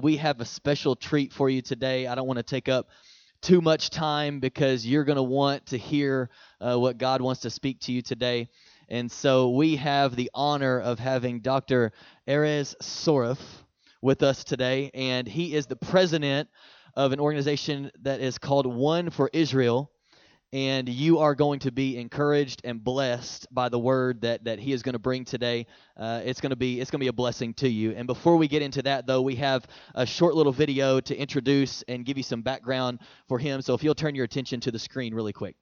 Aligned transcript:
We 0.00 0.16
have 0.16 0.40
a 0.40 0.46
special 0.46 0.96
treat 0.96 1.30
for 1.30 1.50
you 1.50 1.60
today. 1.60 2.06
I 2.06 2.14
don't 2.14 2.26
want 2.26 2.38
to 2.38 2.42
take 2.42 2.70
up 2.70 2.88
too 3.42 3.60
much 3.60 3.90
time 3.90 4.40
because 4.40 4.86
you're 4.86 5.04
going 5.04 5.16
to 5.16 5.22
want 5.22 5.66
to 5.66 5.78
hear 5.78 6.30
uh, 6.58 6.78
what 6.78 6.96
God 6.96 7.20
wants 7.20 7.42
to 7.42 7.50
speak 7.50 7.80
to 7.80 7.92
you 7.92 8.00
today. 8.00 8.48
And 8.88 9.12
so 9.12 9.50
we 9.50 9.76
have 9.76 10.16
the 10.16 10.30
honor 10.32 10.80
of 10.80 10.98
having 10.98 11.40
Dr. 11.40 11.92
Erez 12.26 12.74
Soref 12.80 13.38
with 14.00 14.22
us 14.22 14.42
today, 14.42 14.90
and 14.94 15.28
he 15.28 15.54
is 15.54 15.66
the 15.66 15.76
president 15.76 16.48
of 16.94 17.12
an 17.12 17.20
organization 17.20 17.90
that 18.00 18.20
is 18.20 18.38
called 18.38 18.66
One 18.66 19.10
for 19.10 19.28
Israel 19.34 19.90
and 20.52 20.88
you 20.88 21.18
are 21.18 21.34
going 21.34 21.60
to 21.60 21.70
be 21.70 21.96
encouraged 21.96 22.62
and 22.64 22.82
blessed 22.82 23.46
by 23.52 23.68
the 23.68 23.78
word 23.78 24.22
that, 24.22 24.44
that 24.44 24.58
he 24.58 24.72
is 24.72 24.82
going 24.82 24.94
to 24.94 24.98
bring 24.98 25.24
today. 25.24 25.66
Uh, 25.96 26.22
it's 26.24 26.40
going 26.40 26.50
to 26.50 26.56
be 26.56 26.80
it's 26.80 26.90
going 26.90 26.98
to 26.98 27.04
be 27.04 27.08
a 27.08 27.12
blessing 27.12 27.54
to 27.54 27.68
you. 27.68 27.92
And 27.92 28.06
before 28.06 28.36
we 28.36 28.48
get 28.48 28.62
into 28.62 28.82
that, 28.82 29.06
though, 29.06 29.22
we 29.22 29.36
have 29.36 29.66
a 29.94 30.04
short 30.04 30.34
little 30.34 30.52
video 30.52 31.00
to 31.00 31.16
introduce 31.16 31.82
and 31.82 32.04
give 32.04 32.16
you 32.16 32.24
some 32.24 32.42
background 32.42 33.00
for 33.28 33.38
him. 33.38 33.62
So 33.62 33.74
if 33.74 33.84
you'll 33.84 33.94
turn 33.94 34.14
your 34.14 34.24
attention 34.24 34.60
to 34.60 34.70
the 34.70 34.78
screen 34.78 35.14
really 35.14 35.32
quick. 35.32 35.56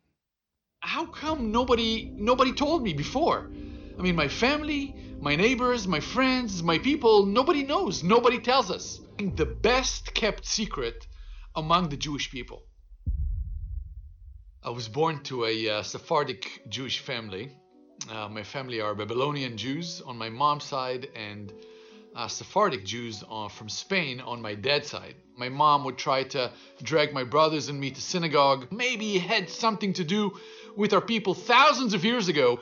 How 0.81 1.07
come 1.07 1.51
nobody 1.51 2.11
nobody 2.15 2.53
told 2.53 2.83
me 2.83 2.95
before? 2.95 3.51
I 3.99 4.03
mean, 4.03 4.15
my 4.15 4.29
family, 4.29 4.95
my 5.21 5.35
neighbors, 5.35 5.89
my 5.89 6.01
friends, 6.01 6.63
my 6.63 6.79
people, 6.79 7.27
nobody 7.27 7.65
knows. 7.65 8.05
Nobody 8.05 8.39
tells 8.39 8.71
us. 8.71 9.01
The 9.19 9.45
best 9.45 10.15
kept 10.15 10.47
secret 10.47 11.09
among 11.57 11.89
the 11.89 11.97
Jewish 11.97 12.31
people. 12.31 12.68
I 14.61 14.71
was 14.71 14.89
born 14.89 15.23
to 15.25 15.45
a 15.45 15.69
uh, 15.69 15.83
Sephardic 15.85 16.63
Jewish 16.69 16.99
family. 16.99 17.53
Uh, 18.11 18.29
my 18.29 18.43
family 18.43 18.81
are 18.81 18.93
Babylonian 18.93 19.57
Jews 19.57 20.03
on 20.05 20.19
my 20.19 20.31
mom's 20.31 20.65
side 20.65 21.09
and 21.15 21.53
uh, 22.17 22.27
Sephardic 22.27 22.85
Jews 22.85 23.23
uh, 23.31 23.47
from 23.49 23.69
Spain 23.69 24.21
on 24.21 24.43
my 24.43 24.57
dad's 24.57 24.89
side. 24.89 25.15
My 25.37 25.49
mom 25.49 25.85
would 25.85 25.97
try 25.97 26.25
to 26.25 26.51
drag 26.83 27.15
my 27.15 27.23
brothers 27.23 27.69
and 27.69 27.79
me 27.79 27.93
to 27.93 28.01
synagogue. 28.01 28.67
Maybe 28.73 29.15
it 29.15 29.23
had 29.23 29.49
something 29.49 29.93
to 29.93 30.03
do 30.03 30.37
with 30.77 30.93
our 30.93 31.01
people 31.01 31.35
thousands 31.35 31.95
of 31.95 32.05
years 32.05 32.27
ago, 32.29 32.59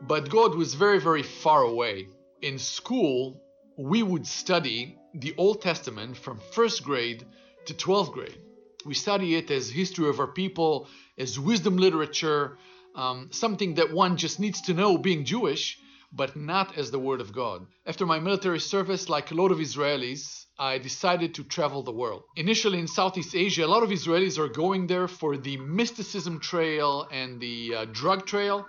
but 0.00 0.30
God 0.30 0.54
was 0.54 0.74
very, 0.74 1.00
very 1.00 1.24
far 1.24 1.62
away. 1.62 2.06
In 2.42 2.60
school, 2.60 3.42
we 3.76 4.04
would 4.04 4.26
study 4.26 4.96
the 5.14 5.34
Old 5.36 5.62
Testament 5.62 6.16
from 6.16 6.38
first 6.52 6.84
grade 6.84 7.26
to 7.64 7.74
12th 7.74 8.12
grade. 8.12 8.38
We 8.86 8.94
study 8.94 9.34
it 9.34 9.50
as 9.50 9.68
history 9.68 10.08
of 10.08 10.20
our 10.20 10.26
people, 10.26 10.88
as 11.20 11.38
wisdom 11.38 11.76
literature, 11.76 12.56
um, 12.96 13.28
something 13.30 13.74
that 13.74 13.92
one 13.92 14.16
just 14.16 14.40
needs 14.40 14.60
to 14.62 14.74
know 14.74 14.98
being 14.98 15.24
Jewish, 15.24 15.78
but 16.12 16.34
not 16.34 16.76
as 16.76 16.90
the 16.90 16.98
Word 16.98 17.20
of 17.20 17.32
God. 17.32 17.66
After 17.86 18.04
my 18.06 18.18
military 18.18 18.58
service, 18.58 19.08
like 19.08 19.30
a 19.30 19.34
lot 19.34 19.52
of 19.52 19.58
Israelis, 19.58 20.46
I 20.58 20.78
decided 20.78 21.34
to 21.34 21.44
travel 21.44 21.82
the 21.82 21.92
world. 21.92 22.22
Initially 22.36 22.78
in 22.78 22.88
Southeast 22.88 23.34
Asia, 23.34 23.64
a 23.64 23.72
lot 23.74 23.82
of 23.82 23.90
Israelis 23.90 24.38
are 24.38 24.48
going 24.48 24.86
there 24.86 25.08
for 25.08 25.36
the 25.36 25.56
mysticism 25.58 26.40
trail 26.40 27.06
and 27.12 27.40
the 27.40 27.74
uh, 27.74 27.84
drug 27.92 28.26
trail. 28.26 28.66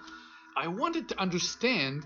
I 0.56 0.68
wanted 0.68 1.10
to 1.10 1.20
understand 1.20 2.06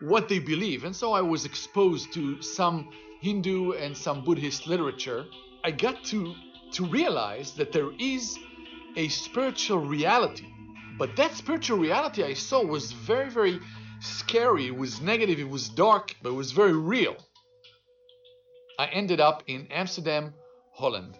what 0.00 0.28
they 0.28 0.40
believe, 0.40 0.84
and 0.84 0.94
so 0.94 1.12
I 1.12 1.22
was 1.22 1.44
exposed 1.44 2.12
to 2.14 2.42
some 2.42 2.90
Hindu 3.22 3.72
and 3.72 3.96
some 3.96 4.24
Buddhist 4.24 4.66
literature. 4.66 5.24
I 5.64 5.70
got 5.70 6.04
to 6.06 6.34
to 6.72 6.84
realize 6.84 7.52
that 7.54 7.72
there 7.72 7.90
is 7.98 8.38
a 8.96 9.08
spiritual 9.08 9.78
reality. 9.78 10.46
But 10.98 11.14
that 11.16 11.34
spiritual 11.34 11.78
reality 11.78 12.24
I 12.24 12.34
saw 12.34 12.64
was 12.64 12.92
very, 12.92 13.30
very 13.30 13.60
scary. 14.00 14.66
It 14.66 14.76
was 14.76 15.00
negative, 15.00 15.38
it 15.38 15.48
was 15.48 15.68
dark, 15.68 16.16
but 16.22 16.30
it 16.30 16.36
was 16.36 16.52
very 16.52 16.72
real. 16.72 17.16
I 18.78 18.86
ended 18.86 19.20
up 19.20 19.42
in 19.46 19.68
Amsterdam, 19.70 20.34
Holland. 20.72 21.18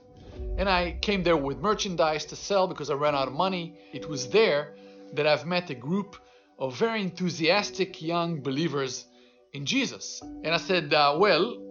And 0.59 0.69
I 0.69 0.99
came 1.01 1.23
there 1.23 1.37
with 1.37 1.59
merchandise 1.59 2.25
to 2.27 2.37
sell 2.37 2.67
because 2.67 2.91
I 2.91 2.95
ran 2.95 3.15
out 3.15 3.29
of 3.29 3.35
money. 3.35 3.79
It 3.93 4.09
was 4.09 4.29
there 4.29 4.75
that 5.15 5.27
I've 5.27 5.47
met 5.47 5.71
a 5.71 5.75
group 5.75 6.17
of 6.59 6.77
very 6.77 7.03
enthusiastic 7.03 8.03
young 8.03 8.41
believers 8.41 9.05
in 9.53 9.67
Jesus. 9.67 10.21
And 10.23 10.49
I 10.49 10.59
said, 10.59 10.93
uh, 10.93 11.17
Well, 11.19 11.63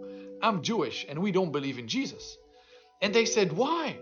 I'm 0.41 0.61
Jewish 0.61 1.05
and 1.07 1.19
we 1.19 1.31
don't 1.31 1.51
believe 1.51 1.79
in 1.79 1.87
Jesus. 1.87 2.37
And 3.01 3.13
they 3.13 3.25
said, 3.25 3.53
Why? 3.53 3.97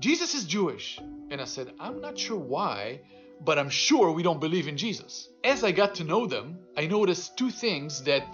Jesus 0.00 0.34
is 0.34 0.44
Jewish. 0.44 0.98
And 1.30 1.40
I 1.40 1.44
said, 1.44 1.74
I'm 1.78 2.00
not 2.00 2.18
sure 2.18 2.38
why, 2.38 3.02
but 3.44 3.58
I'm 3.58 3.68
sure 3.68 4.10
we 4.10 4.22
don't 4.22 4.40
believe 4.40 4.66
in 4.66 4.78
Jesus. 4.78 5.28
As 5.44 5.62
I 5.62 5.72
got 5.72 5.96
to 5.96 6.04
know 6.04 6.26
them, 6.26 6.58
I 6.76 6.86
noticed 6.86 7.36
two 7.36 7.50
things 7.50 8.02
that 8.04 8.26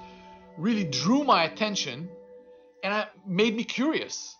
really 0.56 0.84
drew 0.84 1.24
my 1.24 1.44
attention 1.44 2.08
and 2.84 3.06
made 3.26 3.56
me 3.56 3.64
curious. 3.64 4.36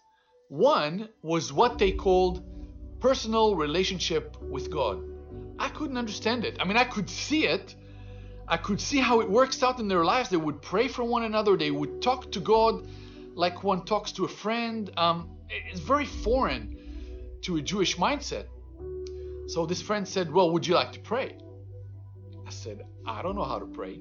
One 0.49 1.09
was 1.23 1.53
what 1.53 1.79
they 1.79 1.91
called 1.91 2.45
personal 3.01 3.57
relationship 3.57 4.37
with 4.41 4.71
God. 4.71 5.03
I 5.59 5.69
couldn't 5.71 5.99
understand 5.99 6.45
it. 6.45 6.59
I 6.61 6.65
mean, 6.65 6.77
I 6.77 6.85
could 6.85 7.11
see 7.11 7.47
it. 7.47 7.75
I 8.47 8.57
could 8.57 8.81
see 8.81 8.99
how 8.99 9.21
it 9.21 9.29
works 9.29 9.65
out 9.65 9.81
in 9.81 9.89
their 9.89 10.05
lives. 10.05 10.29
They 10.29 10.37
would 10.37 10.63
pray 10.63 10.87
for 10.87 11.03
one 11.03 11.25
another. 11.25 11.57
They 11.57 11.73
would 11.73 12.01
talk 12.01 12.31
to 12.33 12.41
God 12.41 12.87
like 13.35 13.65
one 13.65 13.85
talks 13.85 14.13
to 14.13 14.25
a 14.25 14.29
friend. 14.29 14.89
Um, 14.97 15.31
it's 15.49 15.81
very 15.81 16.07
foreign 16.07 16.76
to 17.43 17.57
a 17.57 17.63
Jewish 17.63 17.97
mindset. 17.97 18.47
So 19.49 19.67
this 19.67 19.81
friend 19.81 20.07
said, 20.07 20.33
Well, 20.33 20.51
would 20.51 20.67
you 20.67 20.75
like 20.75 20.93
to 20.93 21.01
pray? 21.01 21.37
I 22.47 22.51
said, 22.51 22.85
I 23.07 23.23
don't 23.23 23.37
know 23.37 23.45
how 23.45 23.59
to 23.59 23.67
pray. 23.67 24.01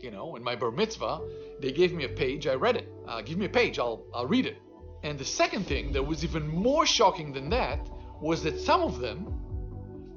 You 0.00 0.10
know, 0.10 0.36
in 0.36 0.42
my 0.42 0.56
bar 0.56 0.70
mitzvah, 0.70 1.20
they 1.60 1.72
gave 1.72 1.92
me 1.92 2.04
a 2.04 2.08
page, 2.08 2.46
I 2.46 2.54
read 2.54 2.76
it. 2.76 2.92
Uh, 3.08 3.22
give 3.22 3.38
me 3.38 3.46
a 3.46 3.50
page, 3.50 3.78
I'll, 3.78 4.04
I'll 4.14 4.26
read 4.26 4.46
it. 4.46 4.58
And 5.02 5.18
the 5.18 5.24
second 5.24 5.66
thing 5.66 5.92
that 5.92 6.02
was 6.02 6.24
even 6.24 6.46
more 6.48 6.86
shocking 6.86 7.32
than 7.32 7.48
that 7.50 7.88
was 8.20 8.42
that 8.42 8.58
some 8.58 8.82
of 8.82 8.98
them 8.98 9.26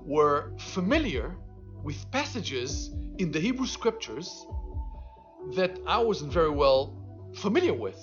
were 0.05 0.51
familiar 0.57 1.35
with 1.83 2.09
passages 2.11 2.91
in 3.19 3.31
the 3.31 3.39
Hebrew 3.39 3.67
scriptures 3.67 4.45
that 5.55 5.79
I 5.87 5.99
wasn't 5.99 6.33
very 6.33 6.49
well 6.49 6.95
familiar 7.35 7.73
with. 7.73 7.99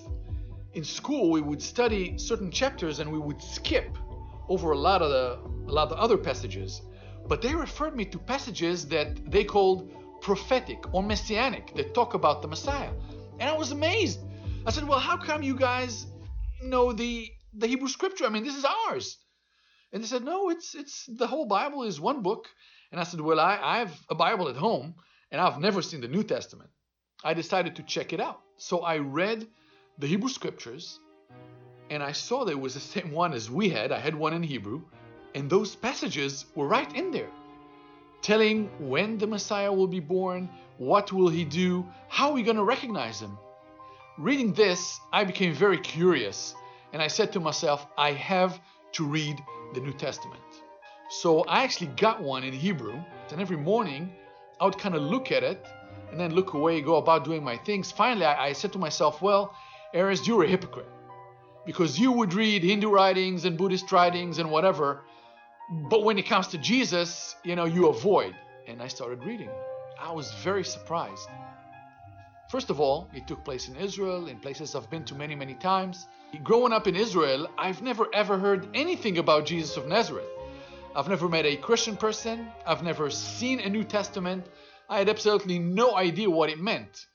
In 0.74 0.84
school, 0.84 1.30
we 1.30 1.40
would 1.40 1.62
study 1.62 2.18
certain 2.18 2.50
chapters 2.50 3.00
and 3.00 3.10
we 3.10 3.18
would 3.18 3.42
skip 3.42 3.96
over 4.48 4.72
a 4.72 4.78
lot 4.78 5.02
of 5.02 5.10
the 5.10 5.38
a 5.70 5.72
lot 5.72 5.90
of 5.90 5.98
other 5.98 6.16
passages, 6.16 6.82
but 7.28 7.42
they 7.42 7.54
referred 7.54 7.96
me 7.96 8.04
to 8.06 8.18
passages 8.18 8.86
that 8.88 9.30
they 9.30 9.44
called 9.44 9.90
prophetic 10.20 10.94
or 10.94 11.02
messianic 11.02 11.74
that 11.74 11.94
talk 11.94 12.14
about 12.14 12.42
the 12.42 12.48
Messiah. 12.48 12.92
And 13.38 13.50
I 13.50 13.56
was 13.56 13.72
amazed. 13.72 14.20
I 14.66 14.70
said, 14.70 14.86
"Well, 14.88 14.98
how 14.98 15.16
come 15.16 15.42
you 15.42 15.56
guys 15.56 16.06
know 16.62 16.92
the 16.92 17.30
the 17.54 17.66
Hebrew 17.66 17.88
scripture? 17.88 18.26
I 18.26 18.28
mean, 18.30 18.44
this 18.44 18.56
is 18.56 18.64
ours." 18.64 19.18
And 19.92 20.02
they 20.02 20.06
said, 20.06 20.24
"No, 20.24 20.50
it's 20.50 20.74
it's 20.74 21.06
the 21.06 21.26
whole 21.26 21.46
Bible 21.46 21.82
is 21.82 22.00
one 22.00 22.22
book." 22.22 22.48
And 22.90 23.00
I 23.00 23.04
said, 23.04 23.20
"Well, 23.20 23.40
I, 23.40 23.58
I 23.62 23.78
have 23.78 23.94
a 24.08 24.14
Bible 24.14 24.48
at 24.48 24.56
home, 24.56 24.94
and 25.30 25.40
I've 25.40 25.60
never 25.60 25.82
seen 25.82 26.00
the 26.00 26.08
New 26.08 26.22
Testament." 26.22 26.70
I 27.24 27.34
decided 27.34 27.76
to 27.76 27.82
check 27.82 28.12
it 28.12 28.20
out. 28.20 28.40
So 28.56 28.80
I 28.80 28.98
read 28.98 29.46
the 29.98 30.06
Hebrew 30.06 30.28
scriptures 30.28 31.00
and 31.90 32.02
I 32.02 32.12
saw 32.12 32.44
that 32.44 32.52
it 32.52 32.60
was 32.60 32.74
the 32.74 32.80
same 32.80 33.10
one 33.12 33.32
as 33.32 33.50
we 33.50 33.68
had. 33.68 33.92
I 33.92 33.98
had 33.98 34.14
one 34.14 34.32
in 34.32 34.42
Hebrew, 34.42 34.82
and 35.34 35.48
those 35.48 35.76
passages 35.76 36.46
were 36.54 36.66
right 36.66 36.92
in 36.94 37.10
there, 37.10 37.30
telling 38.22 38.70
when 38.78 39.18
the 39.18 39.26
Messiah 39.26 39.72
will 39.72 39.86
be 39.86 40.00
born, 40.00 40.48
what 40.78 41.12
will 41.12 41.28
he 41.28 41.44
do, 41.44 41.86
how 42.08 42.30
are 42.30 42.34
we 42.34 42.42
going 42.42 42.56
to 42.56 42.64
recognize 42.64 43.20
him. 43.20 43.38
Reading 44.18 44.52
this, 44.52 44.98
I 45.12 45.24
became 45.24 45.54
very 45.54 45.78
curious, 45.78 46.54
and 46.92 47.00
I 47.02 47.06
said 47.06 47.32
to 47.32 47.40
myself, 47.40 47.86
I 47.96 48.12
have 48.12 48.58
to 48.92 49.04
read 49.04 49.36
the 49.74 49.80
New 49.80 49.92
Testament. 49.92 50.42
So 51.08 51.42
I 51.42 51.62
actually 51.62 51.88
got 51.88 52.22
one 52.22 52.42
in 52.42 52.52
Hebrew, 52.52 52.98
and 53.30 53.40
every 53.40 53.56
morning 53.56 54.12
I 54.60 54.64
would 54.64 54.78
kind 54.78 54.94
of 54.94 55.02
look 55.02 55.30
at 55.30 55.44
it 55.44 55.64
and 56.10 56.18
then 56.18 56.34
look 56.34 56.54
away, 56.54 56.80
go 56.80 56.96
about 56.96 57.24
doing 57.24 57.44
my 57.44 57.56
things. 57.58 57.92
Finally, 57.92 58.26
I, 58.26 58.46
I 58.46 58.52
said 58.52 58.72
to 58.72 58.78
myself, 58.78 59.20
Well, 59.20 59.54
Erez, 59.94 60.26
you're 60.26 60.44
a 60.44 60.48
hypocrite 60.48 60.88
because 61.66 61.98
you 61.98 62.12
would 62.12 62.32
read 62.32 62.62
Hindu 62.62 62.88
writings 62.88 63.44
and 63.44 63.58
Buddhist 63.58 63.90
writings 63.90 64.38
and 64.38 64.50
whatever, 64.50 65.02
but 65.90 66.04
when 66.04 66.16
it 66.16 66.26
comes 66.26 66.46
to 66.48 66.58
Jesus, 66.58 67.34
you 67.44 67.56
know, 67.56 67.64
you 67.64 67.88
avoid. 67.88 68.34
And 68.68 68.80
I 68.80 68.88
started 68.88 69.24
reading. 69.24 69.50
I 70.00 70.12
was 70.12 70.32
very 70.44 70.64
surprised. 70.64 71.28
First 72.50 72.70
of 72.70 72.80
all, 72.80 73.10
it 73.12 73.26
took 73.26 73.44
place 73.44 73.68
in 73.68 73.76
Israel, 73.76 74.28
in 74.28 74.38
places 74.38 74.74
I've 74.76 74.88
been 74.88 75.04
to 75.06 75.16
many, 75.16 75.34
many 75.34 75.54
times. 75.54 76.06
Growing 76.44 76.72
up 76.72 76.86
in 76.86 76.94
Israel, 76.94 77.48
I've 77.58 77.82
never 77.82 78.06
ever 78.14 78.38
heard 78.38 78.68
anything 78.74 79.18
about 79.18 79.46
Jesus 79.46 79.76
of 79.76 79.86
Nazareth. 79.86 80.28
I've 80.94 81.08
never 81.08 81.28
met 81.28 81.44
a 81.44 81.56
Christian 81.56 81.96
person. 81.96 82.46
I've 82.64 82.82
never 82.84 83.10
seen 83.10 83.60
a 83.60 83.68
New 83.68 83.84
Testament. 83.84 84.46
I 84.88 84.98
had 84.98 85.08
absolutely 85.08 85.58
no 85.58 85.96
idea 85.96 86.30
what 86.30 86.50
it 86.50 86.60
meant. 86.60 87.06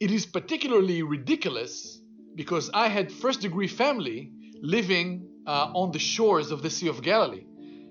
It 0.00 0.10
is 0.10 0.26
particularly 0.26 1.02
ridiculous 1.02 2.00
because 2.34 2.70
I 2.74 2.88
had 2.88 3.12
first 3.12 3.40
degree 3.40 3.68
family 3.68 4.32
living 4.60 5.28
uh, 5.46 5.70
on 5.74 5.92
the 5.92 5.98
shores 5.98 6.50
of 6.50 6.62
the 6.62 6.70
Sea 6.70 6.88
of 6.88 7.02
Galilee. 7.02 7.44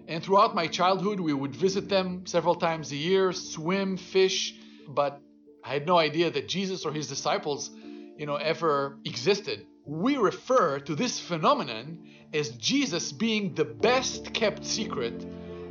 And 0.07 0.23
throughout 0.23 0.53
my 0.53 0.67
childhood, 0.67 1.19
we 1.19 1.33
would 1.33 1.55
visit 1.55 1.87
them 1.87 2.25
several 2.25 2.55
times 2.55 2.91
a 2.91 2.95
year, 2.95 3.31
swim, 3.31 3.97
fish, 3.97 4.55
but 4.87 5.21
I 5.63 5.69
had 5.73 5.87
no 5.87 5.97
idea 5.97 6.29
that 6.29 6.49
Jesus 6.49 6.85
or 6.85 6.91
his 6.91 7.07
disciples, 7.07 7.71
you 8.17 8.25
know, 8.25 8.35
ever 8.35 8.97
existed. 9.05 9.65
we 9.85 10.15
refer 10.15 10.79
to 10.79 10.95
this 10.95 11.19
phenomenon 11.19 12.07
as 12.33 12.49
Jesus 12.51 13.11
being 13.11 13.53
the 13.53 13.65
best 13.65 14.33
kept 14.33 14.65
secret 14.65 15.25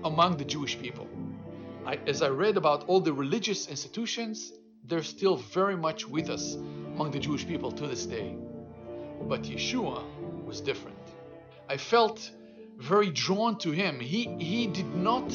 among 0.05 0.37
the 0.37 0.45
Jewish 0.45 0.79
people. 0.79 1.09
I, 1.87 1.99
as 2.07 2.23
I 2.23 2.29
read 2.29 2.57
about 2.57 2.85
all 2.89 3.01
the 3.01 3.13
religious 3.13 3.69
institutions, 3.69 4.53
they're 4.85 5.03
still 5.03 5.37
very 5.37 5.77
much 5.77 6.07
with 6.07 6.29
us 6.29 6.55
among 6.55 7.11
the 7.11 7.19
Jewish 7.19 7.47
people 7.47 7.73
to 7.73 7.87
this 7.87 8.05
day. 8.07 8.37
But 9.29 9.43
Yeshua 9.43 10.05
was 10.45 10.61
different. 10.61 10.99
I 11.69 11.77
felt 11.77 12.31
very 12.79 13.11
drawn 13.11 13.59
to 13.59 13.71
him. 13.71 14.01
He, 14.01 14.25
he 14.39 14.67
did 14.67 14.95
not 14.95 15.33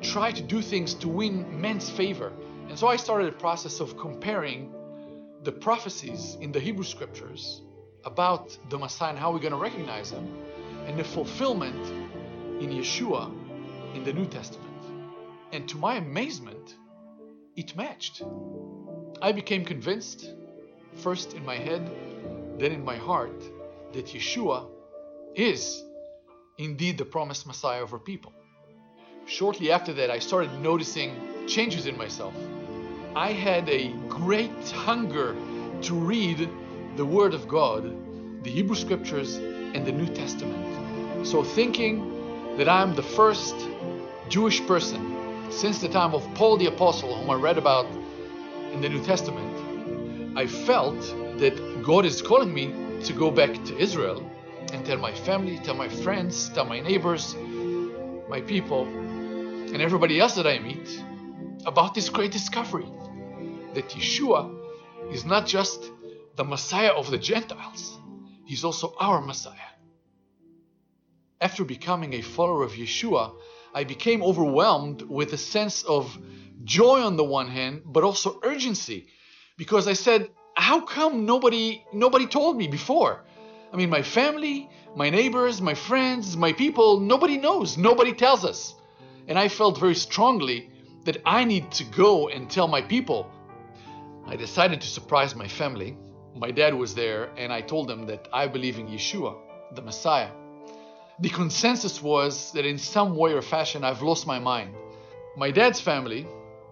try 0.00 0.32
to 0.32 0.42
do 0.42 0.62
things 0.62 0.94
to 0.94 1.08
win 1.08 1.60
men's 1.60 1.90
favor. 1.90 2.32
And 2.68 2.78
so 2.78 2.88
I 2.88 2.96
started 2.96 3.28
a 3.28 3.36
process 3.36 3.80
of 3.80 3.96
comparing 3.96 4.72
the 5.42 5.52
prophecies 5.52 6.36
in 6.40 6.52
the 6.52 6.60
Hebrew 6.60 6.84
scriptures 6.84 7.62
about 8.04 8.56
the 8.70 8.78
Messiah 8.78 9.10
and 9.10 9.18
how 9.18 9.32
we're 9.32 9.38
going 9.38 9.52
to 9.52 9.58
recognize 9.58 10.10
him 10.10 10.34
and 10.86 10.98
the 10.98 11.04
fulfillment 11.04 11.86
in 12.60 12.70
Yeshua 12.70 13.32
in 13.94 14.04
the 14.04 14.12
New 14.12 14.26
Testament. 14.26 14.72
And 15.52 15.68
to 15.68 15.76
my 15.76 15.96
amazement, 15.96 16.74
it 17.56 17.76
matched. 17.76 18.22
I 19.22 19.32
became 19.32 19.64
convinced, 19.64 20.32
first 20.94 21.34
in 21.34 21.44
my 21.44 21.56
head, 21.56 21.90
then 22.58 22.72
in 22.72 22.84
my 22.84 22.96
heart, 22.96 23.42
that 23.92 24.06
Yeshua 24.06 24.66
is 25.34 25.82
indeed 26.58 26.98
the 26.98 27.04
promised 27.04 27.46
Messiah 27.46 27.82
of 27.82 27.92
our 27.92 27.98
people. 27.98 28.32
Shortly 29.26 29.70
after 29.70 29.92
that, 29.94 30.10
I 30.10 30.18
started 30.18 30.52
noticing 30.60 31.46
changes 31.46 31.86
in 31.86 31.96
myself. 31.96 32.34
I 33.14 33.32
had 33.32 33.68
a 33.68 33.92
great 34.08 34.70
hunger 34.70 35.34
to 35.82 35.94
read 35.94 36.48
the 36.96 37.04
Word 37.04 37.34
of 37.34 37.48
God, 37.48 38.44
the 38.44 38.50
Hebrew 38.50 38.76
Scriptures, 38.76 39.36
and 39.36 39.84
the 39.84 39.92
New 39.92 40.06
Testament. 40.06 41.26
So, 41.26 41.42
thinking 41.42 42.56
that 42.56 42.68
I'm 42.68 42.94
the 42.94 43.02
first 43.02 43.54
Jewish 44.28 44.64
person 44.66 45.50
since 45.50 45.80
the 45.80 45.88
time 45.88 46.14
of 46.14 46.22
Paul 46.34 46.56
the 46.56 46.66
Apostle, 46.66 47.14
whom 47.16 47.30
I 47.30 47.34
read 47.34 47.58
about 47.58 47.86
in 48.72 48.80
the 48.80 48.88
New 48.88 49.02
Testament, 49.04 50.36
I 50.36 50.46
felt 50.46 51.02
that 51.38 51.82
God 51.82 52.06
is 52.06 52.22
calling 52.22 52.52
me 52.52 52.72
to 53.04 53.12
go 53.12 53.30
back 53.30 53.52
to 53.64 53.76
Israel 53.76 54.28
and 54.72 54.84
tell 54.84 54.98
my 54.98 55.12
family, 55.12 55.58
tell 55.58 55.74
my 55.74 55.88
friends, 55.88 56.48
tell 56.50 56.64
my 56.64 56.80
neighbors, 56.80 57.34
my 58.28 58.40
people, 58.40 58.86
and 58.86 59.82
everybody 59.82 60.18
else 60.18 60.34
that 60.36 60.46
I 60.46 60.58
meet 60.58 61.02
about 61.66 61.94
this 61.94 62.08
great 62.08 62.32
discovery 62.32 62.86
that 63.74 63.88
Yeshua 63.90 64.54
is 65.12 65.24
not 65.24 65.46
just 65.46 65.90
the 66.36 66.44
Messiah 66.44 66.92
of 66.92 67.10
the 67.10 67.18
Gentiles, 67.18 67.98
he's 68.46 68.64
also 68.64 68.94
our 68.98 69.20
Messiah. 69.20 69.70
After 71.40 71.64
becoming 71.64 72.14
a 72.14 72.22
follower 72.22 72.62
of 72.62 72.72
Yeshua, 72.72 73.34
I 73.74 73.84
became 73.84 74.22
overwhelmed 74.22 75.02
with 75.02 75.34
a 75.34 75.36
sense 75.36 75.82
of 75.82 76.18
joy 76.64 77.00
on 77.02 77.16
the 77.16 77.24
one 77.24 77.48
hand, 77.48 77.82
but 77.84 78.04
also 78.04 78.40
urgency 78.42 79.08
because 79.56 79.88
I 79.88 79.94
said, 79.94 80.30
how 80.56 80.80
come 80.80 81.26
nobody 81.26 81.84
nobody 81.92 82.26
told 82.26 82.56
me 82.56 82.66
before? 82.66 83.22
I 83.72 83.76
mean, 83.76 83.90
my 83.90 84.02
family, 84.02 84.70
my 84.96 85.10
neighbors, 85.10 85.60
my 85.60 85.74
friends, 85.74 86.36
my 86.36 86.52
people, 86.52 87.00
nobody 87.00 87.36
knows, 87.36 87.76
nobody 87.76 88.12
tells 88.12 88.44
us. 88.44 88.74
And 89.28 89.38
I 89.38 89.48
felt 89.48 89.78
very 89.78 89.94
strongly 89.94 90.70
that 91.04 91.18
I 91.26 91.44
need 91.44 91.70
to 91.72 91.84
go 91.84 92.28
and 92.28 92.50
tell 92.50 92.68
my 92.68 92.80
people. 92.80 93.30
I 94.26 94.36
decided 94.36 94.80
to 94.80 94.86
surprise 94.86 95.34
my 95.36 95.46
family. 95.46 95.96
My 96.34 96.50
dad 96.50 96.74
was 96.74 96.94
there, 96.94 97.30
and 97.36 97.52
I 97.52 97.60
told 97.60 97.88
them 97.88 98.06
that 98.06 98.28
I 98.32 98.48
believe 98.48 98.78
in 98.78 98.88
Yeshua, 98.88 99.36
the 99.74 99.82
Messiah. 99.82 100.30
The 101.20 101.28
consensus 101.28 102.02
was 102.02 102.52
that 102.52 102.66
in 102.66 102.78
some 102.78 103.16
way 103.16 103.32
or 103.32 103.42
fashion 103.42 103.84
I've 103.84 104.02
lost 104.02 104.26
my 104.26 104.38
mind. 104.38 104.74
My 105.36 105.50
dad's 105.50 105.80
family, 105.80 106.26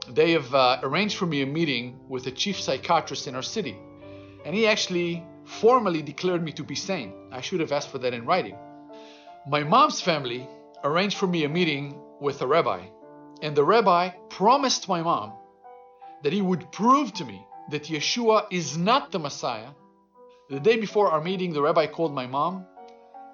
they 0.09 0.33
have 0.33 0.55
uh, 0.55 0.79
arranged 0.83 1.17
for 1.17 1.27
me 1.27 1.43
a 1.43 1.47
meeting 1.47 1.99
with 2.09 2.27
a 2.27 2.31
chief 2.31 2.61
psychiatrist 2.61 3.27
in 3.27 3.35
our 3.35 3.43
city. 3.43 3.77
And 4.45 4.55
he 4.55 4.67
actually 4.67 5.25
formally 5.45 6.03
declared 6.03 6.43
me 6.43 6.53
to 6.53 6.65
be 6.65 6.75
sane. 6.75 7.13
I 7.33 7.41
should 7.41 7.61
have 7.61 7.73
asked 7.73 7.91
for 7.91 7.99
that 7.99 8.15
in 8.15 8.27
writing. 8.27 8.57
My 9.47 9.63
mom's 9.63 10.01
family 10.01 10.49
arranged 10.83 11.17
for 11.17 11.27
me 11.27 11.45
a 11.45 11.49
meeting 11.49 12.01
with 12.21 12.41
a 12.43 12.47
rabbi. 12.47 12.87
And 13.43 13.57
the 13.57 13.65
rabbi 13.65 14.11
promised 14.29 14.89
my 14.89 15.03
mom 15.03 15.33
that 16.23 16.33
he 16.33 16.43
would 16.43 16.71
prove 16.73 17.13
to 17.15 17.25
me 17.25 17.47
that 17.71 17.85
Yeshua 17.85 18.47
is 18.51 18.77
not 18.77 19.11
the 19.11 19.19
Messiah. 19.19 19.71
The 20.51 20.61
day 20.61 20.77
before 20.77 21.11
our 21.11 21.21
meeting, 21.21 21.53
the 21.53 21.63
rabbi 21.63 21.87
called 21.87 22.15
my 22.15 22.27
mom 22.27 22.67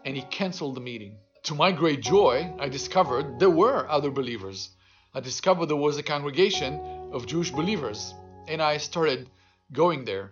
and 0.05 0.17
he 0.17 0.23
canceled 0.23 0.77
the 0.77 0.81
meeting. 0.81 1.19
To 1.45 1.55
my 1.55 1.73
great 1.73 2.01
joy, 2.01 2.53
I 2.59 2.69
discovered 2.69 3.39
there 3.39 3.51
were 3.51 3.89
other 3.89 4.11
believers. 4.11 4.71
I 5.13 5.19
discovered 5.19 5.67
there 5.67 5.77
was 5.77 5.99
a 5.99 6.05
congregation 6.05 6.79
of 7.13 7.27
Jewish 7.27 7.51
believers, 7.51 8.15
and 8.47 8.63
I 8.63 8.77
started 8.77 9.29
going 9.73 10.05
there. 10.05 10.31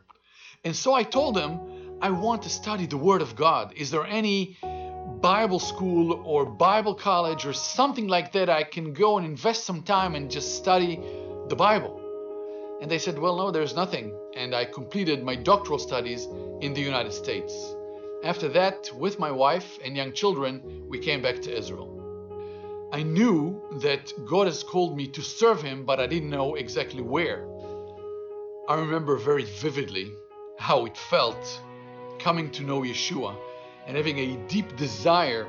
And 0.64 0.74
so 0.74 0.94
I 0.94 1.02
told 1.02 1.36
him, 1.36 1.98
I 2.00 2.10
want 2.10 2.42
to 2.42 2.48
study 2.48 2.86
the 2.86 2.96
Word 2.96 3.20
of 3.20 3.34
God. 3.34 3.72
Is 3.76 3.90
there 3.90 4.06
any 4.06 4.56
Bible 5.20 5.58
school 5.58 6.22
or 6.24 6.46
Bible 6.46 6.94
college 6.94 7.44
or 7.44 7.52
something 7.52 8.06
like 8.06 8.30
that 8.32 8.48
I 8.48 8.62
can 8.62 8.92
go 8.92 9.18
and 9.18 9.26
invest 9.26 9.64
some 9.64 9.82
time 9.82 10.14
and 10.14 10.30
just 10.30 10.56
study 10.56 11.00
the 11.48 11.56
Bible? 11.56 12.00
And 12.80 12.88
they 12.88 12.98
said, 12.98 13.18
Well, 13.18 13.36
no, 13.36 13.50
there's 13.50 13.74
nothing. 13.74 14.14
And 14.36 14.54
I 14.54 14.64
completed 14.64 15.24
my 15.24 15.34
doctoral 15.34 15.80
studies 15.80 16.28
in 16.60 16.72
the 16.72 16.80
United 16.80 17.12
States. 17.12 17.52
After 18.22 18.48
that, 18.50 18.90
with 18.94 19.18
my 19.18 19.32
wife 19.32 19.78
and 19.84 19.96
young 19.96 20.12
children, 20.12 20.84
we 20.88 21.00
came 21.00 21.20
back 21.20 21.42
to 21.42 21.56
Israel. 21.56 21.97
I 22.90 23.02
knew 23.02 23.60
that 23.82 24.14
God 24.24 24.46
has 24.46 24.62
called 24.62 24.96
me 24.96 25.08
to 25.08 25.20
serve 25.20 25.60
Him, 25.60 25.84
but 25.84 26.00
I 26.00 26.06
didn't 26.06 26.30
know 26.30 26.54
exactly 26.54 27.02
where. 27.02 27.46
I 28.66 28.76
remember 28.76 29.18
very 29.18 29.44
vividly 29.44 30.10
how 30.58 30.86
it 30.86 30.96
felt 30.96 31.60
coming 32.18 32.50
to 32.52 32.62
know 32.62 32.80
Yeshua 32.80 33.36
and 33.86 33.94
having 33.94 34.18
a 34.18 34.36
deep 34.48 34.74
desire 34.76 35.46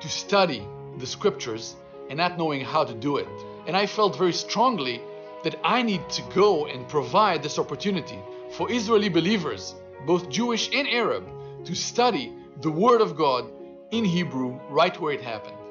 to 0.00 0.08
study 0.10 0.68
the 0.98 1.06
scriptures 1.06 1.74
and 2.10 2.18
not 2.18 2.36
knowing 2.36 2.62
how 2.62 2.84
to 2.84 2.94
do 2.94 3.16
it. 3.16 3.28
And 3.66 3.74
I 3.74 3.86
felt 3.86 4.18
very 4.18 4.34
strongly 4.34 5.00
that 5.42 5.58
I 5.64 5.80
need 5.80 6.06
to 6.10 6.22
go 6.34 6.66
and 6.66 6.86
provide 6.86 7.42
this 7.42 7.58
opportunity 7.58 8.18
for 8.50 8.70
Israeli 8.70 9.08
believers, 9.08 9.74
both 10.06 10.28
Jewish 10.28 10.68
and 10.74 10.86
Arab, 10.88 11.24
to 11.64 11.74
study 11.74 12.30
the 12.60 12.70
Word 12.70 13.00
of 13.00 13.16
God 13.16 13.50
in 13.90 14.04
Hebrew 14.04 14.60
right 14.68 14.98
where 15.00 15.14
it 15.14 15.22
happened. 15.22 15.63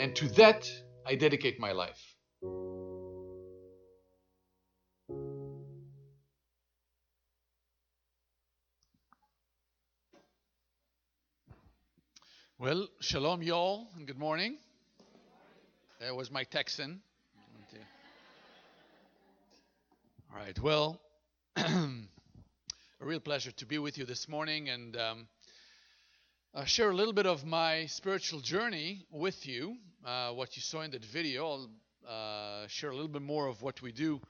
And 0.00 0.16
to 0.16 0.28
that, 0.30 0.66
I 1.04 1.14
dedicate 1.14 1.60
my 1.60 1.72
life. 1.72 2.00
Well, 12.58 12.88
shalom, 13.00 13.42
y'all, 13.42 13.88
and 13.94 14.06
good 14.06 14.18
morning. 14.18 14.56
That 16.00 16.16
was 16.16 16.30
my 16.30 16.44
Texan. 16.44 17.02
All 20.32 20.38
right, 20.38 20.58
well, 20.60 20.98
a 21.56 21.90
real 23.00 23.20
pleasure 23.20 23.50
to 23.50 23.66
be 23.66 23.76
with 23.76 23.98
you 23.98 24.06
this 24.06 24.30
morning 24.30 24.70
and 24.70 24.96
um, 24.96 25.28
uh, 26.52 26.64
share 26.64 26.90
a 26.90 26.94
little 26.94 27.12
bit 27.12 27.26
of 27.26 27.44
my 27.44 27.86
spiritual 27.86 28.40
journey 28.40 29.06
with 29.12 29.46
you. 29.46 29.76
Uh, 30.04 30.30
what 30.30 30.56
you 30.56 30.62
saw 30.62 30.80
in 30.80 30.90
that 30.90 31.04
video, 31.04 31.46
I'll 31.46 31.70
uh, 32.08 32.66
share 32.66 32.90
a 32.90 32.92
little 32.92 33.08
bit 33.08 33.22
more 33.22 33.46
of 33.46 33.62
what 33.62 33.80
we 33.82 33.92
do 33.92 34.20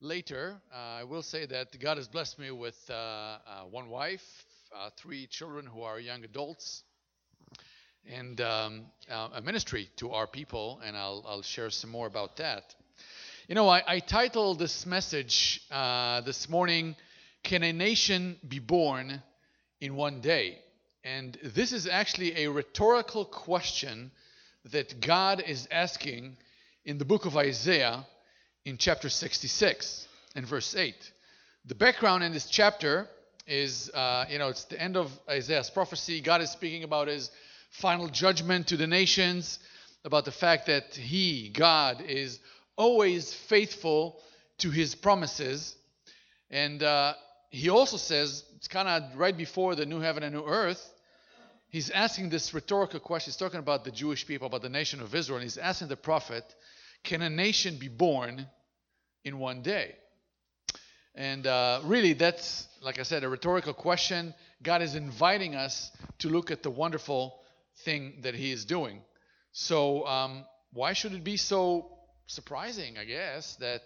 later. 0.00 0.56
Uh, 0.74 0.76
I 0.76 1.04
will 1.04 1.22
say 1.22 1.46
that 1.46 1.78
God 1.78 1.98
has 1.98 2.08
blessed 2.08 2.38
me 2.40 2.50
with 2.50 2.76
uh, 2.90 2.92
uh, 2.92 3.38
one 3.70 3.88
wife, 3.88 4.22
three 4.96 5.26
children 5.28 5.66
who 5.66 5.82
are 5.82 6.00
young 6.00 6.24
adults, 6.24 6.82
and 8.12 8.40
um, 8.40 8.86
a 9.08 9.40
ministry 9.40 9.88
to 9.96 10.10
our 10.10 10.26
people, 10.26 10.80
and 10.84 10.96
I'll, 10.96 11.24
I'll 11.28 11.42
share 11.42 11.70
some 11.70 11.90
more 11.90 12.08
about 12.08 12.36
that. 12.38 12.74
You 13.48 13.54
know, 13.54 13.68
I, 13.68 13.82
I 13.86 14.00
titled 14.00 14.58
this 14.58 14.84
message 14.84 15.62
this 15.70 16.48
morning 16.48 16.96
can 17.44 17.62
a 17.62 17.72
nation 17.72 18.36
be 18.46 18.58
born 18.58 19.22
in 19.80 19.94
one 19.94 20.20
day? 20.20 20.58
And 21.06 21.38
this 21.40 21.70
is 21.70 21.86
actually 21.86 22.44
a 22.44 22.50
rhetorical 22.50 23.24
question 23.24 24.10
that 24.72 25.00
God 25.00 25.40
is 25.46 25.68
asking 25.70 26.36
in 26.84 26.98
the 26.98 27.04
book 27.04 27.26
of 27.26 27.36
Isaiah 27.36 28.04
in 28.64 28.76
chapter 28.76 29.08
66 29.08 30.08
and 30.34 30.44
verse 30.44 30.74
8. 30.74 30.96
The 31.66 31.76
background 31.76 32.24
in 32.24 32.32
this 32.32 32.46
chapter 32.46 33.06
is, 33.46 33.88
uh, 33.90 34.24
you 34.28 34.40
know, 34.40 34.48
it's 34.48 34.64
the 34.64 34.82
end 34.82 34.96
of 34.96 35.12
Isaiah's 35.28 35.70
prophecy. 35.70 36.20
God 36.20 36.40
is 36.40 36.50
speaking 36.50 36.82
about 36.82 37.06
his 37.06 37.30
final 37.70 38.08
judgment 38.08 38.66
to 38.68 38.76
the 38.76 38.88
nations, 38.88 39.60
about 40.04 40.24
the 40.24 40.32
fact 40.32 40.66
that 40.66 40.96
he, 40.96 41.50
God, 41.50 42.00
is 42.00 42.40
always 42.74 43.32
faithful 43.32 44.20
to 44.58 44.70
his 44.72 44.96
promises. 44.96 45.76
And 46.50 46.82
uh, 46.82 47.14
he 47.50 47.68
also 47.68 47.96
says 47.96 48.42
it's 48.56 48.66
kind 48.66 48.88
of 48.88 49.16
right 49.16 49.36
before 49.36 49.76
the 49.76 49.86
new 49.86 50.00
heaven 50.00 50.24
and 50.24 50.34
new 50.34 50.44
earth. 50.44 50.94
He's 51.76 51.90
asking 51.90 52.30
this 52.30 52.54
rhetorical 52.54 53.00
question. 53.00 53.32
He's 53.32 53.36
talking 53.36 53.58
about 53.58 53.84
the 53.84 53.90
Jewish 53.90 54.26
people, 54.26 54.46
about 54.46 54.62
the 54.62 54.70
nation 54.70 55.02
of 55.02 55.14
Israel. 55.14 55.36
And 55.36 55.42
he's 55.42 55.58
asking 55.58 55.88
the 55.88 55.96
prophet, 55.98 56.42
Can 57.04 57.20
a 57.20 57.28
nation 57.28 57.76
be 57.76 57.88
born 57.88 58.46
in 59.24 59.38
one 59.38 59.60
day? 59.60 59.94
And 61.14 61.46
uh, 61.46 61.82
really, 61.84 62.14
that's, 62.14 62.66
like 62.80 62.98
I 62.98 63.02
said, 63.02 63.24
a 63.24 63.28
rhetorical 63.28 63.74
question. 63.74 64.32
God 64.62 64.80
is 64.80 64.94
inviting 64.94 65.54
us 65.54 65.90
to 66.20 66.30
look 66.30 66.50
at 66.50 66.62
the 66.62 66.70
wonderful 66.70 67.40
thing 67.84 68.20
that 68.22 68.34
He 68.34 68.52
is 68.52 68.64
doing. 68.64 69.02
So, 69.52 70.06
um, 70.06 70.46
why 70.72 70.94
should 70.94 71.12
it 71.12 71.24
be 71.24 71.36
so 71.36 71.90
surprising, 72.24 72.96
I 72.96 73.04
guess, 73.04 73.54
that 73.56 73.82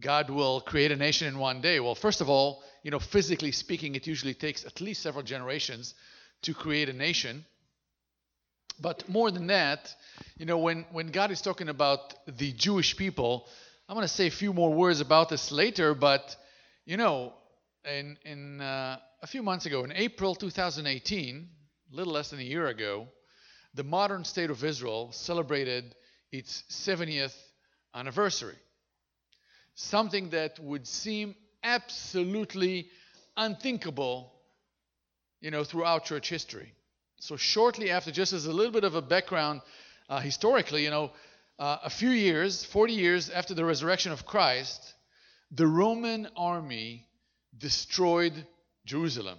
God 0.00 0.30
will 0.30 0.62
create 0.62 0.90
a 0.90 0.96
nation 0.96 1.28
in 1.28 1.38
one 1.38 1.60
day? 1.60 1.80
Well, 1.80 1.94
first 1.94 2.22
of 2.22 2.30
all, 2.30 2.62
you 2.82 2.90
know, 2.90 2.98
physically 2.98 3.52
speaking, 3.52 3.94
it 3.94 4.06
usually 4.06 4.32
takes 4.32 4.64
at 4.64 4.80
least 4.80 5.02
several 5.02 5.22
generations 5.22 5.94
to 6.42 6.54
create 6.54 6.88
a 6.88 6.92
nation. 6.92 7.44
But 8.80 9.08
more 9.08 9.30
than 9.30 9.48
that, 9.48 9.94
you 10.38 10.46
know, 10.46 10.58
when, 10.58 10.86
when 10.92 11.08
God 11.08 11.30
is 11.30 11.42
talking 11.42 11.68
about 11.68 12.14
the 12.26 12.52
Jewish 12.52 12.96
people, 12.96 13.46
I'm 13.88 13.94
going 13.94 14.06
to 14.06 14.12
say 14.12 14.26
a 14.26 14.30
few 14.30 14.52
more 14.52 14.72
words 14.72 15.00
about 15.00 15.28
this 15.28 15.52
later, 15.52 15.94
but 15.94 16.36
you 16.86 16.96
know, 16.96 17.34
in, 17.84 18.16
in 18.24 18.60
uh, 18.60 18.98
a 19.22 19.26
few 19.26 19.42
months 19.42 19.66
ago, 19.66 19.84
in 19.84 19.92
April 19.92 20.34
2018, 20.34 21.48
a 21.92 21.96
little 21.96 22.12
less 22.12 22.30
than 22.30 22.40
a 22.40 22.44
year 22.44 22.66
ago, 22.68 23.08
the 23.74 23.84
modern 23.84 24.24
state 24.24 24.50
of 24.50 24.64
Israel 24.64 25.12
celebrated 25.12 25.94
its 26.32 26.64
70th 26.70 27.34
anniversary. 27.94 28.56
Something 29.74 30.30
that 30.30 30.58
would 30.58 30.86
seem 30.86 31.34
absolutely 31.62 32.88
unthinkable, 33.36 34.32
you 35.40 35.50
know, 35.50 35.64
throughout 35.64 36.04
church 36.04 36.28
history. 36.28 36.72
So 37.18 37.36
shortly 37.36 37.90
after, 37.90 38.10
just 38.10 38.32
as 38.32 38.46
a 38.46 38.52
little 38.52 38.72
bit 38.72 38.84
of 38.84 38.94
a 38.94 39.02
background, 39.02 39.60
uh, 40.08 40.20
historically, 40.20 40.84
you 40.84 40.90
know, 40.90 41.12
uh, 41.58 41.78
a 41.84 41.90
few 41.90 42.10
years, 42.10 42.64
40 42.64 42.94
years 42.94 43.30
after 43.30 43.52
the 43.52 43.64
resurrection 43.64 44.12
of 44.12 44.24
Christ, 44.24 44.94
the 45.50 45.66
Roman 45.66 46.28
army 46.36 47.06
destroyed 47.56 48.46
Jerusalem, 48.86 49.38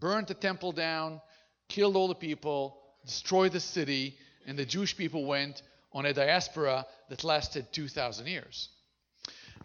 burnt 0.00 0.28
the 0.28 0.34
temple 0.34 0.72
down, 0.72 1.20
killed 1.68 1.96
all 1.96 2.08
the 2.08 2.14
people, 2.14 2.78
destroyed 3.04 3.52
the 3.52 3.60
city, 3.60 4.16
and 4.46 4.58
the 4.58 4.64
Jewish 4.64 4.96
people 4.96 5.24
went 5.24 5.62
on 5.92 6.06
a 6.06 6.12
diaspora 6.12 6.86
that 7.08 7.22
lasted 7.22 7.72
2,000 7.72 8.26
years. 8.26 8.68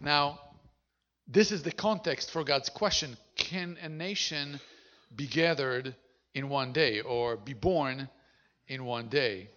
Now, 0.00 0.38
this 1.26 1.50
is 1.50 1.62
the 1.62 1.72
context 1.72 2.30
for 2.30 2.44
God's 2.44 2.68
question 2.68 3.16
Can 3.36 3.76
a 3.82 3.88
nation 3.88 4.60
be 5.14 5.26
gathered 5.26 5.94
in 6.34 6.48
one 6.48 6.72
day 6.72 7.00
or 7.00 7.36
be 7.36 7.54
born 7.54 8.08
in 8.66 8.84
one 8.84 9.08
day? 9.08 9.48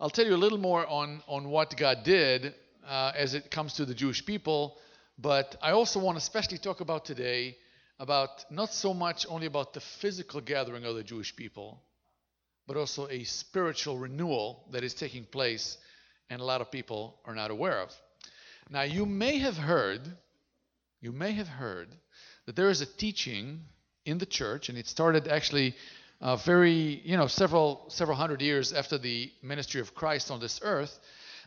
I'll 0.00 0.10
tell 0.10 0.26
you 0.26 0.34
a 0.34 0.36
little 0.36 0.58
more 0.58 0.86
on, 0.86 1.22
on 1.28 1.48
what 1.48 1.76
God 1.76 2.02
did 2.04 2.54
uh, 2.86 3.12
as 3.14 3.34
it 3.34 3.50
comes 3.50 3.74
to 3.74 3.84
the 3.84 3.94
Jewish 3.94 4.24
people 4.24 4.78
but 5.18 5.56
I 5.62 5.72
also 5.72 6.00
want 6.00 6.16
to 6.16 6.22
especially 6.22 6.58
talk 6.58 6.80
about 6.80 7.04
today 7.04 7.56
about 7.98 8.44
not 8.50 8.72
so 8.72 8.92
much 8.92 9.26
only 9.28 9.46
about 9.46 9.72
the 9.72 9.80
physical 9.80 10.40
gathering 10.40 10.84
of 10.84 10.96
the 10.96 11.04
Jewish 11.04 11.36
people, 11.36 11.80
but 12.66 12.76
also 12.76 13.06
a 13.08 13.22
spiritual 13.24 13.98
renewal 13.98 14.64
that 14.72 14.82
is 14.82 14.94
taking 14.94 15.24
place 15.24 15.78
and 16.30 16.40
a 16.40 16.44
lot 16.44 16.60
of 16.60 16.70
people 16.70 17.20
are 17.24 17.34
not 17.34 17.50
aware 17.50 17.80
of. 17.80 17.92
Now, 18.70 18.82
you 18.82 19.06
may 19.06 19.38
have 19.38 19.56
heard, 19.56 20.00
you 21.00 21.12
may 21.12 21.32
have 21.32 21.48
heard 21.48 21.88
that 22.46 22.56
there 22.56 22.70
is 22.70 22.80
a 22.80 22.86
teaching 22.86 23.60
in 24.04 24.18
the 24.18 24.26
church, 24.26 24.68
and 24.68 24.78
it 24.78 24.86
started 24.86 25.28
actually 25.28 25.74
uh, 26.20 26.36
very, 26.36 27.00
you 27.04 27.16
know, 27.16 27.26
several 27.26 27.84
several 27.88 28.16
hundred 28.16 28.42
years 28.42 28.72
after 28.72 28.98
the 28.98 29.30
ministry 29.42 29.80
of 29.80 29.94
Christ 29.94 30.30
on 30.30 30.40
this 30.40 30.60
earth, 30.62 30.98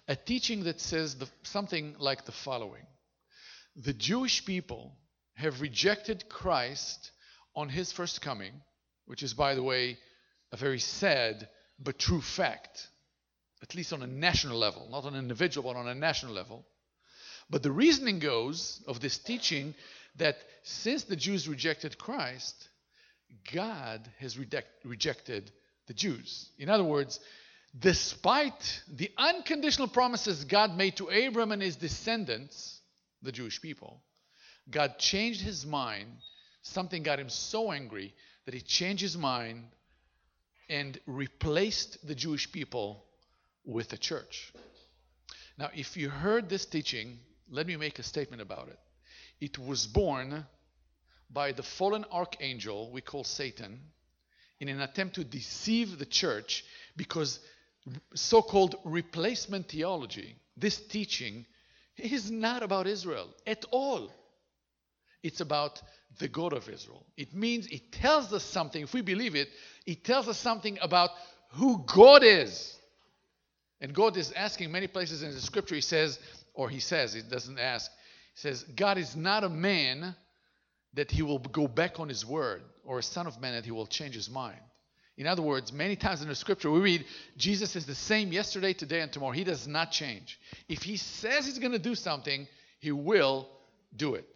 a 0.08 0.16
teaching 0.16 0.64
that 0.66 0.80
says 0.80 1.16
the, 1.16 1.28
something 1.44 1.96
like 2.00 2.26
the 2.26 2.32
following: 2.32 2.86
the 3.76 3.94
Jewish 3.94 4.46
people 4.46 4.96
have 5.36 5.62
rejected 5.62 6.30
Christ 6.30 7.12
on 7.56 7.70
his 7.70 7.92
first 7.92 8.22
coming, 8.22 8.54
which 9.06 9.24
is, 9.24 9.34
by 9.34 9.56
the 9.56 9.64
way, 9.64 9.98
a 10.52 10.58
very 10.58 10.80
sad 10.80 11.48
but 11.80 12.00
true 12.00 12.22
fact, 12.22 12.88
at 13.62 13.76
least 13.76 13.94
on 13.94 14.02
a 14.02 14.08
national 14.08 14.58
level, 14.58 14.88
not 14.90 15.06
on 15.06 15.14
an 15.14 15.20
individual, 15.20 15.74
but 15.74 15.80
on 15.80 15.88
a 15.88 15.96
national 15.96 16.34
level. 16.34 16.66
But 17.50 17.64
the 17.64 17.72
reasoning 17.72 18.20
goes 18.20 18.82
of 18.88 19.00
this 19.00 19.18
teaching 19.18 19.76
that 20.18 20.38
since 20.64 21.04
the 21.04 21.16
Jews 21.16 21.48
rejected 21.48 21.98
Christ, 21.98 22.70
God 23.54 24.10
has 24.20 24.38
reject, 24.38 24.68
rejected 24.84 25.52
the 25.88 25.94
Jews. 25.94 26.50
In 26.58 26.70
other 26.70 26.84
words, 26.84 27.20
despite 27.78 28.84
the 28.88 29.12
unconditional 29.18 29.88
promises 29.88 30.46
God 30.46 30.76
made 30.78 30.98
to 30.98 31.08
Abram 31.08 31.52
and 31.52 31.62
his 31.62 31.76
descendants, 31.76 32.80
the 33.22 33.32
Jewish 33.32 33.62
people. 33.62 34.02
God 34.70 34.98
changed 34.98 35.42
his 35.42 35.66
mind. 35.66 36.08
Something 36.62 37.04
got 37.04 37.20
him 37.20 37.30
so 37.30 37.72
angry 37.72 38.14
that 38.46 38.54
he 38.54 38.62
changed 38.62 39.02
his 39.02 39.18
mind 39.18 39.66
and 40.70 41.00
replaced 41.06 42.08
the 42.08 42.16
Jewish 42.16 42.52
people 42.52 43.04
with 43.66 43.90
the 43.90 43.98
church. 43.98 44.54
Now, 45.58 45.70
if 45.76 45.98
you 45.98 46.10
heard 46.10 46.50
this 46.50 46.66
teaching, 46.66 47.20
let 47.50 47.68
me 47.68 47.76
make 47.76 48.00
a 48.00 48.04
statement 48.04 48.42
about 48.42 48.70
it. 48.70 48.80
It 49.42 49.60
was 49.60 49.88
born 49.88 50.46
by 51.30 51.52
the 51.52 51.64
fallen 51.64 52.06
archangel 52.12 52.92
we 52.92 53.02
call 53.02 53.24
Satan 53.24 53.80
in 54.60 54.70
an 54.70 54.82
attempt 54.82 55.16
to 55.16 55.24
deceive 55.24 55.98
the 55.98 56.06
church 56.06 56.64
because 56.96 57.40
so 58.14 58.42
called 58.42 58.76
replacement 58.84 59.70
theology, 59.70 60.36
this 60.58 60.80
teaching, 60.80 61.46
is 61.98 62.32
not 62.32 62.64
about 62.64 62.88
Israel 62.88 63.28
at 63.46 63.64
all. 63.72 64.12
It's 65.24 65.42
about 65.42 65.82
the 66.20 66.28
God 66.28 66.54
of 66.54 66.70
Israel. 66.70 67.06
It 67.18 67.34
means 67.34 67.68
it 67.68 67.92
tells 67.92 68.32
us 68.32 68.44
something. 68.44 68.84
If 68.84 68.94
we 68.94 69.02
believe 69.02 69.36
it, 69.36 69.50
it 69.86 70.04
tells 70.04 70.28
us 70.28 70.38
something 70.38 70.78
about 70.82 71.10
who 71.52 71.84
God 71.86 72.24
is. 72.24 72.76
And 73.82 73.94
God 73.94 74.18
is 74.18 74.32
asking 74.32 74.72
many 74.72 74.88
places 74.88 75.24
in 75.24 75.32
the 75.32 75.42
scripture, 75.42 75.76
He 75.76 75.82
says, 75.82 76.20
or 76.54 76.70
He 76.70 76.80
says, 76.80 77.14
He 77.14 77.22
doesn't 77.22 77.60
ask, 77.60 77.92
says, 78.36 78.64
God 78.64 78.98
is 78.98 79.16
not 79.16 79.44
a 79.44 79.50
man 79.50 80.16
that 80.94 81.12
He 81.12 81.22
will 81.22 81.40
go 81.40 81.68
back 81.68 82.00
on 82.00 82.08
His 82.08 82.26
word, 82.26 82.62
or 82.86 83.00
a 83.00 83.04
son 83.04 83.28
of 83.28 83.42
man 83.42 83.56
that 83.56 83.66
He 83.66 83.72
will 83.72 83.88
change 83.88 84.16
His 84.16 84.30
mind. 84.30 84.60
In 85.18 85.28
other 85.28 85.42
words, 85.42 85.72
many 85.72 85.96
times 85.96 86.22
in 86.22 86.28
the 86.28 86.36
scripture 86.36 86.70
we 86.70 86.80
read 86.80 87.06
Jesus 87.38 87.76
is 87.76 87.86
the 87.86 87.96
same 87.96 88.34
yesterday, 88.34 88.74
today, 88.74 89.00
and 89.00 89.12
tomorrow. 89.12 89.32
He 89.32 89.46
does 89.46 89.66
not 89.66 89.92
change. 89.92 90.38
If 90.68 90.84
he 90.84 90.98
says 90.98 91.46
he's 91.46 91.60
going 91.60 91.72
to 91.72 91.80
do 91.80 91.96
something, 91.96 92.48
he 92.80 92.92
will 92.92 93.48
do 93.96 94.16
it. 94.16 94.28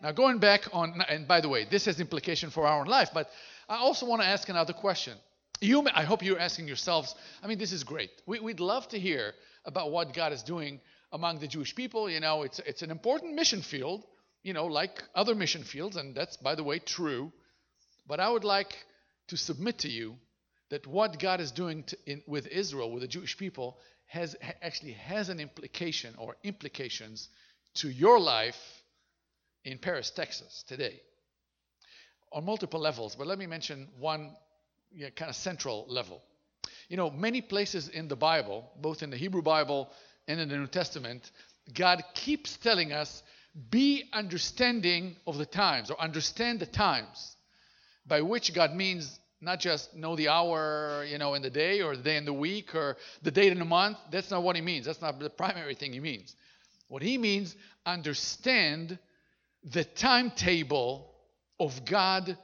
Now, 0.00 0.12
going 0.12 0.38
back 0.38 0.68
on, 0.72 1.02
and 1.08 1.26
by 1.26 1.40
the 1.40 1.48
way, 1.48 1.66
this 1.68 1.86
has 1.86 2.00
implication 2.00 2.50
for 2.50 2.66
our 2.66 2.80
own 2.80 2.86
life, 2.86 3.10
but 3.12 3.28
I 3.68 3.76
also 3.76 4.06
want 4.06 4.22
to 4.22 4.28
ask 4.28 4.48
another 4.48 4.72
question. 4.72 5.14
You, 5.60 5.86
I 5.92 6.04
hope 6.04 6.22
you're 6.22 6.38
asking 6.38 6.68
yourselves, 6.68 7.14
I 7.42 7.48
mean, 7.48 7.58
this 7.58 7.72
is 7.72 7.84
great. 7.84 8.10
We, 8.26 8.40
would 8.40 8.60
love 8.60 8.88
to 8.88 8.98
hear 8.98 9.34
about 9.64 9.90
what 9.90 10.14
God 10.14 10.32
is 10.32 10.42
doing 10.42 10.80
among 11.12 11.40
the 11.40 11.48
Jewish 11.48 11.74
people. 11.74 12.08
You 12.08 12.20
know, 12.20 12.42
it's, 12.42 12.58
it's 12.60 12.82
an 12.82 12.90
important 12.90 13.34
mission 13.34 13.62
field, 13.62 14.04
you 14.42 14.52
know, 14.52 14.66
like 14.66 15.02
other 15.14 15.34
mission 15.34 15.64
fields, 15.64 15.96
and 15.96 16.14
that's, 16.14 16.36
by 16.36 16.54
the 16.54 16.64
way, 16.64 16.78
true. 16.78 17.32
But 18.06 18.20
I 18.20 18.28
would 18.28 18.44
like 18.44 18.74
to 19.28 19.36
submit 19.36 19.78
to 19.78 19.88
you 19.88 20.16
that 20.70 20.86
what 20.86 21.18
God 21.18 21.40
is 21.40 21.50
doing 21.50 21.84
to, 21.84 21.96
in, 22.06 22.22
with 22.26 22.46
Israel, 22.46 22.92
with 22.92 23.02
the 23.02 23.08
Jewish 23.08 23.36
people, 23.36 23.78
has 24.06 24.34
actually 24.62 24.92
has 24.92 25.28
an 25.28 25.38
implication 25.38 26.14
or 26.18 26.36
implications 26.42 27.28
to 27.74 27.88
your 27.88 28.18
life 28.18 28.58
in 29.64 29.78
Paris, 29.78 30.10
Texas 30.10 30.64
today, 30.66 31.00
on 32.32 32.44
multiple 32.44 32.80
levels. 32.80 33.14
But 33.14 33.26
let 33.26 33.38
me 33.38 33.46
mention 33.46 33.88
one 33.98 34.32
yeah, 34.92 35.10
kind 35.10 35.28
of 35.28 35.36
central 35.36 35.86
level. 35.88 36.22
You 36.88 36.96
know, 36.96 37.10
many 37.10 37.40
places 37.40 37.88
in 37.88 38.08
the 38.08 38.16
Bible, 38.16 38.68
both 38.80 39.02
in 39.02 39.10
the 39.10 39.16
Hebrew 39.16 39.42
Bible 39.42 39.88
and 40.30 40.40
in 40.40 40.48
the 40.48 40.56
New 40.56 40.66
Testament, 40.68 41.30
God 41.74 42.02
keeps 42.14 42.56
telling 42.56 42.92
us, 42.92 43.22
be 43.70 44.04
understanding 44.12 45.16
of 45.26 45.38
the 45.38 45.46
times 45.46 45.90
or 45.90 46.00
understand 46.00 46.60
the 46.60 46.66
times 46.66 47.36
by 48.06 48.22
which 48.22 48.54
God 48.54 48.74
means 48.74 49.18
not 49.40 49.58
just 49.58 49.94
know 49.94 50.14
the 50.14 50.28
hour, 50.28 51.04
you 51.08 51.18
know, 51.18 51.34
in 51.34 51.42
the 51.42 51.50
day 51.50 51.80
or 51.80 51.96
the 51.96 52.02
day 52.02 52.16
in 52.16 52.24
the 52.24 52.32
week 52.32 52.74
or 52.74 52.96
the 53.22 53.30
date 53.30 53.50
in 53.50 53.58
the 53.58 53.64
month. 53.64 53.96
That's 54.12 54.30
not 54.30 54.42
what 54.42 54.54
he 54.54 54.62
means. 54.62 54.86
That's 54.86 55.00
not 55.00 55.18
the 55.18 55.30
primary 55.30 55.74
thing 55.74 55.92
he 55.92 56.00
means. 56.00 56.36
What 56.88 57.02
he 57.02 57.18
means, 57.18 57.56
understand 57.84 58.98
the 59.64 59.84
timetable 59.84 61.10
of 61.58 61.84
God 61.84 62.36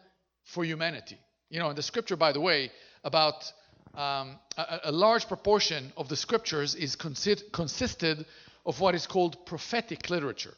for 0.44 0.64
humanity. 0.64 1.18
You 1.50 1.60
know, 1.60 1.70
in 1.70 1.76
the 1.76 1.82
scripture, 1.82 2.16
by 2.16 2.32
the 2.32 2.40
way, 2.40 2.72
about 3.04 3.52
um, 3.96 4.38
a, 4.56 4.80
a, 4.84 4.92
large 4.92 5.26
proportion 5.26 5.92
of 5.96 6.08
the 6.08 6.16
scriptures 6.16 6.74
is 6.74 6.96
consi- 6.96 7.50
consisted 7.52 8.26
of 8.64 8.80
what 8.80 8.94
is 8.94 9.06
called 9.06 9.46
prophetic 9.46 10.10
literature. 10.10 10.54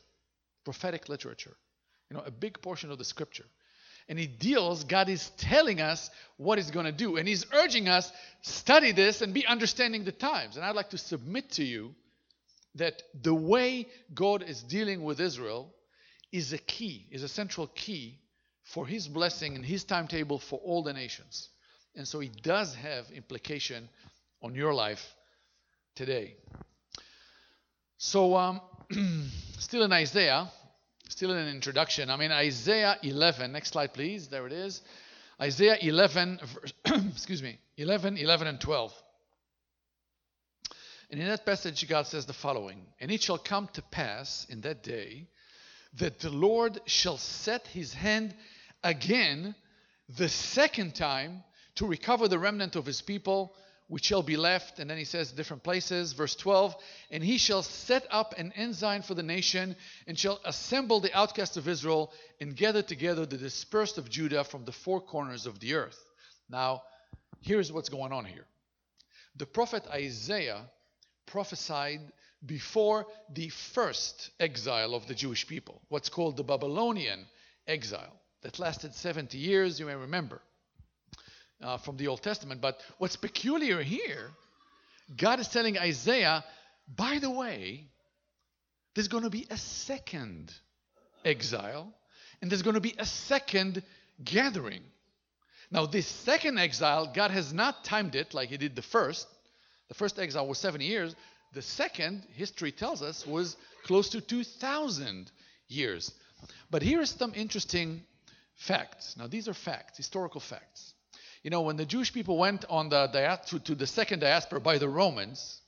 Prophetic 0.65 1.09
literature. 1.09 1.57
You 2.11 2.17
know, 2.17 2.23
a 2.25 2.31
big 2.31 2.61
portion 2.61 2.91
of 2.91 2.99
the 2.99 3.05
scripture. 3.05 3.45
and 4.09 4.19
it 4.19 4.39
deals, 4.39 4.85
God 4.85 5.09
is 5.09 5.31
telling 5.37 5.81
us 5.81 6.11
what 6.37 6.59
he's 6.59 6.71
going 6.71 6.87
to 6.87 6.93
do. 6.93 7.17
And 7.17 7.29
he's 7.29 7.47
urging 7.53 7.89
us, 7.89 8.11
study 8.43 8.93
this 8.93 9.21
and 9.21 9.35
be 9.35 9.47
understanding 9.47 10.05
the 10.05 10.13
times. 10.13 10.57
And 10.57 10.65
I'd 10.65 10.75
like 10.75 10.91
to 10.91 10.99
submit 10.99 11.53
to 11.53 11.65
you 11.65 11.95
that 12.75 13.03
the 13.23 13.35
way 13.35 13.87
God 14.15 14.43
is 14.43 14.63
dealing 14.63 15.05
with 15.05 15.21
Israel 15.21 15.75
is 16.33 16.53
a 16.53 16.59
key, 16.59 17.07
is 17.11 17.23
a 17.23 17.29
central 17.29 17.67
key 17.69 18.19
for 18.65 18.87
his 18.87 19.09
blessing 19.09 19.57
and 19.57 19.65
his 19.65 19.85
timetable 19.85 20.39
for 20.39 20.59
all 20.59 20.83
the 20.83 20.93
nations. 20.93 21.51
And 21.99 22.07
so 22.07 22.21
it 22.21 22.43
does 22.43 22.77
have 22.77 23.11
implication 23.11 23.89
on 24.41 24.55
your 24.55 24.73
life 24.73 25.05
today. 25.97 26.37
So, 27.97 28.37
um, 28.37 28.61
still 29.59 29.83
in 29.83 29.93
Isaiah, 29.93 30.49
still 31.09 31.33
in 31.33 31.39
an 31.39 31.49
introduction. 31.49 32.09
I 32.09 32.17
mean, 32.17 32.31
Isaiah 32.31 32.99
11, 33.03 33.51
next 33.51 33.73
slide, 33.73 33.95
please. 33.95 34.29
There 34.29 34.47
it 34.47 34.53
is. 34.53 34.81
Isaiah 35.41 35.77
11, 35.81 36.39
excuse 37.11 37.43
me, 37.43 37.59
11, 37.77 38.17
11, 38.17 38.47
and 38.47 38.61
12. 38.61 38.95
And 41.11 41.21
in 41.21 41.27
that 41.27 41.45
passage, 41.45 41.89
God 41.89 42.07
says 42.07 42.27
the 42.27 42.33
following 42.33 42.87
And 43.01 43.11
it 43.11 43.23
shall 43.23 43.39
come 43.39 43.69
to 43.73 43.83
pass 43.83 44.47
in 44.49 44.61
that 44.61 44.85
day 44.85 45.27
that 45.95 46.21
the 46.21 46.31
Lord 46.31 46.81
shall 46.87 47.19
set 47.19 47.67
his 47.67 47.93
hand 47.93 48.37
again 48.85 49.57
the 50.17 50.29
second 50.29 50.95
time 50.95 51.43
to 51.79 51.87
recover 51.87 52.27
the 52.27 52.39
remnant 52.39 52.75
of 52.75 52.85
his 52.85 53.01
people 53.01 53.55
which 53.87 54.05
shall 54.05 54.23
be 54.23 54.37
left. 54.37 54.81
And 54.81 54.91
then 54.91 54.99
he 54.99 55.05
says 55.05 55.31
different 55.31 55.63
places, 55.63 56.13
verse 56.13 56.35
12, 56.35 56.75
and 57.11 57.23
he 57.23 57.39
shall 57.39 57.63
set 57.63 58.05
up 58.11 58.35
an 58.37 58.53
ensign 58.57 59.03
for 59.03 59.15
the 59.15 59.23
nation, 59.23 59.77
and 60.07 60.19
shall 60.19 60.41
assemble 60.45 61.01
the 61.01 61.17
outcasts 61.17 61.57
of 61.57 61.69
Israel, 61.69 62.13
and 62.41 62.57
gather 62.57 62.83
together 62.83 63.25
the 63.25 63.39
dispersed 63.39 63.97
of 63.97 64.11
Judah 64.11 64.45
from 64.45 64.65
the 64.65 64.73
four 64.73 65.01
corners 65.01 65.47
of 65.47 65.61
the 65.61 65.75
earth. 65.75 65.99
Now, 66.51 66.83
here's 67.41 67.73
what's 67.73 67.89
going 67.89 68.13
on 68.13 68.25
here. 68.25 68.45
The 69.37 69.47
prophet 69.47 69.87
Isaiah 69.87 70.69
prophesied 71.27 72.01
before 72.45 73.07
the 73.33 73.51
first 73.51 74.31
exile 74.41 74.95
of 74.95 75.07
the 75.07 75.15
Jewish 75.15 75.47
people, 75.47 75.81
what's 75.89 76.09
called 76.09 76.37
the 76.37 76.45
Babylonian 76.45 77.25
exile, 77.67 78.21
that 78.43 78.59
lasted 78.59 78.95
70 78.95 79.39
years, 79.39 79.79
you 79.79 79.87
may 79.87 79.95
remember 79.95 80.43
uh, 81.63 81.79
from 81.79 81.97
the 81.97 82.09
Old 82.09 82.23
Testament. 82.23 82.61
But 82.61 82.81
what's 82.99 83.17
peculiar 83.17 83.83
here, 83.83 84.31
God 85.17 85.41
is 85.41 85.49
telling 85.49 85.79
Isaiah, 85.79 86.45
by 86.97 87.19
the 87.19 87.31
way, 87.31 87.89
there's 88.95 89.09
going 89.09 89.25
to 89.25 89.31
be 89.31 89.47
a 89.51 89.57
second 89.57 90.53
exile, 91.25 91.93
and 92.41 92.51
there's 92.51 92.63
going 92.63 92.75
to 92.75 92.81
be 92.81 92.95
a 92.99 93.07
second 93.07 93.83
gathering. 94.23 94.83
Now, 95.71 95.87
this 95.87 96.07
second 96.07 96.59
exile, 96.59 97.13
God 97.15 97.31
has 97.31 97.53
not 97.53 97.85
timed 97.85 98.15
it 98.15 98.33
like 98.35 98.49
He 98.49 98.57
did 98.57 98.75
the 98.75 98.83
first. 98.83 99.27
The 99.89 99.95
first 99.95 100.19
exile 100.19 100.47
was 100.47 100.59
70 100.59 100.85
years. 100.85 101.15
The 101.53 101.63
second, 101.63 102.27
history 102.35 102.73
tells 102.73 103.03
us, 103.03 103.27
was 103.27 103.57
close 103.85 104.11
to 104.11 104.21
2,000 104.21 105.31
years. 105.69 106.13
But 106.71 106.83
here 106.83 107.01
is 107.01 107.11
some 107.11 107.33
interesting 107.35 108.03
facts. 108.55 109.17
Now, 109.17 109.27
these 109.27 109.49
are 109.49 109.55
facts, 109.55 109.97
historical 109.97 110.41
facts. 110.41 110.95
You 111.49 111.51
know, 111.51 111.63
when 111.63 111.79
the 111.79 111.87
Jewish 111.87 112.13
people 112.13 112.37
went 112.37 112.67
on 112.69 112.91
the 112.91 113.41
to, 113.47 113.59
to 113.61 113.75
the 113.75 113.87
second 113.87 114.19
diaspora 114.19 114.61
by 114.61 114.77
the 114.77 114.87
Romans, 114.87 115.63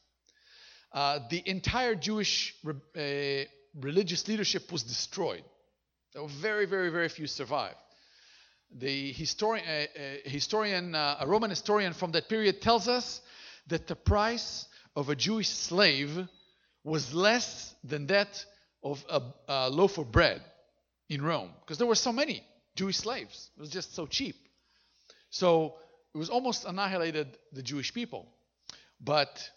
uh, 0.93 1.21
the 1.31 1.43
entire 1.47 1.95
Jewish 1.95 2.55
uh, 2.67 3.01
religious 3.81 4.29
leadership 4.29 4.71
was 4.71 4.83
destroyed. 4.83 5.43
There 6.13 6.21
were 6.21 6.29
very, 6.29 6.67
very, 6.67 6.91
very 6.91 7.09
few 7.09 7.27
survived. 7.27 7.79
The 8.79 9.11
historian, 9.13 9.65
uh, 9.67 9.73
uh 9.73 10.29
historian 10.29 10.95
uh, 10.95 11.17
a 11.21 11.27
Roman 11.27 11.49
historian 11.49 11.95
from 11.95 12.13
that 12.13 12.29
period 12.29 12.61
tells 12.61 12.87
us 12.87 13.23
that 13.69 13.87
the 13.87 13.97
price 13.97 14.67
of 14.95 15.09
a 15.09 15.17
Jewish 15.17 15.49
slave 15.49 16.29
was 16.85 17.15
less 17.15 17.75
than 17.85 18.07
that 18.09 18.45
of 18.83 19.03
a, 19.09 19.23
a 19.49 19.71
loaf 19.71 19.97
of 19.97 20.13
bread 20.13 20.43
in 21.09 21.23
Rome, 21.23 21.53
because 21.63 21.79
there 21.79 21.87
were 21.87 22.03
so 22.09 22.13
many 22.13 22.45
Jewish 22.77 22.99
slaves. 22.99 23.49
It 23.57 23.61
was 23.63 23.71
just 23.71 23.95
so 23.95 24.07
cheap. 24.07 24.37
So 25.31 25.77
it 26.15 26.19
was 26.19 26.31
almost 26.31 26.65
annihilated 26.65 27.39
the 27.53 27.63
Jewish 27.63 27.95
people. 27.95 28.27
But 29.01 29.51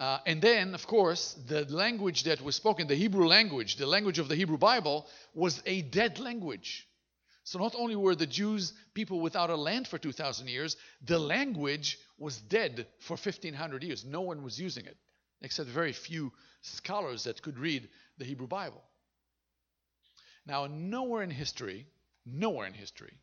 uh, 0.00 0.18
and 0.24 0.40
then, 0.40 0.74
of 0.74 0.86
course, 0.86 1.34
the 1.46 1.66
language 1.66 2.22
that 2.22 2.40
was 2.40 2.56
spoken, 2.56 2.86
the 2.86 2.94
Hebrew 2.94 3.26
language, 3.26 3.76
the 3.76 3.86
language 3.86 4.18
of 4.18 4.28
the 4.28 4.34
Hebrew 4.34 4.56
Bible, 4.56 5.06
was 5.34 5.62
a 5.66 5.82
dead 5.82 6.18
language. 6.18 6.88
So 7.44 7.58
not 7.58 7.74
only 7.76 7.96
were 7.96 8.14
the 8.14 8.26
Jews 8.26 8.72
people 8.94 9.20
without 9.20 9.50
a 9.50 9.56
land 9.56 9.86
for 9.86 9.98
2,000 9.98 10.48
years, 10.48 10.76
the 11.04 11.18
language 11.18 11.98
was 12.16 12.38
dead 12.38 12.86
for 13.00 13.18
1,500 13.18 13.82
years. 13.82 14.02
No 14.02 14.22
one 14.22 14.42
was 14.42 14.58
using 14.58 14.86
it, 14.86 14.96
except 15.42 15.68
very 15.68 15.92
few 15.92 16.32
scholars 16.62 17.24
that 17.24 17.42
could 17.42 17.58
read 17.58 17.86
the 18.16 18.24
Hebrew 18.24 18.46
Bible. 18.46 18.82
Now, 20.46 20.66
nowhere 20.66 21.22
in 21.22 21.30
history, 21.30 21.86
nowhere 22.24 22.66
in 22.66 22.72
history, 22.72 23.18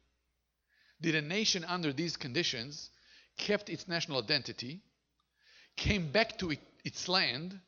did 1.02 1.16
a 1.16 1.22
nation 1.22 1.64
under 1.64 1.94
these 1.94 2.18
conditions 2.18 2.90
kept 3.38 3.70
its 3.70 3.88
national 3.88 4.22
identity, 4.22 4.82
came 5.76 6.12
back 6.12 6.38
to 6.40 6.52
it, 6.52 6.60
its 6.84 7.08
land, 7.08 7.60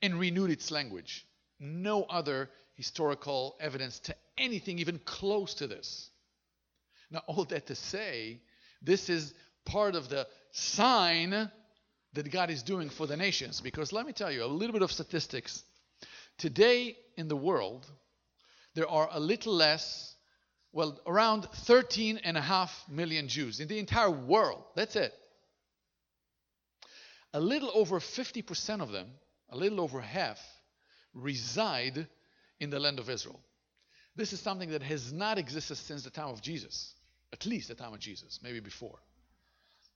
and 0.00 0.18
renewed 0.18 0.50
its 0.50 0.70
language. 0.70 1.26
No 1.58 2.04
other 2.04 2.48
historical 2.74 3.56
evidence 3.60 3.98
to 4.00 4.14
anything 4.36 4.78
even 4.78 5.00
close 5.00 5.54
to 5.54 5.66
this. 5.66 6.10
Now, 7.10 7.22
all 7.26 7.44
that 7.46 7.66
to 7.66 7.74
say, 7.74 8.40
this 8.80 9.08
is 9.08 9.34
part 9.64 9.96
of 9.96 10.08
the 10.08 10.28
sign 10.52 11.50
that 12.12 12.30
God 12.30 12.50
is 12.50 12.62
doing 12.62 12.90
for 12.90 13.06
the 13.06 13.16
nations. 13.16 13.60
Because 13.60 13.92
let 13.92 14.06
me 14.06 14.12
tell 14.12 14.30
you 14.30 14.44
a 14.44 14.46
little 14.46 14.72
bit 14.72 14.82
of 14.82 14.92
statistics. 14.92 15.64
Today 16.38 16.96
in 17.16 17.28
the 17.28 17.36
world, 17.36 17.86
there 18.74 18.88
are 18.88 19.08
a 19.10 19.18
little 19.18 19.54
less 19.54 20.14
well, 20.78 20.96
around 21.08 21.44
13 21.66 22.20
and 22.22 22.36
a 22.36 22.40
half 22.40 22.84
million 22.88 23.26
Jews 23.26 23.58
in 23.58 23.66
the 23.66 23.80
entire 23.80 24.12
world. 24.12 24.62
That's 24.76 24.94
it. 24.94 25.12
A 27.34 27.40
little 27.40 27.72
over 27.74 27.98
50% 27.98 28.80
of 28.80 28.92
them, 28.92 29.08
a 29.50 29.56
little 29.56 29.80
over 29.80 30.00
half, 30.00 30.38
reside 31.14 32.06
in 32.60 32.70
the 32.70 32.78
land 32.78 33.00
of 33.00 33.10
Israel. 33.10 33.40
This 34.14 34.32
is 34.32 34.38
something 34.38 34.70
that 34.70 34.84
has 34.84 35.12
not 35.12 35.36
existed 35.36 35.74
since 35.74 36.04
the 36.04 36.10
time 36.10 36.28
of 36.28 36.40
Jesus, 36.40 36.94
at 37.32 37.44
least 37.44 37.66
the 37.66 37.74
time 37.74 37.92
of 37.92 37.98
Jesus, 37.98 38.38
maybe 38.40 38.60
before. 38.60 39.00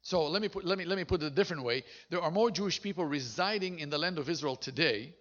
So 0.00 0.26
let 0.26 0.42
me 0.42 0.48
put, 0.48 0.64
let 0.64 0.78
me, 0.78 0.84
let 0.84 0.98
me 0.98 1.04
put 1.04 1.22
it 1.22 1.26
a 1.26 1.30
different 1.30 1.62
way. 1.62 1.84
There 2.10 2.20
are 2.20 2.32
more 2.32 2.50
Jewish 2.50 2.82
people 2.82 3.04
residing 3.04 3.78
in 3.78 3.88
the 3.88 3.98
land 3.98 4.18
of 4.18 4.28
Israel 4.28 4.56
today, 4.56 5.14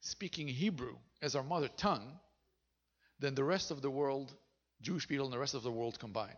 speaking 0.00 0.48
Hebrew 0.48 0.96
as 1.20 1.36
our 1.36 1.42
mother 1.42 1.68
tongue, 1.76 2.18
than 3.18 3.34
the 3.34 3.44
rest 3.44 3.70
of 3.70 3.82
the 3.82 3.90
world 3.90 4.34
Jewish 4.82 5.08
people 5.08 5.24
and 5.24 5.32
the 5.32 5.38
rest 5.38 5.54
of 5.54 5.62
the 5.62 5.70
world 5.70 5.98
combined. 5.98 6.36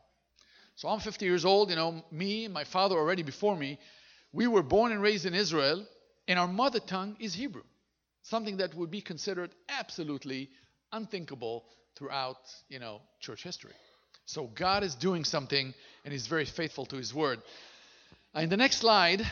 So 0.77 0.89
I'm 0.89 1.01
50 1.01 1.25
years 1.25 1.45
old, 1.45 1.71
you 1.71 1.77
know, 1.77 2.05
me, 2.11 2.49
my 2.49 2.65
father 2.65 2.97
already 2.97 3.23
before 3.23 3.57
me, 3.57 3.79
we 4.33 4.47
were 4.47 4.63
born 4.63 4.91
and 4.93 5.01
raised 5.01 5.27
in 5.27 5.35
Israel, 5.35 5.87
and 6.27 6.39
our 6.39 6.49
mother 6.49 6.81
tongue 6.81 7.17
is 7.21 7.35
Hebrew. 7.35 7.63
Something 8.23 8.57
that 8.57 8.75
would 8.75 8.91
be 8.91 9.01
considered 9.01 9.51
absolutely 9.69 10.51
unthinkable 10.93 11.65
throughout, 11.97 12.39
you 12.69 12.79
know, 12.79 13.01
church 13.21 13.43
history. 13.43 13.75
So 14.27 14.47
God 14.47 14.83
is 14.83 14.95
doing 14.95 15.25
something 15.25 15.75
and 16.05 16.13
he's 16.13 16.27
very 16.27 16.47
faithful 16.47 16.87
to 16.87 16.97
his 16.97 17.15
word. 17.15 17.41
Uh, 18.35 18.41
in 18.41 18.49
the 18.49 18.57
next 18.57 18.79
slide, 18.79 19.23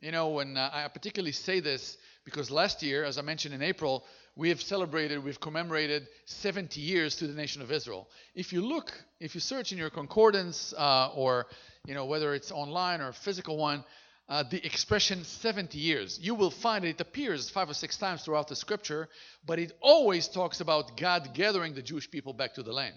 you 0.00 0.10
know, 0.10 0.28
when 0.28 0.56
uh, 0.56 0.70
I 0.72 0.88
particularly 0.88 1.32
say 1.32 1.60
this 1.60 1.96
because 2.24 2.50
last 2.50 2.82
year, 2.82 3.04
as 3.04 3.16
I 3.16 3.22
mentioned 3.22 3.54
in 3.54 3.62
April, 3.62 4.04
we 4.36 4.50
have 4.50 4.60
celebrated, 4.60 5.24
we've 5.24 5.40
commemorated 5.40 6.06
70 6.26 6.78
years 6.80 7.16
to 7.16 7.26
the 7.26 7.32
nation 7.32 7.62
of 7.62 7.72
Israel. 7.72 8.06
If 8.34 8.52
you 8.52 8.60
look, 8.60 8.92
if 9.18 9.34
you 9.34 9.40
search 9.40 9.72
in 9.72 9.78
your 9.78 9.88
concordance 9.88 10.74
uh, 10.76 11.10
or, 11.14 11.46
you 11.86 11.94
know, 11.94 12.04
whether 12.04 12.34
it's 12.34 12.52
online 12.52 13.00
or 13.00 13.12
physical 13.12 13.56
one, 13.56 13.82
uh, 14.28 14.42
the 14.50 14.64
expression 14.64 15.24
70 15.24 15.78
years, 15.78 16.18
you 16.20 16.34
will 16.34 16.50
find 16.50 16.84
it, 16.84 17.00
appears 17.00 17.48
five 17.48 17.70
or 17.70 17.74
six 17.74 17.96
times 17.96 18.22
throughout 18.22 18.48
the 18.48 18.56
scripture, 18.56 19.08
but 19.46 19.58
it 19.58 19.72
always 19.80 20.28
talks 20.28 20.60
about 20.60 20.98
God 20.98 21.30
gathering 21.32 21.74
the 21.74 21.82
Jewish 21.82 22.10
people 22.10 22.34
back 22.34 22.54
to 22.54 22.62
the 22.62 22.72
land 22.72 22.94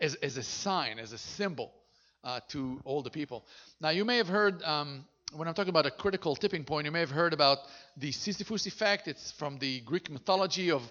as, 0.00 0.14
as 0.16 0.38
a 0.38 0.42
sign, 0.42 0.98
as 0.98 1.12
a 1.12 1.18
symbol 1.18 1.72
uh, 2.24 2.40
to 2.48 2.80
all 2.84 3.02
the 3.02 3.10
people. 3.10 3.44
Now, 3.80 3.90
you 3.90 4.06
may 4.06 4.16
have 4.16 4.28
heard 4.28 4.62
um, 4.62 5.04
when 5.34 5.48
I'm 5.48 5.54
talking 5.54 5.70
about 5.70 5.86
a 5.86 5.90
critical 5.90 6.36
tipping 6.36 6.64
point, 6.64 6.84
you 6.84 6.90
may 6.90 7.00
have 7.00 7.10
heard 7.10 7.32
about 7.32 7.58
the 7.96 8.12
Sisyphus 8.12 8.66
effect. 8.66 9.08
It's 9.08 9.32
from 9.32 9.58
the 9.58 9.80
Greek 9.80 10.10
mythology 10.10 10.70
of, 10.70 10.82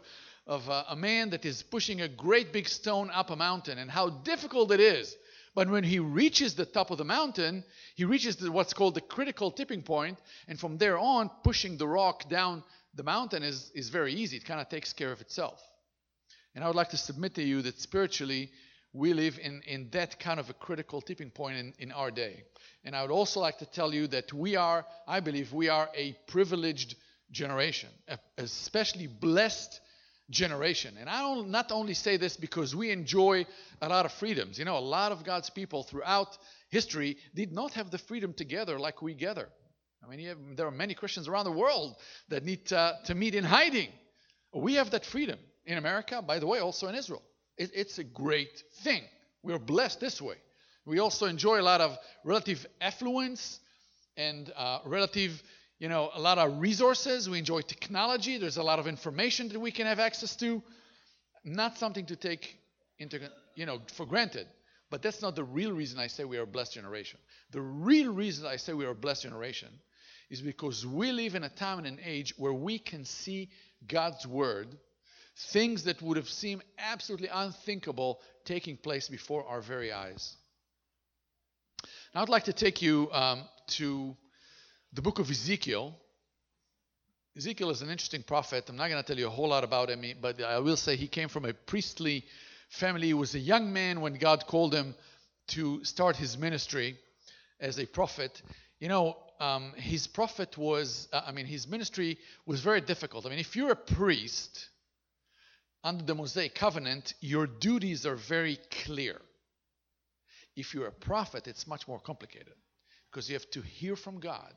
of 0.48 0.68
uh, 0.70 0.84
a 0.90 0.96
man 0.96 1.30
that 1.30 1.46
is 1.46 1.62
pushing 1.62 2.02
a 2.02 2.08
great 2.08 2.52
big 2.52 2.68
stone 2.68 3.12
up 3.12 3.30
a 3.30 3.36
mountain 3.36 3.78
and 3.78 3.90
how 3.90 4.10
difficult 4.10 4.72
it 4.72 4.80
is. 4.80 5.16
But 5.54 5.70
when 5.70 5.84
he 5.84 6.00
reaches 6.00 6.56
the 6.56 6.66
top 6.66 6.92
of 6.92 6.98
the 6.98 7.04
mountain, 7.06 7.64
he 7.96 8.06
reaches 8.06 8.38
the, 8.38 8.52
what's 8.52 8.74
called 8.74 8.96
the 8.96 9.02
critical 9.02 9.52
tipping 9.52 9.84
point, 9.84 10.18
and 10.48 10.60
from 10.60 10.78
there 10.78 10.98
on, 10.98 11.30
pushing 11.44 11.78
the 11.78 11.88
rock 11.88 12.30
down 12.30 12.64
the 12.96 13.04
mountain 13.04 13.44
is, 13.44 13.70
is 13.76 13.90
very 13.90 14.14
easy. 14.14 14.38
It 14.38 14.46
kind 14.46 14.62
of 14.62 14.70
takes 14.70 14.94
care 14.94 15.12
of 15.12 15.22
itself. 15.22 15.62
And 16.56 16.64
I 16.64 16.68
would 16.68 16.76
like 16.76 16.90
to 16.90 16.98
submit 16.98 17.36
to 17.36 17.44
you 17.44 17.62
that 17.62 17.80
spiritually, 17.80 18.50
we 18.94 19.14
live 19.14 19.40
in, 19.42 19.62
in 19.66 19.90
that 19.92 20.20
kind 20.20 20.40
of 20.40 20.50
a 20.50 20.54
critical 20.54 21.02
tipping 21.02 21.30
point 21.30 21.58
in, 21.58 21.74
in 21.80 21.92
our 21.92 22.12
day. 22.12 22.44
And 22.84 22.96
I 22.96 23.02
would 23.02 23.12
also 23.12 23.40
like 23.40 23.58
to 23.60 23.66
tell 23.66 23.94
you 23.94 24.08
that 24.08 24.34
we 24.34 24.56
are, 24.56 24.86
I 25.08 25.20
believe, 25.20 25.54
we 25.54 25.70
are 25.70 25.90
a 25.96 26.18
privileged 26.28 26.96
generation, 27.32 27.90
a 28.08 28.20
especially 28.38 29.08
blessed 29.08 29.80
generation. 30.30 30.96
And 31.00 31.10
I 31.10 31.22
don't 31.22 31.50
not 31.50 31.72
only 31.72 31.94
say 31.94 32.18
this 32.18 32.36
because 32.36 32.76
we 32.76 32.92
enjoy 32.92 33.46
a 33.82 33.90
lot 33.90 34.06
of 34.06 34.12
freedoms. 34.14 34.58
You 34.60 34.66
know, 34.66 34.78
a 34.78 34.80
lot 34.80 35.12
of 35.12 35.24
God's 35.24 35.50
people 35.50 35.84
throughout 35.84 36.38
history 36.70 37.18
did 37.36 37.52
not 37.52 37.74
have 37.74 37.92
the 37.92 37.98
freedom 37.98 38.34
to 38.34 38.46
gather 38.46 38.80
like 38.80 39.02
we 39.02 39.14
gather. 39.14 39.48
I 40.04 40.10
mean, 40.10 40.26
have, 40.26 40.38
there 40.56 40.66
are 40.66 40.72
many 40.72 40.96
Christians 40.96 41.28
around 41.28 41.46
the 41.46 41.52
world 41.52 41.96
that 42.30 42.44
need 42.44 42.66
to, 42.68 42.98
to 43.06 43.16
meet 43.16 43.36
in 43.36 43.44
hiding. 43.44 43.90
We 44.54 44.76
have 44.76 44.92
that 44.92 45.06
freedom 45.06 45.38
in 45.66 45.78
America, 45.78 46.22
by 46.22 46.40
the 46.40 46.48
way, 46.48 46.60
also 46.60 46.88
in 46.88 46.96
Israel. 46.96 47.22
It, 47.58 47.72
it's 47.74 48.00
a 48.00 48.04
great 48.04 48.64
thing. 48.84 49.04
We're 49.44 49.60
blessed 49.60 50.00
this 50.00 50.22
way. 50.22 50.36
We 50.86 51.00
also 51.00 51.26
enjoy 51.26 51.60
a 51.60 51.64
lot 51.64 51.82
of 51.82 51.98
relative 52.24 52.66
affluence 52.80 53.60
and 54.18 54.52
uh, 54.56 54.80
relative, 54.86 55.42
you 55.80 55.90
know, 55.90 56.10
a 56.14 56.20
lot 56.20 56.38
of 56.38 56.60
resources. 56.60 57.30
We 57.30 57.40
enjoy 57.40 57.62
technology. 57.62 58.38
There's 58.38 58.58
a 58.58 58.64
lot 58.64 58.80
of 58.80 58.88
information 58.88 59.50
that 59.50 59.60
we 59.60 59.72
can 59.72 59.86
have 59.86 60.00
access 60.00 60.36
to. 60.38 60.62
Not 61.44 61.78
something 61.78 62.06
to 62.08 62.16
take 62.16 62.58
into, 63.00 63.20
you 63.56 63.66
know, 63.66 63.80
for 63.94 64.06
granted. 64.06 64.48
But 64.90 65.02
that's 65.02 65.22
not 65.22 65.36
the 65.36 65.44
real 65.44 65.72
reason 65.72 66.00
I 66.00 66.08
say 66.08 66.26
we 66.26 66.38
are 66.38 66.44
a 66.44 66.48
blessed 66.48 66.74
generation. 66.74 67.20
The 67.52 67.62
real 67.62 68.14
reason 68.14 68.46
I 68.46 68.58
say 68.58 68.74
we 68.74 68.86
are 68.86 68.92
a 68.92 68.96
blessed 68.96 69.24
generation 69.24 69.70
is 70.30 70.42
because 70.42 70.86
we 70.86 71.12
live 71.12 71.36
in 71.36 71.44
a 71.44 71.50
time 71.50 71.78
and 71.80 71.88
an 71.88 72.00
age 72.04 72.34
where 72.38 72.54
we 72.54 72.78
can 72.78 73.06
see 73.06 73.50
God's 73.88 74.28
word 74.28 74.68
things 75.36 75.84
that 75.86 76.02
would 76.02 76.18
have 76.18 76.30
seemed 76.30 76.64
absolutely 76.78 77.30
unthinkable 77.32 78.20
taking 78.46 78.78
place 78.78 79.08
before 79.10 79.46
our 79.48 79.62
very 79.62 79.92
eyes. 79.92 80.36
Now, 82.14 82.22
I'd 82.22 82.30
like 82.30 82.46
to 82.46 82.54
take 82.54 82.82
you 82.82 83.10
um, 83.12 83.44
to 83.68 84.16
the 84.94 85.02
book 85.02 85.20
of 85.20 85.30
Ezekiel. 85.30 85.96
Ezekiel 87.38 87.70
is 87.70 87.82
an 87.82 87.90
interesting 87.90 88.24
prophet. 88.24 88.66
I'm 88.68 88.76
not 88.76 88.90
going 88.90 89.02
to 89.02 89.08
tell 89.08 89.18
you 89.18 89.28
a 89.28 89.30
whole 89.30 89.50
lot 89.50 89.64
about 89.64 89.90
him, 89.90 90.04
but 90.22 90.42
I 90.42 90.60
will 90.60 90.76
say 90.76 90.98
he 90.98 91.08
came 91.08 91.30
from 91.30 91.46
a 91.46 91.54
priestly 91.54 92.26
family. 92.70 93.08
He 93.08 93.14
was 93.14 93.36
a 93.36 93.40
young 93.40 93.72
man 93.72 94.02
when 94.02 94.16
God 94.16 94.46
called 94.48 94.74
him 94.74 94.96
to 95.50 95.84
start 95.86 96.18
his 96.18 96.38
ministry 96.38 96.98
as 97.60 97.80
a 97.80 97.86
prophet. 97.86 98.42
You 98.80 98.90
know, 98.90 99.18
um, 99.40 99.74
his 99.78 100.08
prophet 100.08 100.58
was, 100.58 101.08
uh, 101.14 101.22
I 101.26 101.32
mean, 101.32 101.46
his 101.46 101.68
ministry 101.68 102.18
was 102.46 102.60
very 102.60 102.82
difficult. 102.82 103.26
I 103.26 103.30
mean, 103.30 103.40
if 103.40 103.56
you're 103.56 103.72
a 103.72 103.76
priest, 103.76 104.68
under 105.84 106.04
the 106.04 106.16
Mosaic 106.16 106.56
covenant, 106.56 107.14
your 107.22 107.48
duties 107.48 108.06
are 108.06 108.16
very 108.16 108.60
clear. 108.86 109.20
If 110.56 110.74
you're 110.74 110.88
a 110.88 110.92
prophet, 110.92 111.48
it's 111.48 111.68
much 111.68 111.88
more 111.88 112.00
complicated 112.00 112.54
because 113.10 113.30
you 113.30 113.36
have 113.36 113.50
to 113.52 113.62
hear 113.62 113.96
from 113.96 114.20
God 114.20 114.54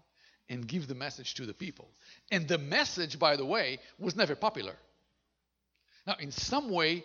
and 0.48 0.66
give 0.66 0.86
the 0.86 0.94
message 0.94 1.34
to 1.34 1.46
the 1.46 1.54
people. 1.54 1.88
And 2.30 2.46
the 2.46 2.58
message, 2.58 3.18
by 3.18 3.36
the 3.36 3.44
way, 3.46 3.78
was 3.98 4.16
never 4.16 4.34
popular. 4.34 4.74
Now, 6.06 6.16
in 6.20 6.30
some 6.30 6.70
way, 6.70 7.04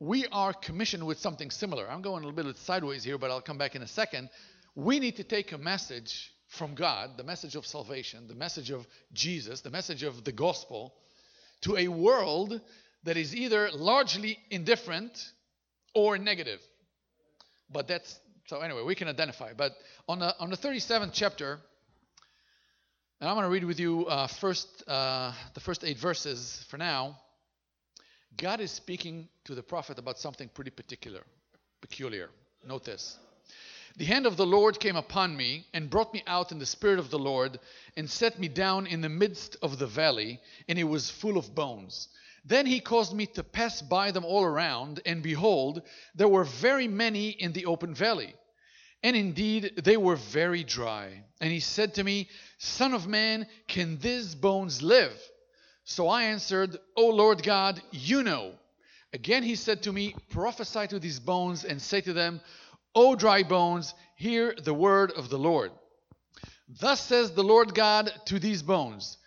we 0.00 0.26
are 0.28 0.52
commissioned 0.52 1.06
with 1.06 1.18
something 1.18 1.50
similar. 1.50 1.90
I'm 1.90 2.02
going 2.02 2.24
a 2.24 2.26
little 2.28 2.52
bit 2.52 2.56
sideways 2.58 3.04
here, 3.04 3.18
but 3.18 3.30
I'll 3.30 3.42
come 3.42 3.58
back 3.58 3.74
in 3.74 3.82
a 3.82 3.88
second. 3.88 4.30
We 4.74 5.00
need 5.00 5.16
to 5.16 5.24
take 5.24 5.52
a 5.52 5.58
message 5.58 6.32
from 6.48 6.74
God, 6.74 7.16
the 7.16 7.24
message 7.24 7.56
of 7.56 7.66
salvation, 7.66 8.26
the 8.26 8.34
message 8.34 8.70
of 8.70 8.86
Jesus, 9.12 9.60
the 9.60 9.70
message 9.70 10.02
of 10.02 10.24
the 10.24 10.32
gospel, 10.32 10.94
to 11.62 11.76
a 11.76 11.88
world 11.88 12.60
that 13.08 13.16
is 13.16 13.34
either 13.34 13.70
largely 13.72 14.38
indifferent 14.50 15.32
or 15.94 16.18
negative. 16.18 16.60
But 17.72 17.88
that's 17.88 18.20
so 18.44 18.60
anyway, 18.60 18.82
we 18.82 18.94
can 18.94 19.08
identify. 19.08 19.54
But 19.54 19.72
on 20.06 20.18
the 20.18 20.38
on 20.38 20.50
the 20.50 20.58
37th 20.58 21.12
chapter, 21.14 21.58
and 23.18 23.30
I'm 23.30 23.34
going 23.34 23.44
to 23.44 23.50
read 23.50 23.64
with 23.64 23.80
you 23.80 24.04
uh, 24.04 24.26
first 24.26 24.68
uh, 24.86 25.32
the 25.54 25.60
first 25.60 25.84
eight 25.84 25.96
verses 25.96 26.66
for 26.68 26.76
now. 26.76 27.18
God 28.36 28.60
is 28.60 28.70
speaking 28.70 29.26
to 29.44 29.54
the 29.54 29.62
prophet 29.62 29.98
about 29.98 30.18
something 30.18 30.50
pretty 30.50 30.70
particular, 30.70 31.22
peculiar. 31.80 32.28
Note 32.66 32.84
this. 32.84 33.16
The 33.96 34.04
hand 34.04 34.26
of 34.26 34.36
the 34.36 34.46
Lord 34.46 34.78
came 34.78 34.96
upon 34.96 35.34
me 35.34 35.64
and 35.72 35.88
brought 35.88 36.12
me 36.12 36.22
out 36.26 36.52
in 36.52 36.58
the 36.58 36.66
spirit 36.66 36.98
of 36.98 37.10
the 37.10 37.18
Lord 37.18 37.58
and 37.96 38.08
set 38.08 38.38
me 38.38 38.48
down 38.48 38.86
in 38.86 39.00
the 39.00 39.08
midst 39.08 39.56
of 39.62 39.78
the 39.78 39.86
valley, 39.86 40.40
and 40.68 40.78
it 40.78 40.84
was 40.84 41.10
full 41.10 41.38
of 41.38 41.54
bones. 41.54 42.08
Then 42.48 42.64
he 42.64 42.80
caused 42.80 43.12
me 43.12 43.26
to 43.26 43.44
pass 43.44 43.82
by 43.82 44.10
them 44.10 44.24
all 44.24 44.42
around, 44.42 45.02
and 45.04 45.22
behold, 45.22 45.82
there 46.14 46.28
were 46.28 46.44
very 46.44 46.88
many 46.88 47.28
in 47.28 47.52
the 47.52 47.66
open 47.66 47.94
valley. 47.94 48.34
And 49.02 49.14
indeed, 49.14 49.72
they 49.84 49.98
were 49.98 50.16
very 50.16 50.64
dry. 50.64 51.24
And 51.42 51.52
he 51.52 51.60
said 51.60 51.94
to 51.94 52.04
me, 52.04 52.30
Son 52.56 52.94
of 52.94 53.06
man, 53.06 53.46
can 53.68 53.98
these 53.98 54.34
bones 54.34 54.82
live? 54.82 55.12
So 55.84 56.08
I 56.08 56.24
answered, 56.24 56.78
O 56.96 57.08
Lord 57.08 57.42
God, 57.42 57.82
you 57.92 58.22
know. 58.22 58.54
Again 59.12 59.42
he 59.42 59.54
said 59.54 59.82
to 59.82 59.92
me, 59.92 60.14
Prophesy 60.30 60.86
to 60.86 60.98
these 60.98 61.20
bones 61.20 61.64
and 61.64 61.80
say 61.80 62.00
to 62.00 62.14
them, 62.14 62.40
O 62.94 63.14
dry 63.14 63.42
bones, 63.42 63.92
hear 64.16 64.54
the 64.54 64.74
word 64.74 65.12
of 65.12 65.28
the 65.28 65.38
Lord. 65.38 65.70
Thus 66.80 67.00
says 67.00 67.32
the 67.32 67.44
Lord 67.44 67.74
God 67.74 68.10
to 68.26 68.38
these 68.38 68.62
bones 68.62 69.17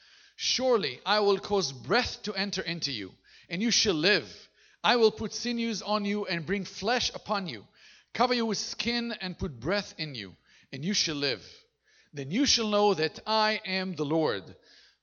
Surely 0.44 1.00
I 1.06 1.20
will 1.20 1.38
cause 1.38 1.72
breath 1.72 2.24
to 2.24 2.34
enter 2.34 2.64
into 2.64 2.92
you, 2.92 3.12
and 3.48 3.62
you 3.62 3.70
shall 3.70 3.94
live. 3.94 4.28
I 4.84 4.96
will 4.96 5.12
put 5.12 5.36
sinews 5.36 5.84
on 5.84 6.04
you 6.04 6.26
and 6.26 6.48
bring 6.48 6.66
flesh 6.66 7.12
upon 7.14 7.46
you, 7.46 7.64
cover 8.16 8.34
you 8.34 8.48
with 8.48 8.58
skin 8.58 9.14
and 9.22 9.38
put 9.38 9.60
breath 9.60 9.94
in 10.00 10.16
you, 10.16 10.36
and 10.74 10.84
you 10.84 10.96
shall 10.96 11.14
live. 11.14 11.44
Then 12.12 12.32
you 12.32 12.48
shall 12.48 12.70
know 12.70 12.96
that 12.96 13.20
I 13.28 13.62
am 13.68 13.94
the 13.94 14.04
Lord. 14.04 14.44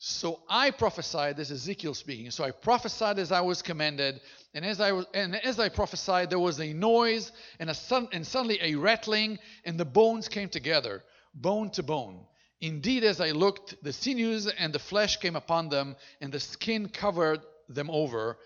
So 0.01 0.41
I 0.49 0.73
prophesied, 0.73 1.37
this 1.37 1.53
is 1.53 1.63
Ezekiel 1.63 1.95
speaking. 1.95 2.33
So 2.33 2.43
I 2.43 2.51
prophesied 2.51 3.21
as 3.21 3.31
I 3.31 3.43
was 3.43 3.63
commanded, 3.63 4.21
and 4.55 4.65
as 4.65 4.81
I 4.81 4.91
was, 4.91 5.07
and 5.15 5.37
as 5.37 5.61
I 5.61 5.69
prophesied, 5.69 6.31
there 6.31 6.41
was 6.41 6.59
a 6.59 6.73
noise 6.73 7.31
and 7.61 7.71
a 7.71 7.75
sun, 7.75 8.09
and 8.11 8.27
suddenly 8.27 8.59
a 8.61 8.75
rattling, 8.75 9.39
and 9.65 9.79
the 9.79 9.85
bones 9.85 10.27
came 10.27 10.49
together, 10.49 11.05
bone 11.33 11.71
to 11.71 11.85
bone. 11.85 12.27
Indeed, 12.61 13.05
as 13.05 13.21
I 13.21 13.31
looked, 13.31 13.83
the 13.85 13.93
sinews 13.93 14.49
and 14.49 14.73
the 14.73 14.81
flesh 14.81 15.19
came 15.19 15.37
upon 15.37 15.69
them, 15.69 15.97
and 16.21 16.33
the 16.33 16.41
skin 16.41 16.89
covered 16.89 17.41
them 17.69 17.89
over, 17.91 18.37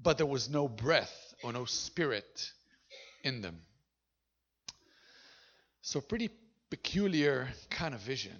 but 0.00 0.16
there 0.16 0.26
was 0.26 0.48
no 0.48 0.68
breath 0.68 1.34
or 1.42 1.52
no 1.52 1.64
spirit 1.64 2.52
in 3.24 3.40
them. 3.40 3.60
So, 5.82 6.00
pretty 6.00 6.30
peculiar 6.70 7.48
kind 7.70 7.94
of 7.94 8.00
vision. 8.00 8.36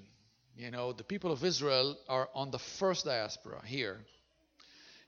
You 0.57 0.71
know, 0.71 0.93
the 0.93 1.05
people 1.05 1.33
of 1.33 1.45
Israel 1.45 1.97
are 2.09 2.29
on 2.35 2.51
the 2.51 2.59
first 2.59 3.05
diaspora 3.05 3.63
here. 3.65 3.99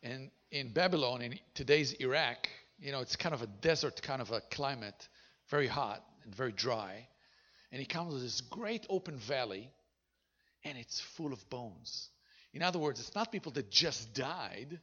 And 0.03 0.31
in 0.51 0.73
Babylon, 0.73 1.23
in 1.23 1.38
today's 1.55 1.92
Iraq, 1.94 2.49
you 2.81 2.92
know, 2.92 3.01
it's 3.01 3.16
kind 3.16 3.35
of 3.35 3.42
a 3.42 3.46
desert 3.46 4.01
kind 4.03 4.23
of 4.23 4.31
a 4.31 4.40
climate, 4.51 5.09
very 5.49 5.66
hot 5.66 6.05
and 6.25 6.35
very 6.35 6.53
dry. 6.53 7.07
And 7.70 7.81
he 7.81 7.87
comes 7.87 8.14
to 8.14 8.20
this 8.20 8.40
great 8.40 8.87
open 8.88 9.18
valley 9.18 9.70
and 10.64 10.77
it's 10.79 11.01
full 11.01 11.33
of 11.33 11.49
bones. 11.51 12.09
In 12.53 12.62
other 12.62 12.79
words, 12.79 13.01
it's 13.01 13.14
not 13.14 13.31
people 13.31 13.53
that 13.53 13.70
just 13.70 14.12
died, 14.14 14.81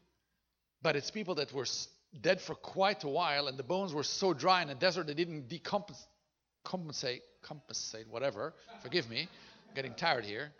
but 0.82 0.96
it's 0.96 1.12
people 1.12 1.36
that 1.36 1.54
were 1.54 1.66
dead 2.22 2.40
for 2.40 2.56
quite 2.56 3.04
a 3.04 3.10
while, 3.10 3.48
and 3.48 3.58
the 3.58 3.63
bones 3.63 3.94
were 3.94 4.04
so 4.04 4.34
dry 4.34 4.62
in 4.62 4.68
the 4.70 4.76
desert 4.76 5.08
they 5.08 5.13
didn't 5.13 5.50
decompensate, 5.50 7.22
compensate, 7.44 8.08
whatever. 8.10 8.54
Forgive 8.82 9.10
me, 9.10 9.22
I'm 9.70 9.76
getting 9.76 9.94
tired 9.94 10.24
here. 10.24 10.52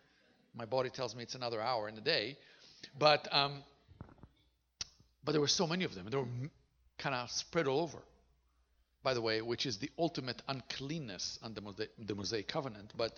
My 0.54 0.66
body 0.66 0.90
tells 0.90 1.16
me 1.16 1.24
it's 1.24 1.36
another 1.36 1.62
hour 1.62 1.88
in 1.88 1.96
the 1.96 2.02
day, 2.02 2.38
but 2.98 3.28
um, 3.32 3.64
but 5.24 5.34
there 5.34 5.42
were 5.42 5.48
so 5.48 5.68
many 5.68 5.84
of 5.84 5.94
them, 5.94 6.06
and 6.06 6.14
they 6.14 6.18
were 6.18 6.50
kind 6.98 7.14
of 7.14 7.30
spread 7.30 7.68
all 7.68 7.82
over. 7.82 8.00
By 9.04 9.14
the 9.14 9.22
way, 9.22 9.42
which 9.42 9.66
is 9.66 9.78
the 9.78 9.90
ultimate 9.98 10.42
uncleanness 10.48 11.40
under 11.44 11.62
the 11.62 12.16
Mosaic 12.16 12.48
covenant, 12.48 12.94
but 12.98 13.18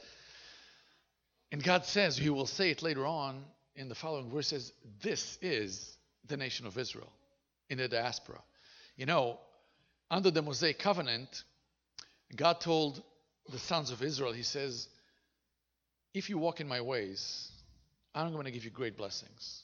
and 1.51 1.63
God 1.63 1.85
says, 1.85 2.17
He 2.17 2.29
will 2.29 2.45
say 2.45 2.69
it 2.69 2.81
later 2.81 3.05
on 3.05 3.43
in 3.75 3.89
the 3.89 3.95
following 3.95 4.29
verses 4.29 4.71
this 5.01 5.37
is 5.41 5.97
the 6.27 6.37
nation 6.37 6.67
of 6.67 6.77
Israel 6.77 7.11
in 7.69 7.77
the 7.77 7.87
diaspora. 7.87 8.39
You 8.95 9.05
know, 9.05 9.39
under 10.11 10.31
the 10.31 10.41
Mosaic 10.41 10.79
covenant, 10.79 11.43
God 12.35 12.59
told 12.61 13.01
the 13.51 13.59
sons 13.59 13.91
of 13.91 14.03
Israel, 14.03 14.33
He 14.33 14.43
says, 14.43 14.87
If 16.13 16.29
you 16.29 16.37
walk 16.37 16.61
in 16.61 16.67
my 16.67 16.81
ways, 16.81 17.51
I'm 18.13 18.33
going 18.33 18.45
to 18.45 18.51
give 18.51 18.65
you 18.65 18.71
great 18.71 18.97
blessings. 18.97 19.63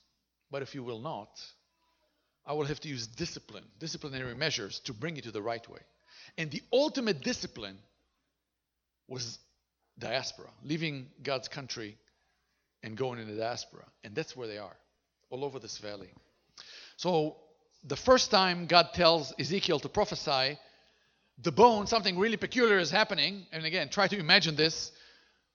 But 0.51 0.61
if 0.61 0.73
you 0.75 0.83
will 0.83 0.99
not, 0.99 1.41
I 2.45 2.53
will 2.53 2.65
have 2.65 2.79
to 2.81 2.87
use 2.87 3.07
discipline, 3.07 3.63
disciplinary 3.79 4.35
measures 4.35 4.79
to 4.81 4.93
bring 4.93 5.15
you 5.15 5.21
to 5.23 5.31
the 5.31 5.41
right 5.41 5.67
way. 5.69 5.79
And 6.37 6.51
the 6.51 6.61
ultimate 6.71 7.21
discipline 7.21 7.77
was 9.07 9.39
diaspora, 9.99 10.49
leaving 10.63 11.07
God's 11.23 11.47
country 11.47 11.97
and 12.83 12.97
going 12.97 13.19
into 13.19 13.35
diaspora. 13.35 13.85
And 14.03 14.13
that's 14.15 14.35
where 14.35 14.47
they 14.47 14.57
are, 14.57 14.75
all 15.29 15.43
over 15.43 15.59
this 15.59 15.77
valley. 15.77 16.09
So 16.97 17.37
the 17.83 17.95
first 17.95 18.31
time 18.31 18.67
God 18.67 18.93
tells 18.93 19.33
Ezekiel 19.39 19.79
to 19.79 19.89
prophesy, 19.89 20.57
the 21.41 21.51
bone, 21.51 21.87
something 21.87 22.17
really 22.17 22.37
peculiar 22.37 22.77
is 22.77 22.91
happening. 22.91 23.45
And 23.51 23.65
again, 23.65 23.89
try 23.89 24.07
to 24.07 24.17
imagine 24.17 24.55
this. 24.55 24.91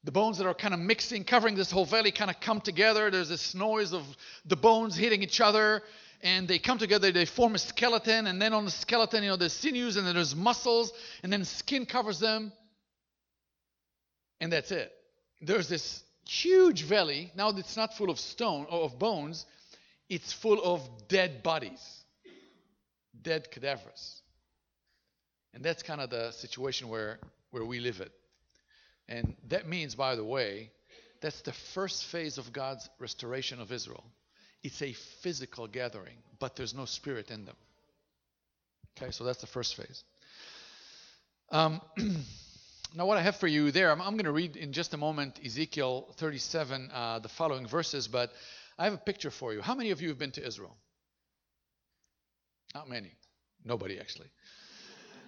The 0.04 0.12
bones 0.12 0.38
that 0.38 0.46
are 0.46 0.54
kind 0.54 0.74
of 0.74 0.80
mixing, 0.80 1.24
covering 1.24 1.54
this 1.54 1.70
whole 1.70 1.84
valley, 1.84 2.10
kind 2.10 2.30
of 2.30 2.40
come 2.40 2.60
together. 2.60 3.10
There's 3.10 3.28
this 3.28 3.54
noise 3.54 3.92
of 3.92 4.04
the 4.46 4.56
bones 4.56 4.96
hitting 4.96 5.22
each 5.22 5.40
other, 5.40 5.82
and 6.22 6.48
they 6.48 6.58
come 6.58 6.78
together. 6.78 7.12
They 7.12 7.26
form 7.26 7.54
a 7.54 7.58
skeleton, 7.58 8.26
and 8.26 8.40
then 8.40 8.52
on 8.54 8.64
the 8.64 8.70
skeleton, 8.70 9.22
you 9.22 9.30
know, 9.30 9.36
there's 9.36 9.52
sinews, 9.52 9.96
and 9.96 10.06
then 10.06 10.14
there's 10.14 10.34
muscles, 10.34 10.92
and 11.22 11.32
then 11.32 11.44
skin 11.44 11.84
covers 11.84 12.18
them, 12.18 12.52
and 14.40 14.52
that's 14.52 14.70
it. 14.70 14.92
There's 15.40 15.68
this 15.68 16.02
huge 16.26 16.82
valley. 16.82 17.32
Now 17.34 17.50
it's 17.50 17.76
not 17.76 17.96
full 17.96 18.10
of 18.10 18.18
stone 18.18 18.66
or 18.70 18.82
of 18.82 18.98
bones; 18.98 19.46
it's 20.08 20.32
full 20.32 20.62
of 20.62 21.08
dead 21.08 21.42
bodies, 21.42 22.04
dead 23.22 23.50
cadavers. 23.50 24.22
And 25.52 25.64
that's 25.64 25.82
kind 25.82 26.00
of 26.00 26.10
the 26.10 26.30
situation 26.30 26.88
where, 26.88 27.18
where 27.50 27.64
we 27.64 27.80
live 27.80 28.00
it. 28.00 28.12
And 29.08 29.34
that 29.48 29.68
means, 29.68 29.94
by 29.94 30.14
the 30.14 30.24
way, 30.24 30.70
that's 31.20 31.40
the 31.42 31.52
first 31.52 32.06
phase 32.06 32.38
of 32.38 32.52
God's 32.52 32.88
restoration 32.98 33.60
of 33.60 33.72
Israel. 33.72 34.04
It's 34.62 34.80
a 34.82 34.92
physical 35.22 35.66
gathering, 35.66 36.16
but 36.38 36.54
there's 36.54 36.74
no 36.74 36.84
spirit 36.84 37.30
in 37.30 37.44
them. 37.44 37.56
Okay, 38.96 39.10
so 39.10 39.24
that's 39.24 39.40
the 39.40 39.46
first 39.46 39.74
phase. 39.76 40.04
Um, 41.50 41.80
now, 42.94 43.06
what 43.06 43.18
I 43.18 43.22
have 43.22 43.36
for 43.36 43.46
you 43.46 43.70
there, 43.70 43.92
I'm, 43.92 44.00
I'm 44.00 44.14
going 44.14 44.24
to 44.24 44.32
read 44.32 44.56
in 44.56 44.72
just 44.72 44.94
a 44.94 44.96
moment 44.96 45.38
Ezekiel 45.44 46.08
37, 46.16 46.90
uh, 46.92 47.18
the 47.20 47.28
following 47.28 47.68
verses, 47.68 48.08
but 48.08 48.32
I 48.78 48.84
have 48.84 48.94
a 48.94 48.98
picture 48.98 49.30
for 49.30 49.52
you. 49.52 49.60
How 49.60 49.76
many 49.76 49.90
of 49.90 50.02
you 50.02 50.08
have 50.08 50.18
been 50.18 50.32
to 50.32 50.44
Israel? 50.44 50.76
Not 52.74 52.88
many. 52.88 53.12
Nobody, 53.64 54.00
actually. 54.00 54.28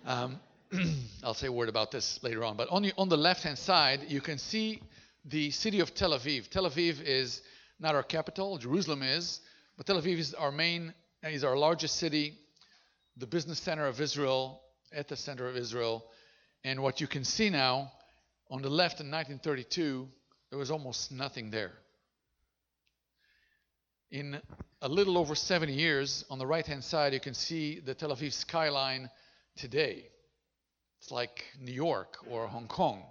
Um, 0.05 0.41
I'll 1.23 1.35
say 1.35 1.47
a 1.47 1.53
word 1.53 1.69
about 1.69 1.93
this 1.93 2.19
later 2.23 2.43
on. 2.43 2.57
But 2.57 2.69
on 2.71 2.83
the, 2.83 2.93
on 2.99 3.09
the 3.09 3.17
left 3.17 3.45
hand 3.45 3.59
side, 3.59 4.07
you 4.09 4.21
can 4.21 4.39
see 4.39 4.83
the 5.25 5.53
city 5.53 5.79
of 5.79 5.95
Tel 5.95 6.11
Aviv. 6.11 6.49
Tel 6.49 6.65
Aviv 6.65 7.01
is 7.01 7.43
not 7.79 7.95
our 7.95 8.03
capital, 8.03 8.59
Jerusalem 8.59 9.03
is, 9.03 9.41
but 9.77 9.87
Tel 9.87 10.01
Aviv 10.01 10.19
is 10.19 10.35
our 10.35 10.51
main, 10.51 10.93
is 11.23 11.45
our 11.45 11.57
largest 11.57 11.97
city, 11.97 12.35
the 13.19 13.27
business 13.27 13.61
center 13.61 13.87
of 13.87 14.01
Israel, 14.01 14.63
at 14.93 15.07
the 15.07 15.17
center 15.17 15.49
of 15.49 15.57
Israel. 15.57 16.05
And 16.65 16.83
what 16.83 17.01
you 17.01 17.07
can 17.07 17.25
see 17.25 17.51
now, 17.51 17.93
on 18.51 18.63
the 18.63 18.71
left 18.71 19.01
in 19.01 19.11
1932, 19.11 20.09
there 20.51 20.59
was 20.59 20.71
almost 20.71 21.11
nothing 21.11 21.51
there. 21.51 21.73
In 24.11 24.41
a 24.83 24.89
little 24.89 25.17
over 25.19 25.35
70 25.35 25.73
years, 25.73 26.25
on 26.31 26.39
the 26.39 26.47
right 26.47 26.67
hand 26.67 26.85
side, 26.85 27.15
you 27.15 27.21
can 27.21 27.35
see 27.35 27.81
the 27.81 27.95
Tel 27.95 28.11
Aviv 28.11 28.33
skyline 28.33 29.11
today. 29.57 30.05
It's 31.01 31.11
like 31.11 31.45
New 31.59 31.73
York 31.73 32.19
or 32.31 32.47
Hong 32.47 32.69
Kong. 32.69 33.03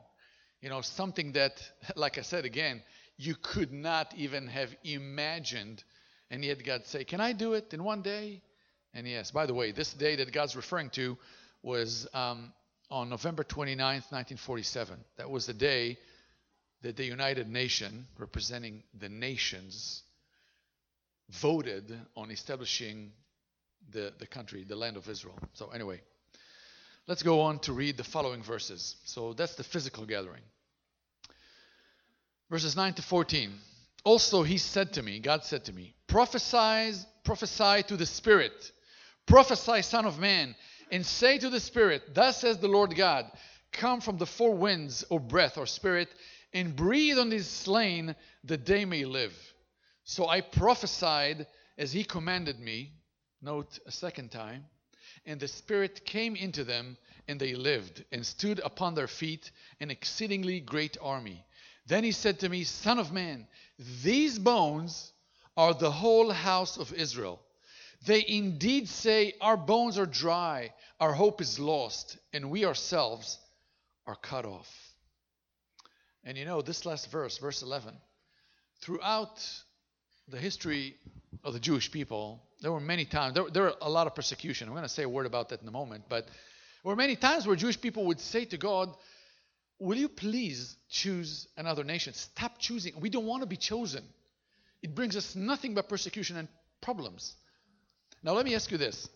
You 0.62 0.70
know, 0.70 0.82
something 0.82 1.34
that, 1.34 1.62
like 1.96 2.18
I 2.18 2.22
said 2.22 2.46
again, 2.46 2.82
you 3.18 3.36
could 3.36 3.74
not 3.74 4.14
even 4.16 4.48
have 4.48 4.70
imagined. 4.84 5.84
And 6.30 6.46
yet 6.46 6.64
God 6.64 6.86
say, 6.86 7.04
Can 7.04 7.20
I 7.20 7.34
do 7.34 7.54
it 7.54 7.74
in 7.74 7.84
one 7.84 8.02
day? 8.02 8.42
And 8.94 9.08
yes, 9.08 9.32
by 9.32 9.46
the 9.46 9.54
way, 9.54 9.72
this 9.72 9.94
day 9.94 10.16
that 10.18 10.32
God's 10.32 10.56
referring 10.56 10.90
to 10.92 11.18
was 11.64 12.08
um, 12.14 12.54
on 12.92 13.10
November 13.10 13.44
29th, 13.44 14.12
1947. 14.12 14.98
That 15.18 15.30
was 15.30 15.48
the 15.48 15.54
day 15.54 15.98
that 16.82 16.98
the 16.98 17.06
United 17.06 17.50
Nation, 17.50 18.08
representing 18.18 18.84
the 19.00 19.10
nations, 19.10 20.04
voted 21.30 21.98
on 22.16 22.30
establishing 22.30 23.12
the, 23.92 24.14
the 24.20 24.28
country, 24.28 24.64
the 24.64 24.76
land 24.76 24.98
of 24.98 25.10
Israel. 25.10 25.40
So, 25.54 25.70
anyway, 25.70 26.02
Let's 27.08 27.24
go 27.24 27.42
on 27.42 27.60
to 27.60 27.74
read 27.74 27.98
the 27.98 28.04
following 28.04 28.44
verses. 28.44 28.96
So 29.06 29.34
that's 29.34 29.56
the 29.56 29.64
physical 29.64 30.06
gathering. 30.06 30.44
Verses 32.50 32.76
9 32.76 32.94
to 32.96 33.02
14. 33.02 33.52
Also, 34.04 34.44
he 34.44 34.58
said 34.58 34.94
to 34.94 35.04
me, 35.04 35.20
God 35.20 35.44
said 35.44 35.66
to 35.66 35.74
me, 35.74 35.94
prophesy, 36.08 36.94
prophesy 37.24 37.84
to 37.84 37.98
the 37.98 38.06
Spirit, 38.06 38.72
prophesy, 39.26 39.82
Son 39.82 40.06
of 40.06 40.20
Man, 40.20 40.56
and 40.92 41.06
say 41.06 41.38
to 41.38 41.50
the 41.50 41.60
Spirit, 41.60 42.14
Thus 42.14 42.42
says 42.42 42.58
the 42.58 42.68
Lord 42.68 42.96
God, 42.96 43.32
Come 43.72 44.02
from 44.02 44.18
the 44.18 44.26
four 44.26 44.54
winds, 44.54 45.06
O 45.10 45.18
breath 45.18 45.58
or 45.58 45.66
spirit, 45.66 46.10
and 46.54 46.76
breathe 46.76 47.18
on 47.18 47.30
these 47.30 47.48
slain 47.48 48.16
that 48.44 48.66
they 48.66 48.84
may 48.84 49.06
live. 49.06 49.34
So 50.04 50.28
I 50.28 50.42
prophesied 50.42 51.48
as 51.78 51.94
he 51.94 52.04
commanded 52.04 52.60
me. 52.60 52.92
Note 53.42 53.80
a 53.88 53.92
second 53.92 54.32
time. 54.32 54.66
And 55.26 55.40
the 55.40 55.48
Spirit 55.48 56.06
came 56.06 56.36
into 56.36 56.64
them, 56.64 56.98
and 57.28 57.40
they 57.40 57.56
lived, 57.56 58.04
and 58.12 58.26
stood 58.26 58.60
upon 58.60 58.94
their 58.94 59.08
feet, 59.08 59.52
an 59.80 59.90
exceedingly 59.92 60.60
great 60.60 60.98
army. 61.02 61.46
Then 61.86 62.04
he 62.04 62.12
said 62.12 62.40
to 62.40 62.50
me, 62.50 62.64
Son 62.64 63.00
of 63.00 63.12
man, 63.12 63.48
these 64.04 64.38
bones 64.38 65.14
are 65.56 65.74
the 65.74 65.92
whole 65.92 66.32
house 66.32 66.78
of 66.78 66.94
Israel. 66.94 67.40
They 68.06 68.26
indeed 68.28 68.90
say, 68.90 69.34
Our 69.42 69.58
bones 69.58 69.98
are 69.98 70.06
dry, 70.06 70.74
our 71.00 71.14
hope 71.14 71.42
is 71.42 71.60
lost, 71.60 72.18
and 72.34 72.50
we 72.50 72.66
ourselves 72.66 73.38
are 74.08 74.16
cut 74.16 74.46
off. 74.46 74.70
And 76.24 76.38
you 76.38 76.46
know, 76.46 76.62
this 76.62 76.86
last 76.86 77.12
verse, 77.12 77.38
verse 77.38 77.62
11, 77.62 77.94
throughout 78.82 79.44
the 80.28 80.38
history 80.38 80.96
of 81.44 81.54
the 81.54 81.60
Jewish 81.60 81.92
people, 81.92 82.44
there 82.62 82.72
were 82.72 82.80
many 82.80 83.06
times, 83.06 83.34
there, 83.34 83.50
there 83.52 83.64
were 83.64 83.74
a 83.82 83.90
lot 83.90 84.08
of 84.08 84.16
persecution. 84.16 84.68
I'm 84.68 84.74
going 84.74 84.84
to 84.84 84.90
say 84.90 85.04
a 85.04 85.10
word 85.10 85.26
about 85.26 85.50
that 85.50 85.62
in 85.62 85.68
a 85.68 85.72
moment, 85.72 86.06
but 86.10 86.26
there 86.26 86.90
were 86.90 86.96
many 86.96 87.16
times 87.16 87.46
where 87.46 87.56
Jewish 87.56 87.80
people 87.80 88.06
would 88.06 88.20
say 88.20 88.46
to 88.46 88.58
God, 88.58 88.96
Will 89.80 89.98
you 89.98 90.10
please 90.10 90.76
choose 90.90 91.48
another 91.58 91.84
nation? 91.84 92.14
Stop 92.14 92.60
choosing. 92.60 92.94
We 93.00 93.10
don't 93.10 93.26
want 93.26 93.42
to 93.42 93.48
be 93.48 93.58
chosen. 93.58 94.04
It 94.84 94.94
brings 94.94 95.16
us 95.16 95.36
nothing 95.36 95.74
but 95.74 95.90
persecution 95.90 96.38
and 96.38 96.48
problems. 96.82 97.34
Now, 98.24 98.34
let 98.34 98.46
me 98.46 98.56
ask 98.56 98.72
you 98.72 98.78
this. 98.78 99.10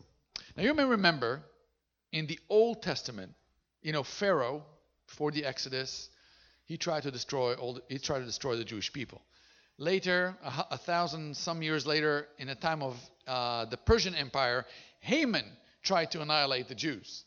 Now, 0.57 0.63
you 0.63 0.73
may 0.73 0.85
remember 0.85 1.43
in 2.11 2.25
the 2.27 2.39
Old 2.49 2.81
Testament, 2.81 3.33
you 3.81 3.91
know, 3.91 4.03
Pharaoh, 4.03 4.63
before 5.07 5.31
the 5.31 5.45
Exodus, 5.45 6.09
he 6.65 6.77
tried 6.77 7.03
to 7.03 7.11
destroy 7.11 7.53
all 7.53 7.75
the, 7.75 7.81
he 7.87 7.99
tried 7.99 8.19
to 8.19 8.25
destroy 8.25 8.55
the 8.55 8.63
Jewish 8.63 8.91
people. 8.91 9.21
Later, 9.77 10.35
a, 10.43 10.65
a, 10.71 10.77
thousand 10.77 11.35
some 11.35 11.61
years 11.61 11.85
later, 11.85 12.27
in 12.39 12.47
the 12.47 12.55
time 12.55 12.81
of 12.81 12.97
uh, 13.27 13.65
the 13.65 13.77
Persian 13.77 14.15
Empire, 14.15 14.65
Haman 15.01 15.45
tried 15.83 16.11
to 16.11 16.21
annihilate 16.21 16.67
the 16.67 16.75
Jews. 16.75 17.25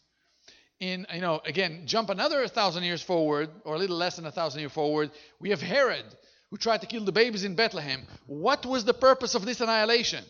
In 0.80 1.06
you 1.12 1.20
know, 1.20 1.40
again, 1.44 1.82
jump 1.86 2.08
another 2.08 2.46
thousand 2.48 2.84
years 2.84 3.02
forward, 3.02 3.50
or 3.64 3.74
a 3.74 3.78
little 3.78 3.96
less 3.96 4.16
than 4.16 4.26
a 4.26 4.32
thousand 4.32 4.60
years 4.60 4.72
forward, 4.72 5.10
we 5.38 5.50
have 5.50 5.60
Herod 5.60 6.04
who 6.50 6.56
tried 6.56 6.80
to 6.80 6.86
kill 6.86 7.04
the 7.04 7.12
babies 7.12 7.44
in 7.44 7.54
Bethlehem. 7.54 8.06
What 8.26 8.64
was 8.64 8.84
the 8.84 8.94
purpose 8.94 9.34
of 9.34 9.44
this 9.44 9.60
annihilation? 9.60 10.24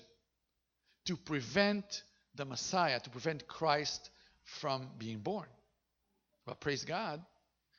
To 1.08 1.16
prevent 1.16 2.02
the 2.34 2.44
Messiah, 2.44 3.00
to 3.00 3.10
prevent 3.10 3.48
Christ 3.48 4.10
from 4.44 4.88
being 4.98 5.18
born. 5.18 5.46
But 6.46 6.60
praise 6.60 6.84
God, 6.84 7.22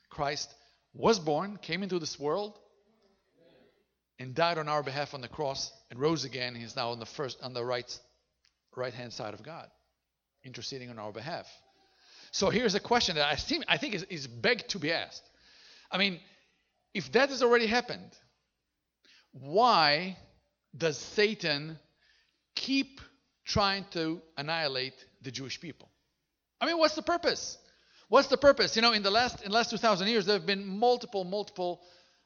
Christ 0.09 0.53
was 0.93 1.19
born, 1.19 1.57
came 1.61 1.83
into 1.83 1.99
this 1.99 2.19
world, 2.19 2.57
and 4.17 4.33
died 4.33 4.57
on 4.57 4.67
our 4.67 4.81
behalf 4.81 5.13
on 5.13 5.21
the 5.21 5.27
cross 5.27 5.71
and 5.91 5.99
rose 5.99 6.25
again. 6.25 6.55
He's 6.55 6.75
now 6.75 6.89
on 6.89 6.99
the 6.99 7.05
first 7.05 7.41
on 7.43 7.53
the 7.53 7.63
right 7.63 7.99
right 8.75 8.93
hand 8.93 9.13
side 9.13 9.35
of 9.35 9.43
God, 9.43 9.67
interceding 10.43 10.89
on 10.89 10.97
our 10.97 11.11
behalf. 11.11 11.47
So 12.31 12.49
here's 12.49 12.73
a 12.73 12.79
question 12.79 13.15
that 13.15 13.27
I 13.27 13.35
seem 13.35 13.63
I 13.67 13.77
think 13.77 13.93
is, 13.93 14.03
is 14.03 14.25
begged 14.25 14.69
to 14.69 14.79
be 14.79 14.91
asked. 14.91 15.23
I 15.91 15.99
mean, 15.99 16.19
if 16.95 17.11
that 17.11 17.29
has 17.29 17.43
already 17.43 17.67
happened, 17.67 18.11
why 19.33 20.17
does 20.75 20.97
Satan 20.97 21.77
keep 22.55 23.01
trying 23.49 23.85
to 23.91 24.21
annihilate 24.37 24.93
the 25.23 25.31
Jewish 25.31 25.59
people? 25.59 25.89
I 26.61 26.65
mean, 26.67 26.77
what's 26.77 26.95
the 26.95 27.01
purpose? 27.01 27.57
What's 28.07 28.27
the 28.27 28.37
purpose? 28.37 28.75
You 28.75 28.81
know, 28.81 28.93
in 28.93 29.03
the 29.03 29.11
last 29.11 29.41
in 29.41 29.51
the 29.51 29.55
last 29.55 29.71
2,000 29.71 30.07
years, 30.07 30.25
there 30.25 30.35
have 30.35 30.45
been 30.45 30.65
multiple, 30.65 31.23
multiple 31.23 31.81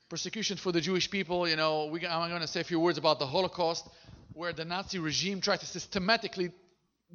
persecutions 0.10 0.60
for 0.60 0.72
the 0.72 0.82
Jewish 0.82 1.10
people. 1.10 1.48
You 1.48 1.56
know, 1.56 1.86
we, 1.86 2.06
I'm 2.06 2.30
going 2.30 2.42
to 2.42 2.48
say 2.48 2.62
a 2.62 2.64
few 2.64 2.80
words 2.80 2.98
about 2.98 3.20
the 3.20 3.28
Holocaust, 3.28 3.88
where 4.34 4.54
the 4.54 4.66
Nazi 4.66 5.00
regime 5.00 5.42
tried 5.42 5.60
to 5.62 5.66
systematically 5.66 6.52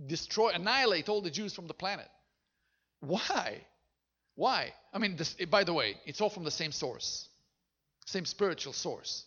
destroy, 0.07 0.51
annihilate 0.51 1.09
all 1.09 1.21
the 1.21 1.31
Jews 1.31 1.55
from 1.55 1.67
the 1.67 1.75
planet. 1.75 2.09
Why? 3.01 3.61
Why? 4.35 4.73
I 4.93 4.99
mean, 4.99 5.17
this, 5.17 5.35
eh, 5.41 5.47
by 5.47 5.65
the 5.65 5.73
way, 5.73 5.97
it's 6.07 6.21
all 6.21 6.31
from 6.31 6.45
the 6.45 6.51
same 6.51 6.73
source, 6.73 7.29
same 8.07 8.25
spiritual 8.25 8.73
source. 8.73 9.25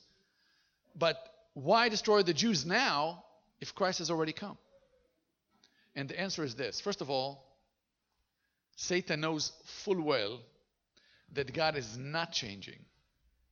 But 0.95 1.17
why 1.53 1.89
destroy 1.89 2.23
the 2.23 2.33
Jews 2.33 2.65
now 2.65 3.23
if 3.59 3.75
Christ 3.75 3.99
has 3.99 4.09
already 4.09 4.33
come? 4.33 4.57
And 5.95 6.09
the 6.09 6.19
answer 6.19 6.43
is 6.43 6.55
this 6.55 6.79
first 6.81 7.01
of 7.01 7.09
all, 7.09 7.45
Satan 8.75 9.21
knows 9.21 9.51
full 9.65 10.01
well 10.01 10.39
that 11.33 11.53
God 11.53 11.75
is 11.75 11.97
not 11.97 12.31
changing 12.31 12.79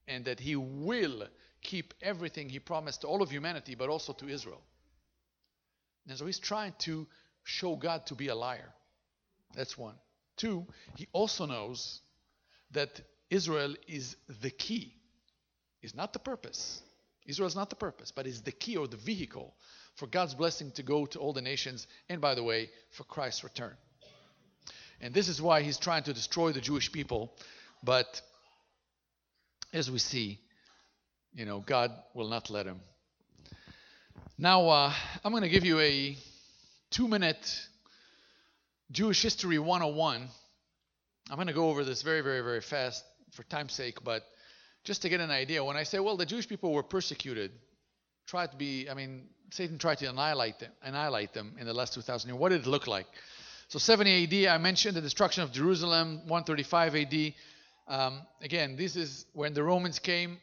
and 0.08 0.26
that 0.26 0.40
he 0.40 0.56
will 0.56 1.28
keep 1.62 1.94
everything 2.02 2.50
he 2.50 2.60
promised 2.60 3.02
to 3.02 3.08
all 3.08 3.22
of 3.22 3.30
humanity, 3.30 3.76
but 3.76 3.90
also 3.90 4.14
to 4.14 4.28
Israel. 4.28 4.62
And 6.08 6.18
so 6.18 6.26
he's 6.26 6.40
trying 6.40 6.74
to 6.80 7.08
show 7.44 7.76
God 7.76 8.06
to 8.08 8.16
be 8.16 8.30
a 8.30 8.36
liar. 8.36 8.74
That's 9.54 9.78
one. 9.78 9.96
Two, 10.38 10.66
he 10.96 11.08
also 11.12 11.46
knows 11.46 12.02
that 12.72 13.02
Israel 13.30 13.76
is 13.88 14.16
the 14.42 14.50
key, 14.50 14.96
is 15.82 15.94
not 15.94 16.14
the 16.14 16.20
purpose. 16.20 16.82
Israel 17.26 17.48
is 17.48 17.56
not 17.56 17.70
the 17.70 17.76
purpose, 17.76 18.12
but 18.12 18.28
is 18.28 18.42
the 18.42 18.52
key 18.52 18.78
or 18.78 18.88
the 18.88 18.98
vehicle 18.98 19.54
for 19.96 20.08
God's 20.08 20.34
blessing 20.34 20.72
to 20.72 20.84
go 20.84 21.06
to 21.08 21.20
all 21.20 21.34
the 21.34 21.42
nations, 21.42 21.88
and 22.08 22.22
by 22.22 22.36
the 22.36 22.44
way, 22.44 22.70
for 22.92 23.04
Christ's 23.04 23.44
return. 23.44 23.76
And 25.02 25.14
this 25.14 25.28
is 25.30 25.42
why 25.42 25.62
he's 25.62 25.78
trying 25.78 26.04
to 26.04 26.14
destroy 26.14 26.52
the 26.52 26.62
Jewish 26.62 26.92
people. 26.92 27.34
But 27.84 28.22
as 29.74 29.90
we 29.90 30.00
see, 30.00 30.40
you 31.34 31.46
know, 31.46 31.60
God 31.60 31.92
will 32.14 32.28
not 32.28 32.50
let 32.50 32.66
him. 32.66 32.80
Now, 34.38 34.68
uh, 34.68 34.94
I'm 35.24 35.32
going 35.32 35.44
to 35.44 35.50
give 35.50 35.66
you 35.66 35.80
a 35.80 36.18
two 36.92 37.08
minute 37.08 37.68
Jewish 38.92 39.22
History 39.22 39.60
101. 39.60 40.28
I'm 41.30 41.36
going 41.36 41.48
to 41.48 41.54
go 41.54 41.70
over 41.70 41.84
this 41.84 42.02
very, 42.02 42.22
very, 42.22 42.42
very 42.42 42.62
fast 42.62 43.04
for 43.34 43.44
time's 43.44 43.74
sake, 43.74 44.04
but 44.04 44.24
just 44.84 45.02
to 45.04 45.10
get 45.10 45.20
an 45.20 45.32
idea, 45.32 45.64
when 45.64 45.78
I 45.78 45.84
say, 45.84 46.00
well, 46.00 46.18
the 46.18 46.26
Jewish 46.26 46.48
people 46.48 46.74
were 46.74 46.84
persecuted, 46.84 47.52
tried 48.28 48.52
to 48.52 48.58
be, 48.58 48.90
I 48.90 48.94
mean, 48.94 49.28
Satan 49.52 49.78
tried 49.78 49.98
to 50.00 50.06
annihilate 50.06 50.60
them, 50.60 50.72
annihilate 50.84 51.34
them 51.34 51.56
in 51.60 51.66
the 51.66 51.74
last 51.74 51.94
2,000 51.94 52.30
years. 52.30 52.40
What 52.40 52.50
did 52.50 52.62
it 52.62 52.68
look 52.68 52.88
like? 52.88 53.08
So 53.68 53.78
70 53.80 54.46
AD, 54.46 54.50
I 54.50 54.58
mentioned 54.58 54.96
the 54.96 55.02
destruction 55.02 55.44
of 55.44 55.52
Jerusalem, 55.52 56.22
135 56.28 56.96
AD. 56.96 57.34
Um, 57.88 58.22
again, 58.42 58.76
this 58.76 58.96
is 58.96 59.26
when 59.34 59.54
the 59.54 59.64
Romans 59.64 60.00
came. 60.00 60.38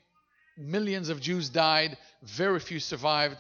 Millions 0.56 1.08
of 1.08 1.20
Jews 1.20 1.48
died. 1.48 1.96
Very 2.22 2.60
few 2.60 2.80
survived. 2.80 3.36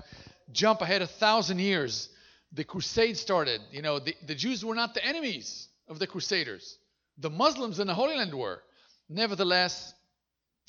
Jump 0.52 0.80
ahead 0.80 1.02
a 1.02 1.06
thousand 1.06 1.58
years. 1.58 2.08
The 2.52 2.64
crusade 2.64 3.16
started. 3.16 3.60
You 3.70 3.82
know, 3.82 3.98
the, 3.98 4.14
the 4.26 4.34
Jews 4.34 4.64
were 4.64 4.74
not 4.74 4.94
the 4.94 5.04
enemies 5.04 5.68
of 5.88 5.98
the 5.98 6.06
Crusaders. 6.06 6.78
The 7.18 7.30
Muslims 7.30 7.80
in 7.80 7.86
the 7.86 7.94
Holy 7.94 8.16
Land 8.16 8.34
were. 8.34 8.62
Nevertheless, 9.08 9.94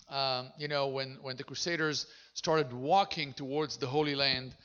um, 0.09 0.51
you 0.57 0.67
know, 0.67 0.87
when, 0.87 1.17
when 1.21 1.35
the 1.35 1.43
Crusaders 1.43 2.05
started 2.33 2.71
walking 2.71 3.33
towards 3.33 3.77
the 3.77 3.87
Holy 3.87 4.15
Land, 4.15 4.55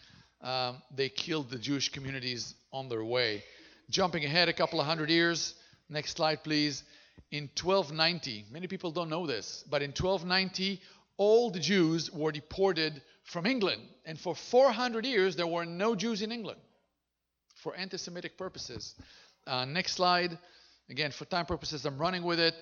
um, 0.42 0.82
they 0.94 1.08
killed 1.08 1.50
the 1.50 1.58
Jewish 1.58 1.90
communities 1.90 2.54
on 2.72 2.88
their 2.88 3.04
way. 3.04 3.42
Jumping 3.90 4.24
ahead 4.24 4.48
a 4.48 4.52
couple 4.52 4.80
of 4.80 4.86
hundred 4.86 5.10
years, 5.10 5.54
next 5.88 6.16
slide, 6.16 6.42
please. 6.44 6.82
In 7.30 7.50
1290, 7.60 8.46
many 8.50 8.66
people 8.66 8.90
don't 8.90 9.08
know 9.08 9.26
this, 9.26 9.64
but 9.70 9.82
in 9.82 9.90
1290, 9.90 10.80
all 11.16 11.50
the 11.50 11.60
Jews 11.60 12.10
were 12.10 12.32
deported 12.32 13.02
from 13.24 13.46
England. 13.46 13.82
And 14.04 14.18
for 14.18 14.34
400 14.34 15.04
years, 15.04 15.36
there 15.36 15.46
were 15.46 15.64
no 15.64 15.94
Jews 15.94 16.22
in 16.22 16.32
England 16.32 16.60
for 17.62 17.74
anti 17.74 17.96
Semitic 17.96 18.36
purposes. 18.36 18.94
Uh, 19.46 19.64
next 19.64 19.92
slide. 19.92 20.38
Again, 20.92 21.10
for 21.10 21.24
time 21.24 21.46
purposes, 21.46 21.86
I'm 21.86 21.96
running 21.96 22.22
with 22.22 22.38
it. 22.38 22.52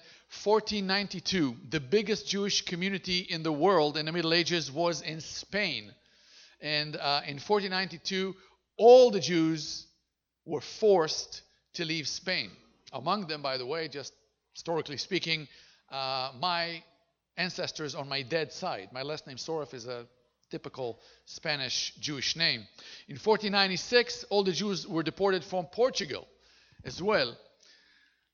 1492, 0.45 1.57
the 1.69 1.81
biggest 1.81 2.29
Jewish 2.29 2.65
community 2.65 3.27
in 3.29 3.43
the 3.43 3.51
world 3.51 3.97
in 3.97 4.07
the 4.07 4.13
Middle 4.13 4.33
Ages 4.33 4.71
was 4.71 5.03
in 5.03 5.21
Spain. 5.21 5.91
And 6.61 6.95
uh, 6.95 7.23
in 7.27 7.41
1492, 7.41 8.37
all 8.77 9.11
the 9.11 9.19
Jews 9.19 9.85
were 10.45 10.61
forced 10.61 11.43
to 11.75 11.85
leave 11.85 12.07
Spain. 12.07 12.53
Among 12.93 13.27
them, 13.27 13.43
by 13.43 13.57
the 13.57 13.67
way, 13.67 13.89
just 13.89 14.13
historically 14.53 14.99
speaking, 14.99 15.49
uh, 15.91 16.31
my 16.39 16.85
ancestors 17.37 17.97
on 17.97 18.09
my 18.09 18.23
dad's 18.23 18.55
side. 18.55 18.91
My 18.93 19.03
last 19.03 19.27
name 19.27 19.39
Soref 19.39 19.75
is 19.75 19.89
a 19.89 20.07
typical 20.53 21.01
Spanish 21.25 21.95
Jewish 21.99 22.37
name. 22.37 22.61
In 23.09 23.17
1496, 23.17 24.27
all 24.31 24.45
the 24.45 24.53
Jews 24.53 24.87
were 24.87 25.03
deported 25.03 25.43
from 25.43 25.67
Portugal 25.67 26.29
as 26.85 27.03
well. 27.03 27.37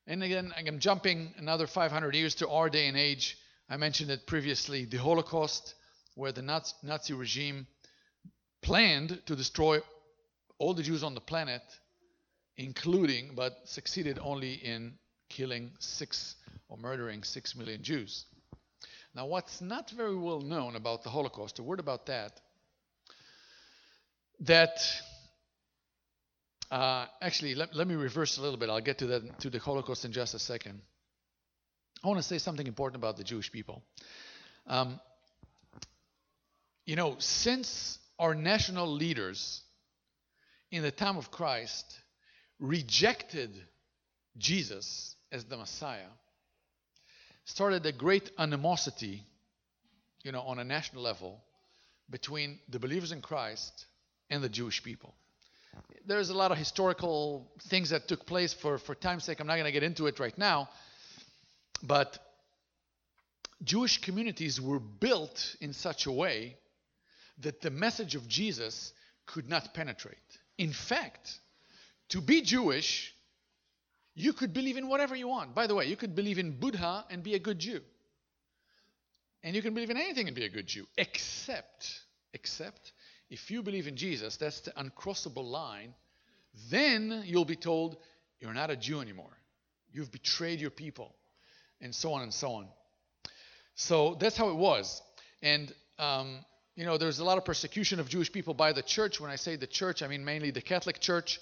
And 0.07 0.23
again, 0.23 0.53
I'm 0.55 0.79
jumping 0.79 1.33
another 1.37 1.67
500 1.67 2.15
years 2.15 2.35
to 2.35 2.49
our 2.49 2.69
day 2.69 2.87
and 2.87 2.95
age. 2.95 3.37
I 3.69 3.77
mentioned 3.77 4.09
it 4.09 4.25
previously 4.25 4.85
the 4.85 4.97
Holocaust, 4.97 5.75
where 6.15 6.31
the 6.31 6.41
Nazi 6.41 7.13
regime 7.13 7.67
planned 8.61 9.21
to 9.25 9.35
destroy 9.35 9.79
all 10.57 10.73
the 10.73 10.83
Jews 10.83 11.03
on 11.03 11.13
the 11.13 11.21
planet 11.21 11.61
including, 12.57 13.31
but 13.35 13.53
succeeded 13.65 14.19
only 14.21 14.53
in 14.53 14.93
killing 15.29 15.71
six 15.79 16.35
or 16.69 16.77
murdering 16.77 17.23
six 17.23 17.55
million 17.55 17.83
Jews. 17.83 18.25
Now, 19.15 19.27
what's 19.27 19.61
not 19.61 19.89
very 19.91 20.15
well 20.15 20.41
known 20.41 20.75
about 20.75 21.03
the 21.03 21.09
Holocaust, 21.09 21.59
a 21.59 21.63
word 21.63 21.79
about 21.79 22.05
that, 22.07 22.39
that 24.41 24.79
uh, 26.69 27.05
actually, 27.21 27.55
let, 27.55 27.73
let 27.75 27.87
me 27.87 27.95
reverse 27.95 28.37
a 28.37 28.41
little 28.41 28.57
bit. 28.57 28.69
I'll 28.69 28.81
get 28.81 28.97
to 28.99 29.07
that 29.07 29.39
to 29.39 29.49
the 29.49 29.59
Holocaust 29.59 30.05
in 30.05 30.11
just 30.11 30.33
a 30.33 30.39
second. 30.39 30.81
I 32.03 32.07
want 32.07 32.19
to 32.19 32.23
say 32.23 32.37
something 32.37 32.67
important 32.67 33.01
about 33.01 33.17
the 33.17 33.23
Jewish 33.23 33.51
people. 33.51 33.81
Um, 34.67 34.99
you 36.85 36.95
know, 36.95 37.15
since 37.19 37.99
our 38.19 38.35
national 38.35 38.87
leaders 38.87 39.61
in 40.71 40.83
the 40.83 40.91
time 40.91 41.17
of 41.17 41.31
Christ 41.31 41.85
rejected 42.59 43.51
Jesus 44.37 45.15
as 45.31 45.45
the 45.45 45.57
Messiah, 45.57 46.09
started 47.45 47.85
a 47.85 47.91
great 47.91 48.29
animosity, 48.37 49.23
you 50.23 50.31
know, 50.31 50.41
on 50.41 50.59
a 50.59 50.63
national 50.63 51.01
level 51.01 51.41
between 52.09 52.59
the 52.69 52.79
believers 52.79 53.11
in 53.11 53.21
Christ 53.21 53.85
and 54.29 54.43
the 54.43 54.49
Jewish 54.49 54.83
people. 54.83 55.13
There's 56.05 56.29
a 56.29 56.33
lot 56.33 56.51
of 56.51 56.57
historical 56.57 57.51
things 57.69 57.89
that 57.89 58.07
took 58.07 58.25
place 58.25 58.53
for, 58.53 58.77
for 58.77 58.95
time's 58.95 59.25
sake. 59.25 59.39
I'm 59.39 59.47
not 59.47 59.55
going 59.55 59.65
to 59.65 59.71
get 59.71 59.83
into 59.83 60.07
it 60.07 60.19
right 60.19 60.37
now. 60.37 60.69
But 61.83 62.17
Jewish 63.63 64.01
communities 64.01 64.61
were 64.61 64.79
built 64.79 65.55
in 65.59 65.73
such 65.73 66.05
a 66.05 66.11
way 66.11 66.57
that 67.39 67.61
the 67.61 67.69
message 67.69 68.15
of 68.15 68.27
Jesus 68.27 68.93
could 69.25 69.49
not 69.49 69.73
penetrate. 69.73 70.17
In 70.57 70.71
fact, 70.71 71.39
to 72.09 72.21
be 72.21 72.41
Jewish, 72.41 73.13
you 74.15 74.33
could 74.33 74.53
believe 74.53 74.77
in 74.77 74.87
whatever 74.87 75.15
you 75.15 75.27
want. 75.27 75.53
By 75.53 75.67
the 75.67 75.75
way, 75.75 75.85
you 75.85 75.95
could 75.95 76.15
believe 76.15 76.39
in 76.39 76.59
Buddha 76.59 77.05
and 77.09 77.21
be 77.21 77.35
a 77.35 77.39
good 77.39 77.59
Jew. 77.59 77.81
And 79.43 79.55
you 79.55 79.61
can 79.61 79.73
believe 79.73 79.89
in 79.89 79.97
anything 79.97 80.27
and 80.27 80.35
be 80.35 80.45
a 80.45 80.49
good 80.49 80.67
Jew, 80.67 80.87
except, 80.97 82.01
except 82.33 82.91
if 83.29 83.51
you 83.51 83.61
believe 83.61 83.87
in 83.87 83.95
Jesus, 83.95 84.37
that's 84.37 84.61
the 84.61 84.71
uncrossable 84.71 85.49
line, 85.49 85.93
then 86.69 87.23
you'll 87.25 87.45
be 87.45 87.55
told 87.55 87.97
you're 88.39 88.53
not 88.53 88.69
a 88.69 88.75
Jew 88.75 89.01
anymore. 89.01 89.37
You've 89.91 90.11
betrayed 90.11 90.59
your 90.59 90.69
people, 90.69 91.13
and 91.81 91.93
so 91.93 92.13
on 92.13 92.21
and 92.21 92.33
so 92.33 92.51
on. 92.51 92.67
So 93.75 94.15
that's 94.19 94.37
how 94.37 94.49
it 94.49 94.55
was. 94.55 95.01
And 95.41 95.73
um, 95.99 96.39
you 96.77 96.85
know, 96.85 96.97
there's 96.97 97.17
a 97.17 97.23
lot 97.23 97.39
of 97.39 97.45
persecution 97.45 97.99
of 97.99 98.07
Jewish 98.07 98.31
people 98.31 98.53
by 98.53 98.71
the 98.71 98.83
church. 98.83 99.19
When 99.19 99.31
I 99.31 99.35
say 99.35 99.55
the 99.55 99.65
church, 99.65 100.03
I 100.03 100.07
mean 100.07 100.23
mainly 100.23 100.51
the 100.51 100.61
Catholic 100.61 100.99
Church. 100.99 101.41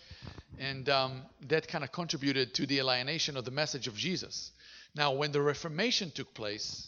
And 0.57 0.87
um, 0.87 1.23
that 1.49 1.67
kind 1.67 1.83
of 1.83 1.91
contributed 1.91 2.53
to 2.53 2.65
the 2.65 2.79
alienation 2.79 3.35
of 3.35 3.43
the 3.43 3.51
message 3.51 3.87
of 3.89 3.95
Jesus. 3.95 4.51
Now, 4.95 5.11
when 5.11 5.33
the 5.33 5.41
Reformation 5.41 6.09
took 6.09 6.33
place, 6.33 6.87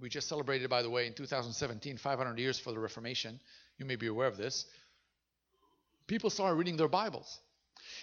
we 0.00 0.10
just 0.10 0.28
celebrated, 0.28 0.68
by 0.68 0.82
the 0.82 0.90
way, 0.90 1.06
in 1.06 1.14
2017, 1.14 1.96
500 1.96 2.38
years 2.38 2.58
for 2.58 2.72
the 2.72 2.78
Reformation. 2.78 3.40
You 3.78 3.86
may 3.86 3.96
be 3.96 4.08
aware 4.08 4.26
of 4.26 4.36
this. 4.36 4.66
People 6.06 6.30
start 6.30 6.56
reading 6.56 6.76
their 6.76 6.88
Bibles. 6.88 7.38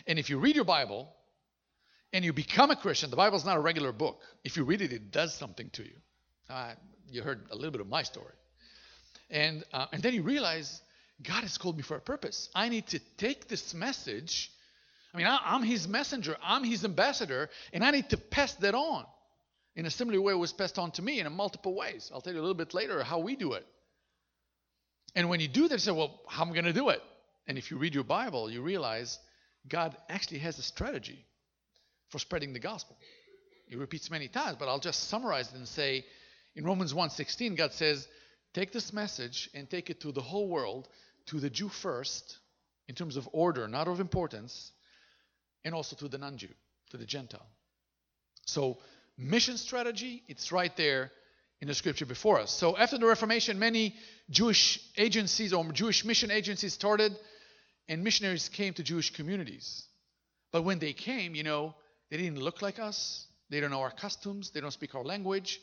And 0.07 0.17
if 0.17 0.29
you 0.29 0.39
read 0.39 0.55
your 0.55 0.65
Bible 0.65 1.09
and 2.13 2.23
you 2.23 2.31
become 2.31 2.71
a 2.71 2.75
Christian, 2.75 3.09
the 3.09 3.17
Bible 3.17 3.37
is 3.37 3.45
not 3.45 3.57
a 3.57 3.59
regular 3.59 3.91
book. 3.91 4.19
If 4.43 4.55
you 4.55 4.63
read 4.63 4.81
it, 4.81 4.93
it 4.93 5.11
does 5.11 5.33
something 5.33 5.69
to 5.71 5.83
you. 5.83 5.95
Uh, 6.49 6.73
you 7.09 7.21
heard 7.21 7.47
a 7.51 7.55
little 7.55 7.71
bit 7.71 7.81
of 7.81 7.87
my 7.87 8.03
story. 8.03 8.33
And, 9.29 9.63
uh, 9.73 9.87
and 9.91 10.01
then 10.01 10.13
you 10.13 10.21
realize 10.21 10.81
God 11.21 11.41
has 11.41 11.57
called 11.57 11.75
me 11.75 11.83
for 11.83 11.97
a 11.97 12.01
purpose. 12.01 12.49
I 12.55 12.69
need 12.69 12.87
to 12.87 12.99
take 13.17 13.47
this 13.47 13.73
message. 13.73 14.51
I 15.13 15.17
mean, 15.17 15.27
I, 15.27 15.39
I'm 15.43 15.63
his 15.63 15.87
messenger, 15.87 16.37
I'm 16.43 16.63
his 16.63 16.85
ambassador, 16.85 17.49
and 17.73 17.83
I 17.83 17.91
need 17.91 18.09
to 18.09 18.17
pass 18.17 18.53
that 18.55 18.75
on 18.75 19.05
in 19.75 19.85
a 19.85 19.91
similar 19.91 20.21
way 20.21 20.33
it 20.33 20.37
was 20.37 20.53
passed 20.53 20.79
on 20.79 20.91
to 20.91 21.01
me 21.01 21.19
in 21.19 21.31
multiple 21.33 21.75
ways. 21.75 22.11
I'll 22.13 22.21
tell 22.21 22.33
you 22.33 22.39
a 22.39 22.41
little 22.41 22.55
bit 22.55 22.73
later 22.73 23.03
how 23.03 23.19
we 23.19 23.35
do 23.35 23.53
it. 23.53 23.65
And 25.15 25.29
when 25.29 25.39
you 25.39 25.47
do 25.47 25.67
that, 25.67 25.75
you 25.75 25.79
say, 25.79 25.91
well, 25.91 26.19
how 26.27 26.43
am 26.43 26.49
I 26.49 26.53
going 26.53 26.65
to 26.65 26.73
do 26.73 26.89
it? 26.89 27.01
And 27.47 27.57
if 27.57 27.71
you 27.71 27.77
read 27.77 27.95
your 27.95 28.03
Bible, 28.03 28.49
you 28.49 28.61
realize 28.61 29.17
God 29.67 29.95
actually 30.09 30.39
has 30.39 30.59
a 30.59 30.61
strategy 30.61 31.23
for 32.09 32.19
spreading 32.19 32.53
the 32.53 32.59
gospel. 32.59 32.97
He 33.67 33.75
repeats 33.75 34.11
many 34.11 34.27
times, 34.27 34.57
but 34.59 34.67
I'll 34.67 34.79
just 34.79 35.09
summarize 35.09 35.49
it 35.49 35.55
and 35.55 35.67
say, 35.67 36.05
in 36.55 36.65
Romans 36.65 36.93
1.16, 36.93 37.55
God 37.55 37.73
says, 37.73 38.07
Take 38.53 38.71
this 38.71 38.93
message 38.93 39.49
and 39.53 39.69
take 39.69 39.89
it 39.89 40.01
to 40.01 40.11
the 40.11 40.21
whole 40.21 40.47
world, 40.47 40.87
to 41.27 41.39
the 41.39 41.49
Jew 41.49 41.67
first, 41.67 42.37
in 42.87 42.95
terms 42.95 43.17
of 43.17 43.27
order, 43.33 43.67
not 43.67 43.87
of 43.87 43.99
importance, 43.99 44.71
and 45.63 45.73
also 45.73 45.95
to 45.97 46.07
the 46.07 46.17
non 46.17 46.37
Jew, 46.37 46.49
to 46.91 46.97
the 46.97 47.05
Gentile. 47.05 47.45
So, 48.45 48.77
mission 49.17 49.57
strategy, 49.57 50.23
it's 50.27 50.51
right 50.51 50.75
there 50.77 51.11
in 51.65 51.67
the 51.67 51.73
scripture 51.73 52.05
before 52.05 52.39
us. 52.39 52.51
So, 52.51 52.77
after 52.77 52.99
the 52.99 53.07
Reformation, 53.07 53.57
many 53.57 53.95
Jewish 54.29 54.79
agencies 54.97 55.51
or 55.51 55.65
Jewish 55.71 56.05
mission 56.05 56.29
agencies 56.29 56.73
started, 56.73 57.17
and 57.89 58.03
missionaries 58.03 58.49
came 58.49 58.75
to 58.75 58.83
Jewish 58.83 59.11
communities. 59.11 59.83
But 60.51 60.61
when 60.61 60.77
they 60.77 60.93
came, 60.93 61.33
you 61.33 61.41
know, 61.41 61.73
They 62.09 62.17
didn't 62.17 62.39
look 62.39 62.61
like 62.61 62.79
us. 62.79 63.25
They 63.49 63.59
don't 63.59 63.71
know 63.71 63.81
our 63.81 63.91
customs. 63.91 64.51
They 64.51 64.61
don't 64.61 64.71
speak 64.71 64.95
our 64.95 65.03
language. 65.03 65.59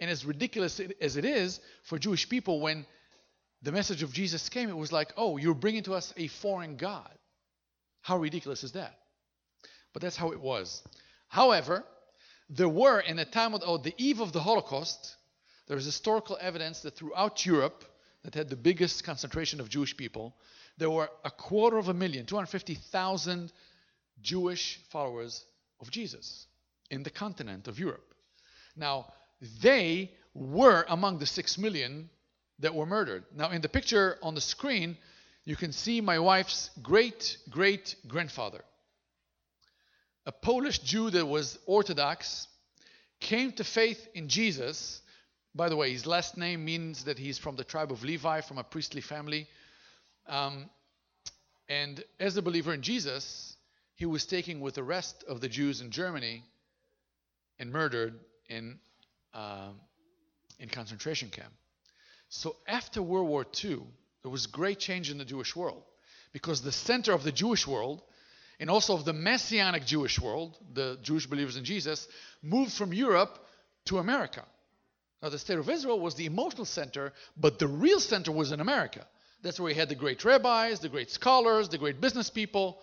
And 0.00 0.10
as 0.10 0.24
ridiculous 0.24 0.80
as 1.00 1.16
it 1.16 1.24
is 1.24 1.60
for 1.84 1.98
Jewish 1.98 2.28
people, 2.28 2.60
when 2.60 2.84
the 3.62 3.72
message 3.72 4.02
of 4.02 4.12
Jesus 4.12 4.48
came, 4.48 4.68
it 4.68 4.76
was 4.76 4.92
like, 4.92 5.12
oh, 5.16 5.36
you're 5.36 5.54
bringing 5.54 5.84
to 5.84 5.94
us 5.94 6.12
a 6.16 6.26
foreign 6.28 6.76
God. 6.76 7.10
How 8.02 8.18
ridiculous 8.18 8.64
is 8.64 8.72
that? 8.72 8.98
But 9.92 10.02
that's 10.02 10.16
how 10.16 10.32
it 10.32 10.40
was. 10.40 10.82
However, 11.28 11.84
there 12.50 12.68
were, 12.68 13.00
in 13.00 13.16
the 13.16 13.24
time 13.24 13.54
of 13.54 13.82
the 13.82 13.94
eve 13.96 14.20
of 14.20 14.32
the 14.32 14.40
Holocaust, 14.40 15.16
there 15.66 15.76
is 15.76 15.84
historical 15.84 16.38
evidence 16.40 16.80
that 16.80 16.96
throughout 16.96 17.44
Europe, 17.46 17.84
that 18.22 18.34
had 18.34 18.48
the 18.48 18.56
biggest 18.56 19.04
concentration 19.04 19.60
of 19.60 19.68
Jewish 19.68 19.96
people, 19.96 20.34
there 20.78 20.90
were 20.90 21.10
a 21.24 21.30
quarter 21.30 21.78
of 21.78 21.88
a 21.88 21.94
million, 21.94 22.26
250,000 22.26 23.52
Jewish 24.22 24.80
followers 24.90 25.44
of 25.80 25.90
Jesus 25.90 26.46
in 26.90 27.02
the 27.02 27.10
continent 27.10 27.68
of 27.68 27.78
Europe. 27.78 28.14
Now, 28.76 29.12
they 29.62 30.12
were 30.34 30.84
among 30.88 31.18
the 31.18 31.26
six 31.26 31.58
million 31.58 32.08
that 32.58 32.74
were 32.74 32.86
murdered. 32.86 33.24
Now, 33.34 33.50
in 33.50 33.60
the 33.60 33.68
picture 33.68 34.18
on 34.22 34.34
the 34.34 34.40
screen, 34.40 34.96
you 35.44 35.56
can 35.56 35.72
see 35.72 36.00
my 36.00 36.18
wife's 36.18 36.70
great 36.82 37.36
great 37.50 37.96
grandfather. 38.08 38.64
A 40.26 40.32
Polish 40.32 40.78
Jew 40.78 41.10
that 41.10 41.26
was 41.26 41.58
Orthodox 41.66 42.48
came 43.20 43.52
to 43.52 43.64
faith 43.64 44.08
in 44.14 44.28
Jesus. 44.28 45.02
By 45.54 45.68
the 45.68 45.76
way, 45.76 45.92
his 45.92 46.04
last 46.04 46.36
name 46.36 46.64
means 46.64 47.04
that 47.04 47.18
he's 47.18 47.38
from 47.38 47.54
the 47.54 47.62
tribe 47.62 47.92
of 47.92 48.02
Levi, 48.02 48.40
from 48.40 48.58
a 48.58 48.64
priestly 48.64 49.00
family. 49.00 49.46
Um, 50.26 50.68
and 51.68 52.02
as 52.18 52.36
a 52.36 52.42
believer 52.42 52.74
in 52.74 52.82
Jesus, 52.82 53.56
he 53.94 54.04
was 54.04 54.26
taken 54.26 54.60
with 54.60 54.74
the 54.74 54.82
rest 54.82 55.24
of 55.28 55.40
the 55.40 55.48
Jews 55.48 55.80
in 55.80 55.90
Germany 55.90 56.42
and 57.60 57.72
murdered 57.72 58.18
in, 58.48 58.80
uh, 59.32 59.68
in 60.58 60.68
concentration 60.68 61.30
camp. 61.30 61.52
So 62.28 62.56
after 62.66 63.00
World 63.00 63.28
War 63.28 63.46
II, 63.64 63.80
there 64.22 64.32
was 64.32 64.46
great 64.46 64.80
change 64.80 65.08
in 65.08 65.18
the 65.18 65.24
Jewish 65.24 65.54
world 65.54 65.84
because 66.32 66.62
the 66.62 66.72
center 66.72 67.12
of 67.12 67.22
the 67.22 67.30
Jewish 67.30 67.64
world 67.64 68.02
and 68.58 68.68
also 68.68 68.94
of 68.94 69.04
the 69.04 69.12
Messianic 69.12 69.86
Jewish 69.86 70.20
world, 70.20 70.56
the 70.72 70.98
Jewish 71.02 71.26
believers 71.26 71.56
in 71.56 71.64
Jesus, 71.64 72.08
moved 72.42 72.72
from 72.72 72.92
Europe 72.92 73.38
to 73.84 73.98
America. 73.98 74.44
Now, 75.24 75.30
the 75.30 75.38
state 75.38 75.58
of 75.58 75.70
Israel 75.70 75.98
was 75.98 76.16
the 76.16 76.26
emotional 76.26 76.66
center, 76.66 77.14
but 77.34 77.58
the 77.58 77.66
real 77.66 77.98
center 77.98 78.30
was 78.30 78.52
in 78.52 78.60
America. 78.60 79.06
That's 79.40 79.58
where 79.58 79.68
we 79.68 79.74
had 79.74 79.88
the 79.88 79.94
great 79.94 80.22
rabbis, 80.22 80.80
the 80.80 80.90
great 80.90 81.10
scholars, 81.10 81.70
the 81.70 81.78
great 81.78 81.98
business 81.98 82.28
people. 82.28 82.82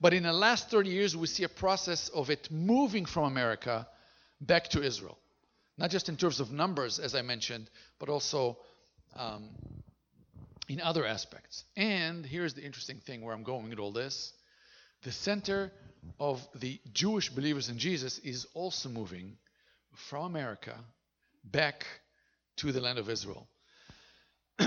But 0.00 0.14
in 0.14 0.22
the 0.22 0.32
last 0.32 0.70
30 0.70 0.88
years, 0.88 1.14
we 1.14 1.26
see 1.26 1.44
a 1.44 1.48
process 1.50 2.08
of 2.08 2.30
it 2.30 2.50
moving 2.50 3.04
from 3.04 3.24
America 3.24 3.86
back 4.40 4.68
to 4.68 4.82
Israel. 4.82 5.18
Not 5.76 5.90
just 5.90 6.08
in 6.08 6.16
terms 6.16 6.40
of 6.40 6.50
numbers, 6.50 6.98
as 6.98 7.14
I 7.14 7.20
mentioned, 7.20 7.68
but 7.98 8.08
also 8.08 8.56
um, 9.14 9.50
in 10.70 10.80
other 10.80 11.04
aspects. 11.04 11.64
And 11.76 12.24
here's 12.24 12.54
the 12.54 12.64
interesting 12.64 13.00
thing 13.00 13.20
where 13.20 13.34
I'm 13.34 13.42
going 13.42 13.68
with 13.68 13.78
all 13.78 13.92
this 13.92 14.32
the 15.02 15.12
center 15.12 15.70
of 16.18 16.40
the 16.54 16.80
Jewish 16.94 17.28
believers 17.28 17.68
in 17.68 17.76
Jesus 17.78 18.18
is 18.20 18.46
also 18.54 18.88
moving 18.88 19.36
from 19.92 20.24
America 20.24 20.74
back 21.44 21.86
to 22.58 22.72
the 22.72 22.80
land 22.80 22.98
of 22.98 23.08
Israel. 23.08 23.48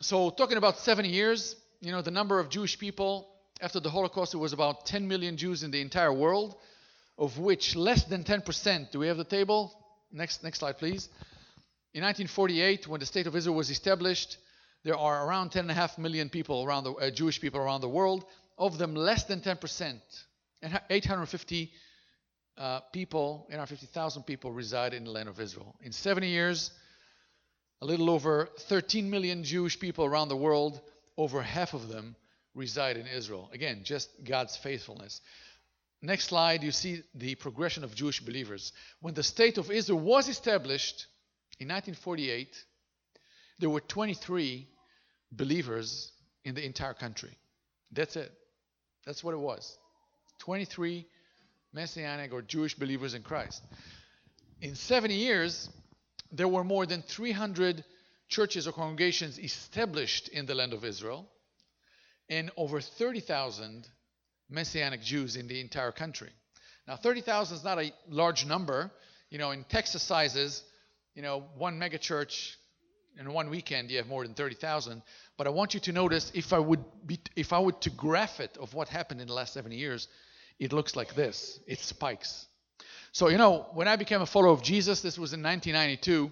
so, 0.00 0.30
talking 0.30 0.56
about 0.56 0.78
70 0.78 1.08
years, 1.08 1.56
you 1.80 1.92
know, 1.92 2.02
the 2.02 2.10
number 2.10 2.38
of 2.38 2.48
Jewish 2.48 2.78
people 2.78 3.28
after 3.60 3.80
the 3.80 3.90
Holocaust, 3.90 4.34
it 4.34 4.38
was 4.38 4.52
about 4.52 4.86
10 4.86 5.06
million 5.06 5.36
Jews 5.36 5.62
in 5.62 5.70
the 5.70 5.80
entire 5.80 6.12
world, 6.12 6.56
of 7.18 7.38
which 7.38 7.76
less 7.76 8.04
than 8.04 8.24
10%. 8.24 8.90
Do 8.90 8.98
we 8.98 9.08
have 9.08 9.18
the 9.18 9.24
table? 9.24 9.72
Next, 10.10 10.42
next 10.42 10.60
slide, 10.60 10.78
please. 10.78 11.08
In 11.92 12.02
1948, 12.02 12.86
when 12.88 13.00
the 13.00 13.06
state 13.06 13.26
of 13.26 13.36
Israel 13.36 13.56
was 13.56 13.70
established, 13.70 14.38
there 14.84 14.96
are 14.96 15.26
around 15.26 15.50
10.5 15.50 15.98
million 15.98 16.30
people 16.30 16.64
around 16.64 16.84
the 16.84 16.92
uh, 16.92 17.10
Jewish 17.10 17.40
people 17.40 17.60
around 17.60 17.82
the 17.82 17.88
world. 17.88 18.24
Of 18.56 18.78
them, 18.78 18.94
less 18.94 19.24
than 19.24 19.40
10%, 19.40 20.00
and 20.62 20.80
850 20.90 21.72
uh, 22.60 22.80
people, 22.92 23.46
850,000 23.48 24.24
people 24.24 24.52
reside 24.52 24.92
in 24.92 25.04
the 25.04 25.10
land 25.10 25.30
of 25.30 25.40
Israel. 25.40 25.74
In 25.80 25.92
70 25.92 26.28
years, 26.28 26.70
a 27.80 27.86
little 27.86 28.10
over 28.10 28.50
13 28.68 29.08
million 29.08 29.42
Jewish 29.42 29.80
people 29.80 30.04
around 30.04 30.28
the 30.28 30.36
world, 30.36 30.80
over 31.16 31.40
half 31.40 31.72
of 31.72 31.88
them 31.88 32.14
reside 32.54 32.98
in 32.98 33.06
Israel. 33.06 33.48
Again, 33.54 33.80
just 33.82 34.10
God's 34.22 34.58
faithfulness. 34.58 35.22
Next 36.02 36.24
slide, 36.24 36.62
you 36.62 36.70
see 36.70 37.02
the 37.14 37.34
progression 37.34 37.82
of 37.82 37.94
Jewish 37.94 38.20
believers. 38.20 38.72
When 39.00 39.14
the 39.14 39.22
state 39.22 39.56
of 39.56 39.70
Israel 39.70 40.00
was 40.00 40.28
established 40.28 41.06
in 41.58 41.68
1948, 41.68 42.62
there 43.58 43.70
were 43.70 43.80
23 43.80 44.68
believers 45.32 46.12
in 46.44 46.54
the 46.54 46.64
entire 46.64 46.94
country. 46.94 47.36
That's 47.90 48.16
it. 48.16 48.32
That's 49.06 49.24
what 49.24 49.32
it 49.32 49.40
was. 49.40 49.78
23 50.40 51.06
Messianic 51.72 52.32
or 52.32 52.42
Jewish 52.42 52.74
believers 52.74 53.14
in 53.14 53.22
Christ. 53.22 53.62
In 54.60 54.74
70 54.74 55.14
years, 55.14 55.68
there 56.32 56.48
were 56.48 56.64
more 56.64 56.86
than 56.86 57.02
300 57.02 57.84
churches 58.28 58.66
or 58.66 58.72
congregations 58.72 59.38
established 59.38 60.28
in 60.28 60.46
the 60.46 60.54
land 60.54 60.72
of 60.72 60.84
Israel 60.84 61.28
and 62.28 62.50
over 62.56 62.80
30,000 62.80 63.86
Messianic 64.48 65.02
Jews 65.02 65.36
in 65.36 65.48
the 65.48 65.60
entire 65.60 65.92
country. 65.92 66.30
Now, 66.86 66.96
30,000 66.96 67.56
is 67.56 67.64
not 67.64 67.78
a 67.78 67.92
large 68.08 68.46
number. 68.46 68.90
You 69.30 69.38
know, 69.38 69.50
in 69.50 69.64
Texas 69.64 70.02
sizes, 70.02 70.62
you 71.14 71.22
know, 71.22 71.44
one 71.56 71.78
megachurch 71.78 72.56
in 73.18 73.32
one 73.32 73.50
weekend 73.50 73.90
you 73.90 73.98
have 73.98 74.06
more 74.06 74.24
than 74.24 74.34
30,000. 74.34 75.02
But 75.36 75.46
I 75.46 75.50
want 75.50 75.74
you 75.74 75.80
to 75.80 75.92
notice 75.92 76.30
if 76.34 76.52
I 76.52 76.58
would 76.58 76.84
be, 77.06 77.20
if 77.36 77.52
I 77.52 77.58
would 77.58 77.80
to 77.82 77.90
graph 77.90 78.40
it 78.40 78.56
of 78.58 78.74
what 78.74 78.88
happened 78.88 79.20
in 79.20 79.28
the 79.28 79.34
last 79.34 79.54
70 79.54 79.76
years, 79.76 80.08
it 80.60 80.72
looks 80.74 80.94
like 80.94 81.14
this. 81.14 81.58
It 81.66 81.80
spikes. 81.80 82.46
So 83.12 83.28
you 83.28 83.38
know, 83.38 83.66
when 83.72 83.88
I 83.88 83.96
became 83.96 84.20
a 84.20 84.26
follower 84.26 84.52
of 84.52 84.62
Jesus, 84.62 85.00
this 85.00 85.18
was 85.18 85.32
in 85.32 85.42
1992. 85.42 86.30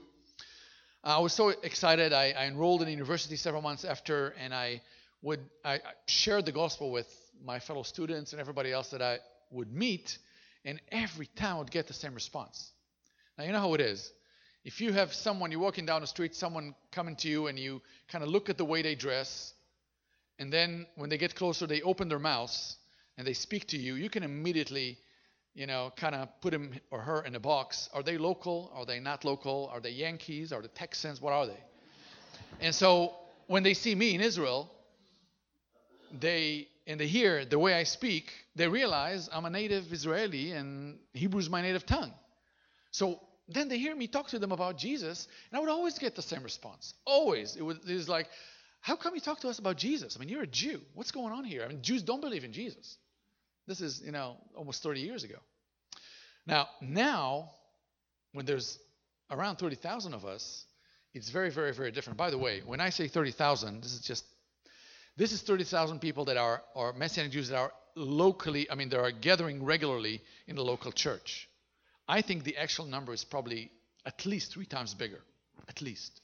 I 1.03 1.19
was 1.19 1.33
so 1.33 1.49
excited. 1.49 2.13
I, 2.13 2.35
I 2.39 2.47
enrolled 2.47 2.83
in 2.83 2.89
university 2.89 3.37
several 3.37 3.63
months 3.63 3.85
after, 3.85 4.35
and 4.39 4.55
I 4.55 4.83
would 5.23 5.41
I, 5.65 5.81
shared 6.07 6.45
the 6.45 6.53
gospel 6.53 6.93
with 6.93 7.09
my 7.43 7.59
fellow 7.59 7.83
students 7.83 8.33
and 8.33 8.41
everybody 8.41 8.71
else 8.71 8.91
that 8.91 9.01
I 9.01 9.19
would 9.51 9.73
meet, 9.73 10.19
and 10.65 10.81
every 10.93 11.27
time 11.27 11.57
I 11.57 11.59
would 11.61 11.71
get 11.71 11.89
the 11.89 11.95
same 11.95 12.15
response. 12.15 12.71
Now 13.39 13.45
you 13.45 13.53
know 13.53 13.61
how 13.61 13.75
it 13.75 13.81
is 13.81 14.13
if 14.65 14.83
you 14.83 14.93
have 14.93 15.15
someone, 15.15 15.51
you're 15.51 15.61
walking 15.61 15.87
down 15.87 16.03
the 16.03 16.07
street, 16.07 16.35
someone 16.35 16.75
coming 16.93 17.17
to 17.17 17.29
you, 17.29 17.47
and 17.47 17.59
you 17.59 17.81
kind 18.09 18.23
of 18.23 18.29
look 18.29 18.51
at 18.51 18.59
the 18.59 18.65
way 18.67 18.83
they 18.83 18.95
dress, 18.95 19.55
and 20.39 20.53
then 20.53 20.87
when 20.97 21.09
they 21.09 21.17
get 21.17 21.35
closer, 21.35 21.67
they 21.67 21.81
open 21.81 22.09
their 22.09 22.19
mouths 22.19 22.77
and 23.19 23.27
they 23.27 23.35
speak 23.35 23.67
to 23.67 23.77
you, 23.77 23.97
you 23.97 24.09
can 24.09 24.23
immediately, 24.23 24.97
you 25.53 25.67
know, 25.67 25.93
kind 25.97 26.15
of 26.15 26.29
put 26.41 26.55
him 26.55 26.73
or 26.91 27.01
her 27.01 27.23
in 27.25 27.35
a 27.35 27.41
box. 27.41 27.91
Are 27.93 28.03
they 28.03 28.17
local? 28.17 28.71
Are 28.75 28.87
they 28.87 29.01
not 29.01 29.25
local? 29.25 29.69
Are 29.73 29.81
they 29.81 29.91
Yankees? 29.91 30.53
Are 30.53 30.63
they 30.63 30.69
Texans? 30.69 31.21
What 31.21 31.33
are 31.33 31.47
they? 31.47 31.61
And 32.61 32.73
so 32.75 33.13
when 33.49 33.65
they 33.65 33.75
see 33.75 33.95
me 33.95 34.15
in 34.15 34.21
Israel, 34.21 34.71
they 36.21 36.69
and 36.87 36.99
they 36.99 37.07
hear 37.07 37.45
the 37.45 37.59
way 37.59 37.75
I 37.75 37.83
speak, 37.83 38.33
they 38.57 38.67
realize 38.67 39.29
I'm 39.31 39.45
a 39.45 39.51
native 39.51 39.93
Israeli 39.93 40.53
and 40.53 40.99
Hebrew 41.13 41.41
is 41.41 41.51
my 41.51 41.61
native 41.61 41.85
tongue. 41.85 42.15
So 42.93 43.21
then 43.49 43.69
they 43.69 43.79
hear 43.79 43.95
me 43.95 44.07
talk 44.07 44.29
to 44.29 44.39
them 44.39 44.53
about 44.53 44.79
Jesus, 44.79 45.27
and 45.51 45.59
I 45.59 45.61
would 45.61 45.69
always 45.69 45.99
get 45.99 46.15
the 46.15 46.23
same 46.23 46.43
response. 46.43 46.95
Always. 47.05 47.57
It 47.57 47.63
was, 47.63 47.79
it 47.87 47.95
was 47.95 48.09
like, 48.09 48.29
how 48.81 48.97
come 48.97 49.15
you 49.15 49.21
talk 49.21 49.41
to 49.41 49.49
us 49.49 49.59
about 49.59 49.77
Jesus? 49.77 50.17
I 50.17 50.21
mean, 50.21 50.29
you're 50.29 50.43
a 50.43 50.47
Jew. 50.47 50.81
What's 50.95 51.11
going 51.11 51.33
on 51.33 51.45
here? 51.45 51.63
I 51.65 51.69
mean, 51.69 51.83
Jews 51.83 52.03
don't 52.03 52.21
believe 52.21 52.45
in 52.45 52.53
Jesus. 52.53 52.97
This 53.69 53.83
is, 53.83 54.01
you 54.05 54.13
know, 54.13 54.39
almost 54.57 54.83
30 54.83 55.01
years 55.01 55.25
ago. 55.25 55.37
Now, 56.47 56.69
now, 56.81 57.51
when 58.33 58.47
there's 58.47 58.79
around 59.31 59.57
30,000 59.57 60.15
of 60.15 60.25
us, 60.25 60.65
it's 61.13 61.29
very, 61.29 61.51
very, 61.51 61.75
very 61.75 61.93
different. 61.93 62.17
By 62.17 62.31
the 62.31 62.39
way, 62.39 62.63
when 62.65 62.81
I 62.81 62.89
say 62.89 63.09
30,000, 63.09 63.83
this 63.83 63.93
is 63.93 64.01
just, 64.01 64.25
this 65.19 65.33
is 65.33 65.43
30,000 65.43 66.01
people 66.01 66.25
that 66.25 66.39
are, 66.39 66.63
are 66.75 66.95
Messianic 66.95 67.33
Jews 67.33 67.49
that 67.49 67.59
are 67.59 67.73
locally, 67.95 68.71
I 68.71 68.75
mean, 68.75 68.89
they 68.89 68.97
are 68.97 69.13
gathering 69.13 69.63
regularly 69.63 70.23
in 70.47 70.57
the 70.57 70.65
local 70.65 70.91
church. 70.91 71.47
I 72.09 72.23
think 72.23 72.45
the 72.45 72.57
actual 72.57 72.87
number 72.87 73.13
is 73.13 73.23
probably 73.23 73.71
at 74.07 74.25
least 74.25 74.53
three 74.53 74.65
times 74.65 74.95
bigger. 74.95 75.21
At 75.69 75.83
least. 75.83 76.23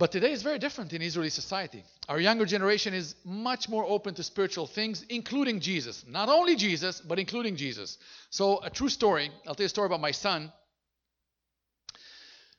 But 0.00 0.12
today 0.12 0.32
is 0.32 0.42
very 0.42 0.58
different 0.58 0.94
in 0.94 1.02
Israeli 1.02 1.28
society. 1.28 1.84
Our 2.08 2.18
younger 2.18 2.46
generation 2.46 2.94
is 2.94 3.14
much 3.22 3.68
more 3.68 3.84
open 3.84 4.14
to 4.14 4.22
spiritual 4.22 4.66
things, 4.66 5.04
including 5.10 5.60
Jesus. 5.60 6.06
Not 6.08 6.30
only 6.30 6.56
Jesus, 6.56 7.02
but 7.02 7.18
including 7.18 7.54
Jesus. 7.54 7.98
So, 8.30 8.64
a 8.64 8.70
true 8.70 8.88
story 8.88 9.30
I'll 9.46 9.54
tell 9.54 9.64
you 9.64 9.66
a 9.66 9.68
story 9.68 9.84
about 9.84 10.00
my 10.00 10.12
son. 10.12 10.50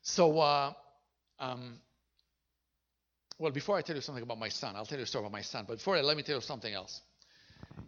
So, 0.03 0.37
uh, 0.37 0.73
um, 1.39 1.79
well, 3.39 3.51
before 3.51 3.75
I 3.75 3.81
tell 3.81 3.95
you 3.95 4.03
something 4.03 4.21
about 4.21 4.37
my 4.37 4.49
son, 4.49 4.75
I'll 4.75 4.85
tell 4.85 4.99
you 4.99 5.05
a 5.05 5.07
story 5.07 5.23
about 5.23 5.31
my 5.31 5.41
son. 5.41 5.65
But 5.67 5.77
before 5.77 5.95
that, 5.95 6.05
let 6.05 6.17
me 6.17 6.21
tell 6.21 6.35
you 6.35 6.41
something 6.41 6.71
else. 6.71 7.01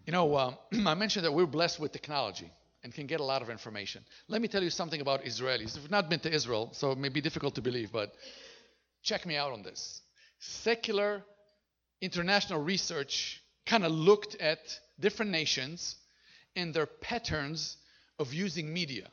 You 0.07 0.13
know, 0.13 0.35
um, 0.35 0.57
I 0.87 0.95
mentioned 0.95 1.25
that 1.25 1.31
we're 1.31 1.45
blessed 1.45 1.79
with 1.79 1.91
technology 1.91 2.51
and 2.83 2.91
can 2.91 3.05
get 3.05 3.19
a 3.19 3.23
lot 3.23 3.43
of 3.43 3.51
information. 3.51 4.03
Let 4.27 4.41
me 4.41 4.47
tell 4.47 4.63
you 4.63 4.71
something 4.71 4.99
about 4.99 5.25
Israelis. 5.25 5.77
I've 5.77 5.91
not 5.91 6.09
been 6.09 6.21
to 6.21 6.33
Israel, 6.33 6.69
so 6.71 6.91
it 6.93 6.97
may 6.97 7.09
be 7.09 7.21
difficult 7.21 7.53
to 7.53 7.61
believe, 7.61 7.91
but 7.91 8.15
check 9.03 9.25
me 9.25 9.35
out 9.35 9.51
on 9.51 9.61
this. 9.61 10.01
Secular 10.39 11.23
international 12.01 12.61
research 12.61 13.41
kind 13.65 13.85
of 13.85 13.91
looked 13.91 14.35
at 14.35 14.59
different 14.99 15.31
nations 15.31 15.95
and 16.55 16.73
their 16.73 16.85
patterns 16.85 17.77
of 18.19 18.33
using 18.33 18.73
media. 18.73 19.07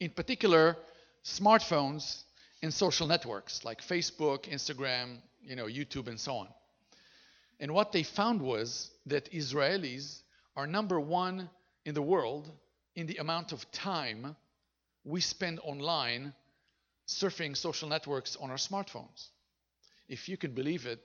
In 0.00 0.10
particular, 0.10 0.76
smartphones 1.24 2.22
and 2.62 2.72
social 2.72 3.06
networks 3.06 3.64
like 3.64 3.80
Facebook, 3.80 4.48
Instagram, 4.50 5.18
you 5.42 5.56
know, 5.56 5.66
YouTube, 5.66 6.08
and 6.08 6.18
so 6.18 6.34
on. 6.34 6.48
And 7.58 7.72
what 7.72 7.92
they 7.92 8.02
found 8.02 8.40
was 8.40 8.90
that 9.06 9.30
Israelis 9.32 10.22
are 10.56 10.66
number 10.66 10.98
one 10.98 11.48
in 11.84 11.94
the 11.94 12.02
world 12.02 12.50
in 12.94 13.06
the 13.06 13.16
amount 13.16 13.52
of 13.52 13.70
time 13.70 14.36
we 15.04 15.20
spend 15.20 15.60
online 15.62 16.34
surfing 17.10 17.56
social 17.56 17.88
networks 17.88 18.36
on 18.36 18.50
our 18.50 18.56
smartphones. 18.56 19.28
If 20.08 20.28
you 20.28 20.36
can 20.36 20.52
believe 20.52 20.86
it, 20.86 21.00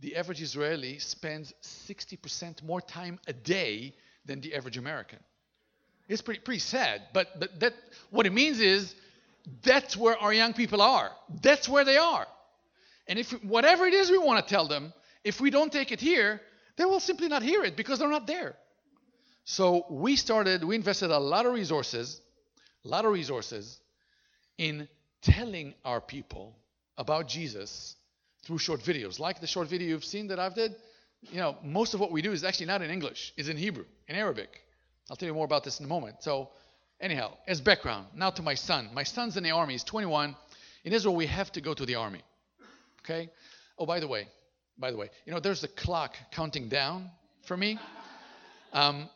the 0.00 0.16
average 0.16 0.40
Israeli 0.40 0.98
spends 0.98 1.52
60% 1.62 2.62
more 2.62 2.80
time 2.80 3.18
a 3.26 3.32
day 3.32 3.94
than 4.24 4.40
the 4.40 4.54
average 4.54 4.78
American. 4.78 5.18
It's 6.08 6.22
pretty, 6.22 6.40
pretty 6.40 6.60
sad, 6.60 7.02
but, 7.12 7.38
but 7.38 7.60
that, 7.60 7.74
what 8.10 8.26
it 8.26 8.32
means 8.32 8.60
is 8.60 8.94
that's 9.62 9.96
where 9.96 10.16
our 10.16 10.32
young 10.32 10.54
people 10.54 10.80
are. 10.80 11.10
That's 11.42 11.68
where 11.68 11.84
they 11.84 11.96
are. 11.96 12.26
And 13.06 13.18
if 13.18 13.30
whatever 13.42 13.86
it 13.86 13.94
is 13.94 14.10
we 14.10 14.18
want 14.18 14.46
to 14.46 14.54
tell 14.54 14.68
them, 14.68 14.92
if 15.24 15.40
we 15.40 15.50
don't 15.50 15.72
take 15.72 15.92
it 15.92 16.00
here, 16.00 16.40
they 16.76 16.84
will 16.84 17.00
simply 17.00 17.28
not 17.28 17.42
hear 17.42 17.64
it 17.64 17.76
because 17.76 17.98
they're 17.98 18.08
not 18.08 18.26
there. 18.26 18.54
So 19.44 19.86
we 19.90 20.16
started, 20.16 20.62
we 20.62 20.76
invested 20.76 21.10
a 21.10 21.18
lot 21.18 21.46
of 21.46 21.52
resources, 21.52 22.20
a 22.84 22.88
lot 22.88 23.04
of 23.04 23.12
resources 23.12 23.80
in 24.58 24.88
telling 25.22 25.74
our 25.84 26.00
people 26.00 26.56
about 26.96 27.28
Jesus 27.28 27.96
through 28.44 28.58
short 28.58 28.80
videos, 28.80 29.18
like 29.18 29.40
the 29.40 29.46
short 29.46 29.68
video 29.68 29.88
you've 29.88 30.04
seen 30.04 30.28
that 30.28 30.38
I've 30.38 30.54
did. 30.54 30.74
You 31.30 31.38
know, 31.38 31.56
most 31.64 31.94
of 31.94 32.00
what 32.00 32.12
we 32.12 32.22
do 32.22 32.32
is 32.32 32.44
actually 32.44 32.66
not 32.66 32.82
in 32.82 32.90
English, 32.90 33.32
is 33.36 33.48
in 33.48 33.56
Hebrew, 33.56 33.84
in 34.06 34.16
Arabic. 34.16 34.62
I'll 35.10 35.16
tell 35.16 35.26
you 35.28 35.34
more 35.34 35.44
about 35.44 35.64
this 35.64 35.80
in 35.80 35.86
a 35.86 35.88
moment. 35.88 36.16
So, 36.22 36.50
anyhow, 37.00 37.32
as 37.46 37.60
background, 37.60 38.06
now 38.14 38.30
to 38.30 38.42
my 38.42 38.54
son. 38.54 38.90
My 38.94 39.02
son's 39.02 39.36
in 39.36 39.42
the 39.42 39.50
army. 39.50 39.74
He's 39.74 39.84
21. 39.84 40.36
In 40.84 40.92
Israel, 40.92 41.16
we 41.16 41.26
have 41.26 41.50
to 41.52 41.60
go 41.60 41.74
to 41.74 41.84
the 41.84 41.96
army. 41.96 42.22
Okay. 43.04 43.30
Oh, 43.78 43.86
by 43.86 44.00
the 44.00 44.08
way, 44.08 44.28
by 44.78 44.90
the 44.90 44.96
way, 44.96 45.10
you 45.24 45.32
know, 45.32 45.40
there's 45.40 45.64
a 45.64 45.68
clock 45.68 46.14
counting 46.30 46.68
down 46.68 47.10
for 47.46 47.56
me. 47.56 47.78
Um, 48.72 49.08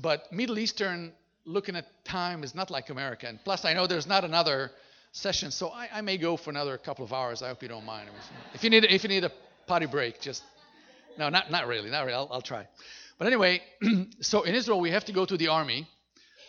but 0.00 0.32
Middle 0.32 0.58
Eastern 0.58 1.12
looking 1.44 1.76
at 1.76 1.86
time 2.04 2.42
is 2.42 2.54
not 2.54 2.70
like 2.70 2.90
American. 2.90 3.38
Plus, 3.44 3.64
I 3.64 3.74
know 3.74 3.86
there's 3.86 4.06
not 4.06 4.24
another 4.24 4.70
session, 5.14 5.52
so 5.52 5.68
I, 5.68 5.88
I, 5.94 6.00
may 6.00 6.18
go 6.18 6.36
for 6.36 6.50
another 6.50 6.76
couple 6.76 7.04
of 7.04 7.12
hours. 7.12 7.40
I 7.40 7.48
hope 7.48 7.62
you 7.62 7.68
don't 7.68 7.86
mind. 7.86 8.10
If 8.52 8.64
you 8.64 8.70
need, 8.70 8.84
if 8.84 9.04
you 9.04 9.08
need 9.08 9.22
a 9.22 9.30
potty 9.66 9.86
break, 9.86 10.20
just 10.20 10.42
no, 11.16 11.28
not 11.28 11.50
not 11.50 11.68
really, 11.68 11.88
not 11.88 12.02
really. 12.02 12.14
I'll, 12.14 12.28
I'll 12.30 12.42
try. 12.42 12.66
But 13.16 13.28
anyway, 13.28 13.62
so 14.20 14.42
in 14.42 14.54
Israel 14.56 14.80
we 14.80 14.90
have 14.90 15.04
to 15.06 15.12
go 15.12 15.24
to 15.24 15.36
the 15.36 15.48
army. 15.48 15.88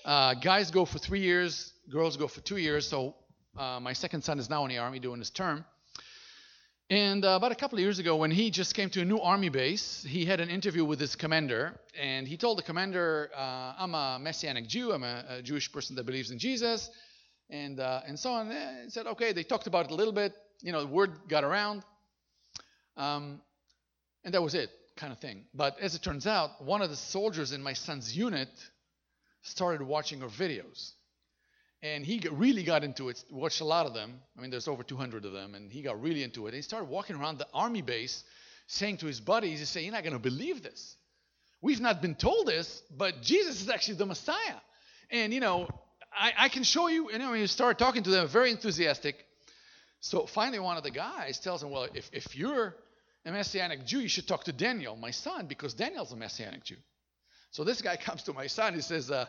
Uh, 0.04 0.34
guys 0.34 0.72
go 0.72 0.84
for 0.84 0.98
three 0.98 1.22
years, 1.22 1.74
girls 1.92 2.18
go 2.18 2.28
for 2.28 2.42
two 2.42 2.58
years. 2.58 2.88
So 2.88 3.16
uh, 3.56 3.80
my 3.80 3.94
second 3.94 4.24
son 4.24 4.40
is 4.40 4.50
now 4.50 4.66
in 4.66 4.70
the 4.70 4.80
army 4.80 5.00
doing 5.00 5.20
his 5.20 5.30
term. 5.30 5.64
And 6.90 7.24
uh, 7.24 7.30
about 7.30 7.52
a 7.52 7.56
couple 7.56 7.78
of 7.78 7.82
years 7.82 8.00
ago, 8.00 8.16
when 8.16 8.32
he 8.32 8.52
just 8.52 8.76
came 8.76 8.90
to 8.92 9.02
a 9.02 9.06
new 9.06 9.20
army 9.20 9.50
base, 9.50 10.06
he 10.08 10.26
had 10.26 10.40
an 10.40 10.50
interview 10.50 10.86
with 10.86 11.00
his 11.00 11.16
commander, 11.16 11.80
and 12.00 12.28
he 12.28 12.38
told 12.38 12.60
the 12.60 12.64
commander, 12.64 13.32
uh, 13.36 13.74
"I'm 13.80 13.96
a 13.96 14.20
Messianic 14.20 14.68
Jew. 14.68 14.92
I'm 14.92 15.04
a, 15.04 15.26
a, 15.30 15.42
Jewish 15.42 15.72
person 15.72 15.96
that 15.96 16.06
believes 16.06 16.30
in 16.30 16.38
Jesus." 16.38 16.90
And 17.50 17.80
uh, 17.80 18.02
and 18.08 18.18
so 18.18 18.32
on. 18.32 18.52
And 18.52 18.92
said, 18.92 19.08
okay, 19.08 19.34
they 19.34 19.44
talked 19.44 19.68
about 19.68 19.86
it 19.86 19.92
a 19.92 19.96
little 19.96 20.14
bit. 20.14 20.34
You 20.62 20.72
know, 20.72 20.82
the 20.82 20.88
word 20.88 21.12
got 21.28 21.44
around, 21.44 21.84
um, 22.98 23.42
and 24.24 24.34
that 24.34 24.42
was 24.42 24.56
it, 24.56 24.70
kind 24.96 25.12
of 25.12 25.20
thing. 25.20 25.46
But 25.54 25.80
as 25.80 25.96
it 25.96 26.02
turns 26.02 26.26
out, 26.26 26.64
one 26.64 26.82
of 26.82 26.90
the 26.90 26.96
soldiers 26.96 27.52
in 27.52 27.62
my 27.62 27.74
son's 27.74 28.16
unit 28.16 28.50
started 29.42 29.82
watching 29.82 30.24
our 30.24 30.30
videos, 30.30 30.92
and 31.84 32.06
he 32.06 32.22
really 32.32 32.64
got 32.64 32.84
into 32.84 33.10
it. 33.10 33.24
Watched 33.30 33.62
a 33.62 33.66
lot 33.66 33.86
of 33.86 33.94
them. 33.94 34.20
I 34.38 34.42
mean, 34.42 34.50
there's 34.50 34.68
over 34.68 34.84
200 34.84 35.26
of 35.26 35.34
them, 35.34 35.56
and 35.56 35.72
he 35.72 35.82
got 35.82 36.02
really 36.02 36.24
into 36.24 36.46
it. 36.46 36.50
And 36.50 36.56
he 36.56 36.62
started 36.62 36.90
walking 36.90 37.16
around 37.16 37.38
the 37.38 37.48
army 37.54 37.82
base, 37.82 38.24
saying 38.68 38.98
to 38.98 39.06
his 39.06 39.20
buddies, 39.20 39.60
"He 39.60 39.66
said, 39.66 39.84
you're 39.84 39.94
not 39.94 40.04
going 40.04 40.14
to 40.14 40.20
believe 40.20 40.64
this. 40.64 40.96
We've 41.62 41.82
not 41.82 42.02
been 42.02 42.16
told 42.16 42.48
this, 42.48 42.82
but 42.96 43.22
Jesus 43.22 43.62
is 43.62 43.70
actually 43.70 43.98
the 43.98 44.06
Messiah." 44.06 44.60
And 45.12 45.34
you 45.34 45.40
know, 45.40 45.68
I, 46.18 46.34
I 46.38 46.50
can 46.50 46.64
show 46.64 46.88
you. 46.88 47.10
And 47.10 47.24
when 47.30 47.40
you 47.40 47.48
start 47.48 47.78
talking 47.78 48.04
to 48.04 48.10
them, 48.10 48.28
very 48.28 48.52
enthusiastic. 48.52 49.26
So 50.00 50.26
finally, 50.26 50.60
one 50.60 50.78
of 50.78 50.84
the 50.84 50.92
guys 50.92 51.40
tells 51.40 51.64
him, 51.64 51.72
Well, 51.72 51.88
if, 51.94 52.10
if 52.14 52.36
you're 52.36 52.76
a 53.26 53.32
Messianic 53.32 53.86
Jew, 53.86 54.00
you 54.00 54.08
should 54.08 54.28
talk 54.28 54.44
to 54.46 54.54
Daniel, 54.54 54.96
my 54.96 55.12
son, 55.12 55.48
because 55.48 55.74
Daniel's 55.74 56.12
a 56.12 56.16
Messianic 56.16 56.64
Jew. 56.64 56.78
So 57.52 57.64
this 57.64 57.82
guy 57.82 57.96
comes 58.08 58.24
to 58.24 58.34
my 58.34 58.48
son. 58.48 58.74
He 58.74 58.82
says, 58.82 59.10
uh, 59.12 59.26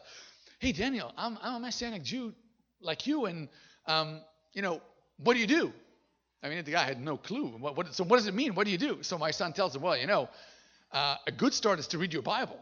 Hey, 0.59 0.73
Daniel, 0.73 1.13
I'm, 1.17 1.39
I'm 1.43 1.57
a 1.57 1.61
Messianic 1.61 2.03
Jew 2.03 2.35
like 2.81 3.07
you, 3.07 3.27
and, 3.27 3.49
um, 3.87 4.21
you 4.53 4.63
know, 4.63 4.81
what 5.19 5.35
do 5.35 5.41
you 5.41 5.47
do? 5.47 5.73
I 6.43 6.49
mean, 6.49 6.65
the 6.65 6.73
guy 6.73 6.85
had 6.85 7.01
no 7.01 7.17
clue. 7.17 7.47
What, 7.59 7.77
what, 7.77 7.95
so 7.95 8.05
what 8.05 8.19
does 8.19 8.27
it 8.27 8.35
mean? 8.35 8.55
What 8.55 8.67
do 8.67 8.71
you 8.71 8.79
do? 8.79 9.03
So 9.03 9.19
my 9.19 9.31
son 9.31 9.53
tells 9.53 9.75
him, 9.75 9.83
Well, 9.83 9.97
you 9.97 10.07
know, 10.07 10.29
uh, 10.93 11.17
a 11.27 11.33
good 11.33 11.55
start 11.55 11.79
is 11.79 11.89
to 11.89 11.99
read 11.99 12.13
your 12.13 12.23
Bible. 12.23 12.59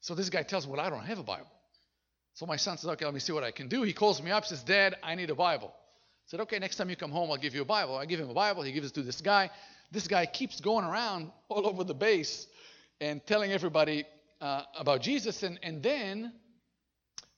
So 0.00 0.14
this 0.14 0.30
guy 0.30 0.42
tells 0.42 0.64
him, 0.64 0.72
Well, 0.72 0.80
I 0.80 0.90
don't 0.90 1.04
have 1.04 1.18
a 1.18 1.22
Bible. 1.22 1.46
So 2.40 2.46
my 2.46 2.56
son 2.56 2.78
says, 2.78 2.88
okay, 2.88 3.04
let 3.04 3.12
me 3.12 3.20
see 3.20 3.34
what 3.34 3.44
I 3.44 3.50
can 3.50 3.68
do. 3.68 3.82
He 3.82 3.92
calls 3.92 4.22
me 4.22 4.30
up, 4.30 4.46
says, 4.46 4.62
Dad, 4.62 4.96
I 5.02 5.14
need 5.14 5.28
a 5.28 5.34
Bible. 5.34 5.74
I 5.74 6.24
said, 6.24 6.40
okay, 6.40 6.58
next 6.58 6.76
time 6.76 6.88
you 6.88 6.96
come 6.96 7.10
home, 7.10 7.30
I'll 7.30 7.36
give 7.36 7.54
you 7.54 7.60
a 7.60 7.66
Bible. 7.66 7.98
I 7.98 8.06
give 8.06 8.18
him 8.18 8.30
a 8.30 8.32
Bible. 8.32 8.62
He 8.62 8.72
gives 8.72 8.86
it 8.86 8.94
to 8.94 9.02
this 9.02 9.20
guy. 9.20 9.50
This 9.92 10.08
guy 10.08 10.24
keeps 10.24 10.58
going 10.58 10.86
around 10.86 11.32
all 11.50 11.66
over 11.66 11.84
the 11.84 11.92
base 11.92 12.46
and 12.98 13.20
telling 13.26 13.52
everybody 13.52 14.06
uh, 14.40 14.62
about 14.74 15.02
Jesus. 15.02 15.42
And, 15.42 15.60
and 15.62 15.82
then, 15.82 16.32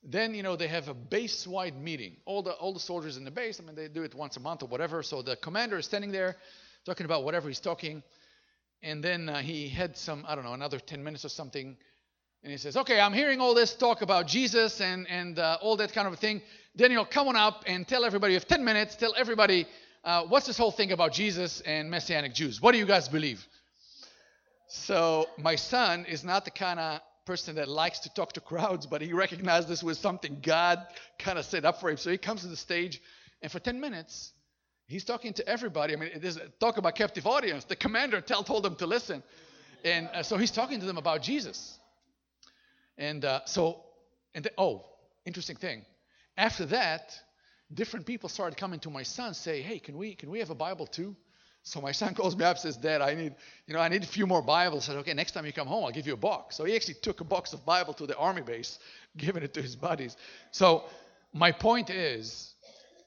then, 0.05 0.37
you 0.37 0.45
know, 0.45 0.55
they 0.55 0.69
have 0.69 0.87
a 0.87 0.95
base-wide 0.95 1.77
meeting. 1.77 2.19
All 2.25 2.45
the, 2.45 2.53
all 2.53 2.73
the 2.73 2.79
soldiers 2.79 3.17
in 3.17 3.25
the 3.25 3.33
base, 3.33 3.59
I 3.61 3.65
mean, 3.67 3.75
they 3.75 3.89
do 3.89 4.05
it 4.05 4.15
once 4.15 4.37
a 4.37 4.41
month 4.41 4.63
or 4.63 4.67
whatever. 4.67 5.03
So 5.03 5.21
the 5.21 5.35
commander 5.35 5.79
is 5.79 5.85
standing 5.85 6.13
there 6.13 6.37
talking 6.87 7.07
about 7.07 7.25
whatever 7.25 7.49
he's 7.49 7.59
talking. 7.59 8.05
And 8.85 9.03
then 9.03 9.29
uh, 9.29 9.41
he 9.41 9.69
had 9.69 9.97
some, 9.97 10.25
I 10.29 10.37
don't 10.37 10.45
know, 10.45 10.55
another 10.55 10.79
10 10.79 11.03
minutes 11.03 11.25
or 11.25 11.29
something 11.29 11.77
and 12.43 12.51
he 12.51 12.59
says, 12.59 12.77
Okay, 12.77 13.01
I'm 13.01 13.13
hearing 13.13 13.41
all 13.41 13.55
this 13.55 13.75
talk 13.75 14.03
about 14.03 14.27
Jesus 14.27 14.81
and, 14.81 15.07
and 15.09 15.39
uh, 15.39 15.59
all 15.61 15.77
that 15.77 15.93
kind 15.93 16.09
of 16.09 16.19
thing. 16.19 16.43
Daniel, 16.77 17.05
come 17.05 17.29
on 17.29 17.37
up 17.37 17.65
and 17.67 17.87
tell 17.87 18.05
everybody, 18.05 18.33
you 18.33 18.39
have 18.39 18.49
10 18.49 18.65
minutes, 18.65 18.97
tell 18.97 19.15
everybody 19.17 19.67
uh, 20.05 20.25
what's 20.25 20.47
this 20.47 20.59
whole 20.59 20.73
thing 20.73 20.91
about 20.91 21.13
Jesus 21.13 21.61
and 21.61 21.91
Messianic 21.91 22.35
Jews? 22.35 22.61
What 22.61 22.73
do 22.73 22.79
you 22.79 22.87
guys 22.87 23.09
believe? 23.09 23.47
So, 24.67 25.29
my 25.39 25.55
son 25.55 26.07
is 26.07 26.25
not 26.25 26.45
the 26.45 26.51
kind 26.51 26.81
of 26.81 27.01
person 27.25 27.55
that 27.57 27.69
likes 27.69 28.01
to 28.01 28.15
talk 28.15 28.33
to 28.33 28.41
crowds, 28.41 28.87
but 28.87 29.01
he 29.03 29.13
recognized 29.13 29.69
this 29.69 29.83
was 29.83 29.99
something 29.99 30.39
God 30.43 30.85
kind 31.19 31.39
of 31.39 31.45
set 31.45 31.65
up 31.65 31.79
for 31.79 31.91
him. 31.91 31.99
So, 31.99 32.11
he 32.11 32.19
comes 32.19 32.41
to 32.41 32.49
the 32.49 32.57
stage, 32.57 33.01
and 33.43 33.53
for 33.53 33.61
10 33.61 33.79
minutes, 33.79 34.33
he's 34.89 35.05
talking 35.05 35.35
to 35.35 35.47
everybody. 35.47 35.93
I 35.93 35.97
mean, 35.97 36.11
there's 36.17 36.39
talk 36.59 36.79
about 36.79 36.97
captive 36.97 37.27
audience. 37.27 37.65
The 37.65 37.77
commander 37.77 38.21
tell, 38.21 38.43
told 38.43 38.65
them 38.65 38.75
to 38.77 38.87
listen. 38.87 39.23
And 39.85 40.09
uh, 40.09 40.23
so, 40.23 40.37
he's 40.39 40.51
talking 40.51 40.81
to 40.81 40.87
them 40.87 40.97
about 40.97 41.23
Jesus. 41.23 41.79
And 42.99 43.25
uh, 43.25 43.41
so, 43.45 43.83
and 44.35 44.45
the, 44.45 44.53
oh, 44.59 44.85
interesting 45.25 45.57
thing. 45.57 45.85
After 46.37 46.67
that, 46.67 47.19
different 47.73 48.07
people 48.07 48.29
started 48.29 48.57
coming 48.57 48.81
to 48.81 48.91
my 48.91 49.03
son, 49.03 49.35
say, 49.35 49.63
"Hey, 49.63 49.79
can 49.79 49.97
we 49.97 50.15
can 50.15 50.31
we 50.31 50.39
have 50.39 50.51
a 50.51 50.55
Bible 50.55 50.87
too?" 50.87 51.17
So 51.63 51.81
my 51.81 51.93
son 51.93 52.15
calls 52.17 52.37
me 52.37 52.45
up, 52.45 52.59
says, 52.59 52.77
"Dad, 52.77 53.01
I 53.01 53.15
need 53.15 53.35
you 53.67 53.75
know 53.75 53.81
I 53.81 53.89
need 53.89 54.03
a 54.03 54.07
few 54.07 54.27
more 54.27 54.43
Bibles." 54.43 54.85
I 54.85 54.93
said, 54.93 54.99
"Okay, 54.99 55.15
next 55.15 55.33
time 55.33 55.47
you 55.47 55.53
come 55.53 55.67
home, 55.67 55.85
I'll 55.85 55.93
give 55.93 56.07
you 56.07 56.15
a 56.15 56.19
box." 56.19 56.57
So 56.57 56.65
he 56.65 56.75
actually 56.75 56.95
took 56.95 57.21
a 57.21 57.25
box 57.25 57.53
of 57.53 57.65
Bible 57.65 57.95
to 57.95 58.07
the 58.07 58.17
army 58.17 58.43
base, 58.43 58.79
giving 59.17 59.43
it 59.43 59.55
to 59.55 59.63
his 59.63 59.77
buddies. 59.77 60.17
So 60.51 60.85
my 61.33 61.53
point 61.53 61.91
is, 61.91 62.55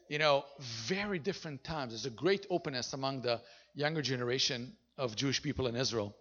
you 0.08 0.20
know, 0.20 0.46
very 0.88 1.20
different 1.20 1.64
times. 1.64 1.92
There's 1.94 2.06
a 2.06 2.16
great 2.16 2.46
openness 2.50 2.94
among 2.94 3.22
the 3.22 3.42
younger 3.76 4.02
generation 4.02 4.74
of 4.98 5.16
Jewish 5.16 5.42
people 5.42 5.68
in 5.68 5.76
Israel. 5.76 6.16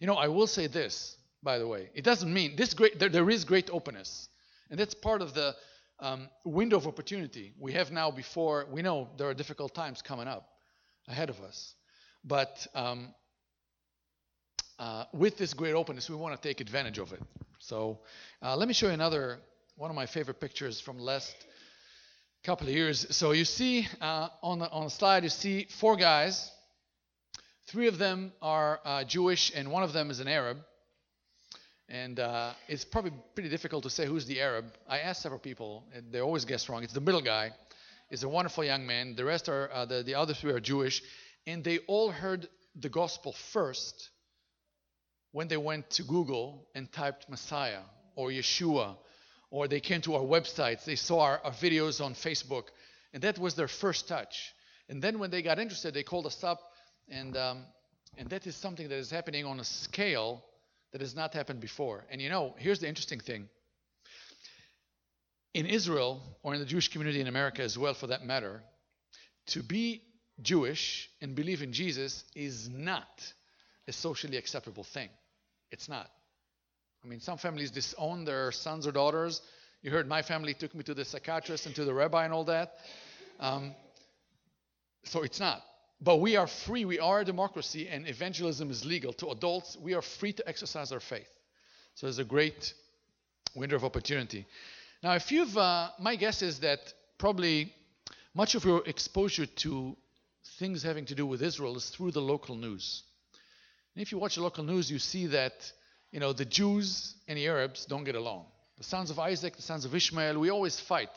You 0.00 0.06
know, 0.06 0.14
I 0.14 0.28
will 0.28 0.46
say 0.46 0.66
this 0.66 1.17
by 1.42 1.58
the 1.58 1.66
way. 1.66 1.90
It 1.94 2.04
doesn't 2.04 2.32
mean 2.32 2.56
this 2.56 2.74
great. 2.74 2.98
There, 2.98 3.08
there 3.08 3.28
is 3.30 3.44
great 3.44 3.70
openness, 3.70 4.28
and 4.70 4.78
that's 4.78 4.94
part 4.94 5.22
of 5.22 5.34
the 5.34 5.54
um, 6.00 6.28
window 6.44 6.76
of 6.76 6.86
opportunity 6.86 7.52
we 7.58 7.72
have 7.72 7.90
now. 7.90 8.10
Before 8.10 8.66
we 8.70 8.82
know 8.82 9.08
there 9.16 9.28
are 9.28 9.34
difficult 9.34 9.74
times 9.74 10.02
coming 10.02 10.28
up 10.28 10.48
ahead 11.06 11.30
of 11.30 11.40
us, 11.40 11.74
but 12.24 12.66
um, 12.74 13.14
uh, 14.78 15.04
with 15.12 15.36
this 15.38 15.54
great 15.54 15.74
openness, 15.74 16.08
we 16.10 16.16
want 16.16 16.40
to 16.40 16.48
take 16.48 16.60
advantage 16.60 16.98
of 16.98 17.12
it. 17.12 17.22
So 17.58 18.00
uh, 18.42 18.56
let 18.56 18.68
me 18.68 18.74
show 18.74 18.86
you 18.86 18.92
another 18.92 19.38
one 19.76 19.90
of 19.90 19.96
my 19.96 20.06
favorite 20.06 20.40
pictures 20.40 20.80
from 20.80 20.98
last 20.98 21.34
couple 22.44 22.68
of 22.68 22.74
years. 22.74 23.06
So 23.16 23.32
you 23.32 23.44
see 23.44 23.88
uh, 24.00 24.28
on 24.42 24.58
the 24.58 24.70
on 24.70 24.84
the 24.84 24.90
slide, 24.90 25.22
you 25.22 25.28
see 25.28 25.66
four 25.70 25.96
guys. 25.96 26.50
Three 27.66 27.86
of 27.86 27.98
them 27.98 28.32
are 28.40 28.80
uh, 28.84 29.04
Jewish, 29.04 29.52
and 29.54 29.70
one 29.70 29.82
of 29.82 29.92
them 29.92 30.10
is 30.10 30.20
an 30.20 30.28
Arab 30.28 30.58
And 31.88 32.20
uh, 32.20 32.52
it's 32.68 32.84
probably 32.84 33.12
pretty 33.34 33.48
difficult 33.48 33.84
to 33.84 33.90
say 33.90 34.06
who's 34.06 34.26
the 34.26 34.40
Arab. 34.40 34.66
I 34.86 34.98
asked 34.98 35.22
several 35.22 35.40
people, 35.40 35.84
and 35.94 36.12
they 36.12 36.20
always 36.20 36.44
guess 36.44 36.68
wrong. 36.68 36.82
It's 36.82 36.92
the 36.92 37.00
middle 37.00 37.22
guy. 37.22 37.52
Is 38.10 38.22
a 38.22 38.28
wonderful 38.28 38.64
young 38.64 38.86
man. 38.86 39.16
The 39.16 39.24
rest 39.24 39.50
are 39.50 39.70
uh, 39.70 39.84
the 39.84 40.02
the 40.02 40.14
other 40.14 40.32
three 40.32 40.52
are 40.52 40.60
Jewish, 40.60 41.02
and 41.46 41.62
they 41.62 41.78
all 41.86 42.10
heard 42.10 42.48
the 42.74 42.88
gospel 42.88 43.34
first 43.52 44.10
when 45.32 45.48
they 45.48 45.56
went 45.58 45.90
to 45.90 46.02
Google 46.02 46.66
and 46.74 46.90
typed 46.90 47.28
Messiah 47.28 47.82
or 48.16 48.30
Yeshua, 48.30 48.96
or 49.50 49.68
they 49.68 49.80
came 49.80 50.00
to 50.02 50.14
our 50.14 50.22
websites, 50.22 50.84
they 50.84 50.96
saw 50.96 51.20
our, 51.20 51.40
our, 51.44 51.52
videos 51.52 52.02
on 52.02 52.14
Facebook, 52.14 52.64
and 53.12 53.22
that 53.22 53.38
was 53.38 53.54
their 53.54 53.68
first 53.68 54.08
touch. 54.08 54.54
And 54.88 55.02
then 55.02 55.18
when 55.18 55.30
they 55.30 55.42
got 55.42 55.58
interested, 55.58 55.92
they 55.92 56.02
called 56.02 56.26
us 56.26 56.42
up, 56.42 56.60
and 57.10 57.36
um, 57.36 57.64
and 58.16 58.28
that 58.30 58.46
is 58.46 58.56
something 58.56 58.88
that 58.88 58.96
is 58.96 59.10
happening 59.10 59.44
on 59.44 59.60
a 59.60 59.64
scale 59.64 60.42
that 60.92 61.00
has 61.00 61.14
not 61.14 61.34
happened 61.34 61.60
before. 61.60 62.04
And 62.10 62.20
you 62.20 62.28
know, 62.28 62.54
here's 62.58 62.80
the 62.80 62.88
interesting 62.88 63.20
thing. 63.20 63.48
In 65.54 65.66
Israel, 65.66 66.22
or 66.42 66.54
in 66.54 66.60
the 66.60 66.66
Jewish 66.66 66.88
community 66.88 67.20
in 67.20 67.26
America 67.26 67.62
as 67.62 67.76
well, 67.78 67.94
for 67.94 68.08
that 68.08 68.24
matter, 68.24 68.62
to 69.48 69.62
be 69.62 70.02
Jewish 70.42 71.10
and 71.20 71.34
believe 71.34 71.62
in 71.62 71.72
Jesus 71.72 72.24
is 72.34 72.68
not 72.68 73.32
a 73.88 73.92
socially 73.92 74.36
acceptable 74.36 74.84
thing. 74.84 75.08
It's 75.70 75.88
not. 75.88 76.08
I 77.04 77.08
mean, 77.08 77.20
some 77.20 77.38
families 77.38 77.70
disown 77.70 78.24
their 78.24 78.52
sons 78.52 78.86
or 78.86 78.92
daughters. 78.92 79.40
You 79.82 79.90
heard 79.90 80.08
my 80.08 80.22
family 80.22 80.54
took 80.54 80.74
me 80.74 80.82
to 80.84 80.94
the 80.94 81.04
psychiatrist 81.04 81.66
and 81.66 81.74
to 81.76 81.84
the 81.84 81.94
rabbi 81.94 82.24
and 82.24 82.32
all 82.32 82.44
that. 82.44 82.74
Um, 83.40 83.74
so 85.04 85.22
it's 85.22 85.40
not. 85.40 85.62
But 86.00 86.16
we 86.16 86.36
are 86.36 86.46
free. 86.46 86.84
We 86.84 87.00
are 87.00 87.20
a 87.20 87.24
democracy, 87.24 87.88
and 87.88 88.08
evangelism 88.08 88.70
is 88.70 88.84
legal. 88.84 89.12
To 89.14 89.30
adults, 89.30 89.76
we 89.76 89.94
are 89.94 90.02
free 90.02 90.32
to 90.34 90.48
exercise 90.48 90.92
our 90.92 91.00
faith. 91.00 91.28
So 91.94 92.06
there's 92.06 92.20
a 92.20 92.24
great 92.24 92.72
window 93.54 93.76
of 93.76 93.84
opportunity. 93.84 94.46
Now, 95.02 95.14
if 95.14 95.32
you've, 95.32 95.56
uh, 95.56 95.90
my 95.98 96.16
guess 96.16 96.42
is 96.42 96.60
that 96.60 96.92
probably 97.18 97.72
much 98.34 98.54
of 98.54 98.64
your 98.64 98.82
exposure 98.86 99.46
to 99.46 99.96
things 100.58 100.82
having 100.82 101.04
to 101.06 101.14
do 101.14 101.26
with 101.26 101.42
Israel 101.42 101.76
is 101.76 101.90
through 101.90 102.12
the 102.12 102.20
local 102.20 102.54
news. 102.54 103.02
And 103.94 104.02
if 104.02 104.12
you 104.12 104.18
watch 104.18 104.36
the 104.36 104.42
local 104.42 104.62
news, 104.64 104.90
you 104.90 105.00
see 105.00 105.26
that 105.26 105.72
you 106.12 106.20
know 106.20 106.32
the 106.32 106.44
Jews 106.44 107.14
and 107.26 107.36
the 107.36 107.46
Arabs 107.48 107.84
don't 107.84 108.04
get 108.04 108.14
along. 108.14 108.46
The 108.76 108.84
sons 108.84 109.10
of 109.10 109.18
Isaac, 109.18 109.56
the 109.56 109.62
sons 109.62 109.84
of 109.84 109.94
Ishmael, 109.94 110.38
we 110.38 110.50
always 110.50 110.78
fight. 110.78 111.10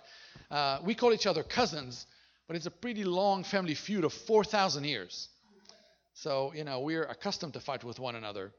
Uh, 0.49 0.79
we 0.84 0.95
call 0.95 1.13
each 1.13 1.27
other 1.27 1.43
cousins, 1.43 2.07
but 2.47 2.55
it's 2.55 2.65
a 2.65 2.71
pretty 2.71 3.03
long 3.03 3.43
family 3.43 3.75
feud 3.75 4.03
of 4.03 4.13
4,000 4.13 4.83
years. 4.83 5.29
So 6.13 6.53
you 6.53 6.63
know 6.63 6.81
we're 6.81 7.03
accustomed 7.03 7.53
to 7.53 7.59
fight 7.59 7.83
with 7.83 7.99
one 7.99 8.15
another. 8.15 8.51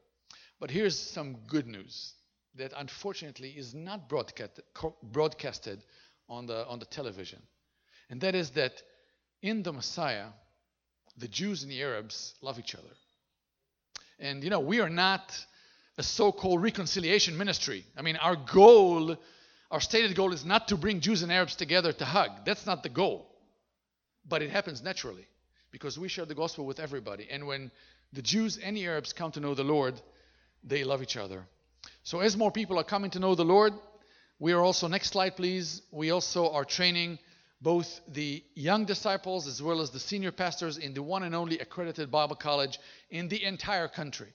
But 0.59 0.71
here's 0.71 0.97
some 0.97 1.37
good 1.47 1.67
news 1.67 2.13
that 2.55 2.73
unfortunately 2.75 3.49
is 3.49 3.73
not 3.73 4.09
broadcasted 4.09 5.83
on 6.29 6.45
the 6.45 6.65
on 6.67 6.79
the 6.79 6.85
television, 6.85 7.41
and 8.09 8.21
that 8.21 8.35
is 8.35 8.51
that 8.51 8.81
in 9.41 9.63
the 9.63 9.73
Messiah, 9.73 10.27
the 11.17 11.27
Jews 11.27 11.63
and 11.63 11.71
the 11.71 11.81
Arabs 11.81 12.33
love 12.41 12.59
each 12.59 12.75
other. 12.75 12.95
And 14.19 14.43
you 14.43 14.49
know, 14.49 14.59
we 14.59 14.79
are 14.79 14.89
not 14.89 15.37
a 15.97 16.03
so-called 16.03 16.61
reconciliation 16.61 17.37
ministry. 17.37 17.85
I 17.97 18.01
mean, 18.01 18.15
our 18.15 18.35
goal, 18.35 19.15
our 19.69 19.81
stated 19.81 20.15
goal 20.15 20.33
is 20.33 20.43
not 20.43 20.69
to 20.69 20.77
bring 20.77 21.01
Jews 21.01 21.21
and 21.23 21.31
Arabs 21.31 21.55
together 21.55 21.91
to 21.93 22.05
hug. 22.05 22.45
That's 22.45 22.65
not 22.65 22.83
the 22.83 22.89
goal. 22.89 23.32
But 24.27 24.41
it 24.41 24.49
happens 24.49 24.81
naturally 24.81 25.27
because 25.71 25.97
we 25.97 26.07
share 26.07 26.25
the 26.25 26.35
gospel 26.35 26.65
with 26.65 26.79
everybody. 26.79 27.27
And 27.29 27.47
when 27.47 27.71
the 28.13 28.21
Jews 28.21 28.57
and 28.57 28.77
the 28.77 28.85
Arabs 28.85 29.11
come 29.13 29.31
to 29.31 29.39
know 29.39 29.55
the 29.55 29.63
Lord, 29.63 29.99
they 30.63 30.83
love 30.83 31.01
each 31.01 31.17
other. 31.17 31.45
So 32.03 32.19
as 32.19 32.37
more 32.37 32.51
people 32.51 32.79
are 32.79 32.83
coming 32.83 33.11
to 33.11 33.19
know 33.19 33.35
the 33.35 33.43
Lord, 33.43 33.73
we 34.39 34.53
are 34.53 34.61
also 34.61 34.87
next 34.87 35.09
slide 35.09 35.35
please. 35.35 35.81
We 35.91 36.11
also 36.11 36.51
are 36.51 36.65
training 36.65 37.19
both 37.61 38.01
the 38.09 38.43
young 38.55 38.85
disciples 38.85 39.47
as 39.47 39.61
well 39.61 39.79
as 39.79 39.89
the 39.89 39.99
senior 39.99 40.31
pastors 40.31 40.77
in 40.77 40.93
the 40.93 41.01
one 41.01 41.23
and 41.23 41.33
only 41.33 41.59
accredited 41.59 42.11
Bible 42.11 42.35
college 42.35 42.77
in 43.09 43.29
the 43.29 43.43
entire 43.43 43.87
country. 43.87 44.33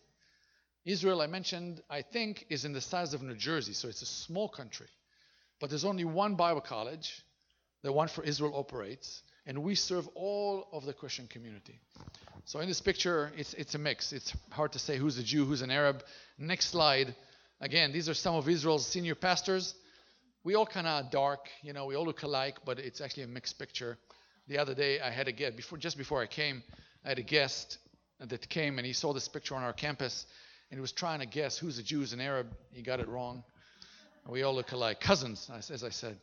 Israel, 0.86 1.20
I 1.20 1.26
mentioned, 1.26 1.82
I 1.90 2.00
think, 2.00 2.46
is 2.48 2.64
in 2.64 2.72
the 2.72 2.80
size 2.80 3.12
of 3.12 3.22
New 3.22 3.34
Jersey, 3.34 3.74
so 3.74 3.88
it's 3.88 4.00
a 4.00 4.06
small 4.06 4.48
country. 4.48 4.86
But 5.60 5.68
there's 5.68 5.84
only 5.84 6.04
one 6.04 6.36
Bible 6.36 6.62
college, 6.62 7.22
the 7.82 7.92
one 7.92 8.08
for 8.08 8.24
Israel 8.24 8.54
operates, 8.56 9.22
and 9.48 9.64
we 9.64 9.74
serve 9.74 10.06
all 10.14 10.68
of 10.72 10.84
the 10.84 10.92
Christian 10.92 11.26
community. 11.26 11.80
So 12.44 12.60
in 12.60 12.68
this 12.68 12.80
picture, 12.80 13.32
it's, 13.36 13.52
it's 13.54 13.74
a 13.74 13.78
mix. 13.78 14.12
It's 14.12 14.32
hard 14.50 14.72
to 14.72 14.78
say 14.78 14.96
who's 14.96 15.18
a 15.18 15.24
Jew, 15.24 15.44
who's 15.44 15.62
an 15.62 15.72
Arab. 15.72 16.04
Next 16.38 16.66
slide. 16.66 17.16
Again, 17.60 17.90
these 17.92 18.08
are 18.08 18.14
some 18.14 18.36
of 18.36 18.48
Israel's 18.48 18.86
senior 18.86 19.16
pastors 19.16 19.74
we 20.44 20.54
all 20.54 20.64
kind 20.64 20.86
of 20.86 21.10
dark, 21.10 21.48
you 21.62 21.72
know, 21.72 21.84
we 21.84 21.94
all 21.94 22.06
look 22.06 22.22
alike, 22.22 22.56
but 22.64 22.78
it's 22.78 23.00
actually 23.00 23.24
a 23.24 23.28
mixed 23.28 23.58
picture. 23.58 23.98
The 24.46 24.58
other 24.58 24.74
day, 24.74 24.98
I 24.98 25.10
had 25.10 25.28
a 25.28 25.32
guest 25.32 25.56
before, 25.56 25.78
just 25.78 25.98
before 25.98 26.22
I 26.22 26.26
came, 26.26 26.62
I 27.04 27.10
had 27.10 27.18
a 27.18 27.22
guest 27.22 27.76
that 28.18 28.48
came 28.48 28.78
and 28.78 28.86
he 28.86 28.92
saw 28.92 29.12
this 29.12 29.28
picture 29.28 29.54
on 29.54 29.62
our 29.62 29.72
campus, 29.72 30.26
and 30.70 30.78
he 30.78 30.80
was 30.80 30.92
trying 30.92 31.20
to 31.20 31.26
guess 31.26 31.58
who's 31.58 31.78
a 31.78 31.82
Jew, 31.82 31.98
who's 31.98 32.12
an 32.12 32.20
Arab. 32.20 32.46
He 32.72 32.82
got 32.82 33.00
it 33.00 33.08
wrong. 33.08 33.44
We 34.26 34.42
all 34.42 34.54
look 34.54 34.72
alike, 34.72 35.00
cousins, 35.00 35.50
as 35.70 35.84
I 35.84 35.90
said. 35.90 36.16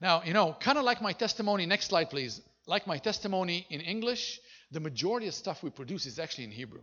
Now, 0.00 0.22
you 0.22 0.32
know, 0.32 0.56
kind 0.58 0.78
of 0.78 0.84
like 0.84 1.02
my 1.02 1.12
testimony. 1.12 1.66
Next 1.66 1.88
slide, 1.88 2.10
please. 2.10 2.40
Like 2.68 2.86
my 2.86 2.98
testimony 2.98 3.66
in 3.70 3.80
English, 3.80 4.38
the 4.70 4.78
majority 4.78 5.26
of 5.26 5.34
stuff 5.34 5.62
we 5.62 5.70
produce 5.70 6.04
is 6.04 6.18
actually 6.18 6.44
in 6.44 6.50
Hebrew. 6.50 6.82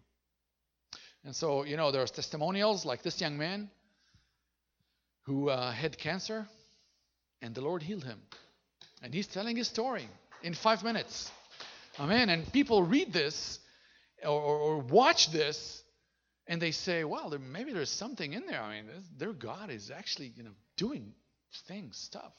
And 1.24 1.36
so, 1.36 1.64
you 1.64 1.78
know, 1.78 1.92
there's 1.92 2.10
testimonials 2.10 2.86
like 2.86 3.04
this 3.04 3.22
young 3.22 3.38
man 3.38 3.70
who 5.28 5.50
uh, 5.50 5.72
had 5.72 5.98
cancer 6.00 6.48
and 7.40 7.54
the 7.54 7.62
Lord 7.62 7.84
healed 7.84 8.04
him. 8.04 8.20
And 9.04 9.14
he's 9.14 9.28
telling 9.28 9.56
his 9.56 9.68
story 9.68 10.10
in 10.42 10.56
five 10.56 10.84
minutes. 10.84 11.32
Amen. 12.00 12.30
And 12.30 12.52
people 12.52 12.82
read 12.82 13.14
this 13.14 13.60
or, 14.24 14.42
or 14.42 14.80
watch 14.80 15.32
this 15.32 15.84
and 16.48 16.60
they 16.60 16.72
say, 16.72 17.04
well, 17.04 17.30
there, 17.30 17.38
maybe 17.40 17.74
there's 17.74 17.92
something 17.92 18.34
in 18.34 18.48
there. 18.48 18.62
I 18.62 18.78
mean, 18.82 18.86
their 19.20 19.34
God 19.34 19.70
is 19.70 19.92
actually, 19.92 20.34
you 20.36 20.44
know, 20.44 20.56
doing 20.78 21.14
things, 21.68 21.96
stuff. 21.98 22.34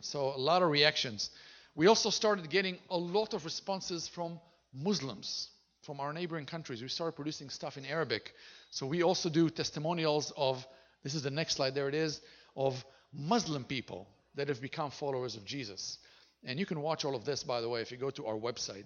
So 0.00 0.34
a 0.34 0.36
lot 0.36 0.62
of 0.62 0.68
reactions. 0.68 1.30
We 1.74 1.86
also 1.88 2.10
started 2.10 2.48
getting 2.50 2.78
a 2.88 2.96
lot 2.96 3.34
of 3.34 3.44
responses 3.44 4.08
from 4.08 4.40
Muslims 4.72 5.50
from 5.84 6.00
our 6.00 6.12
neighboring 6.12 6.46
countries. 6.46 6.82
We 6.82 6.88
started 6.88 7.12
producing 7.12 7.50
stuff 7.50 7.76
in 7.76 7.84
Arabic. 7.84 8.32
So 8.70 8.86
we 8.86 9.02
also 9.02 9.28
do 9.28 9.50
testimonials 9.50 10.32
of, 10.36 10.66
this 11.02 11.14
is 11.14 11.22
the 11.22 11.30
next 11.30 11.56
slide, 11.56 11.74
there 11.74 11.88
it 11.88 11.94
is, 11.94 12.20
of 12.56 12.84
Muslim 13.12 13.64
people 13.64 14.08
that 14.34 14.48
have 14.48 14.60
become 14.60 14.90
followers 14.90 15.36
of 15.36 15.44
Jesus. 15.44 15.98
And 16.44 16.58
you 16.58 16.66
can 16.66 16.80
watch 16.80 17.04
all 17.04 17.14
of 17.14 17.24
this, 17.24 17.44
by 17.44 17.60
the 17.60 17.68
way, 17.68 17.80
if 17.80 17.90
you 17.90 17.96
go 17.96 18.10
to 18.10 18.26
our 18.26 18.34
website, 18.34 18.84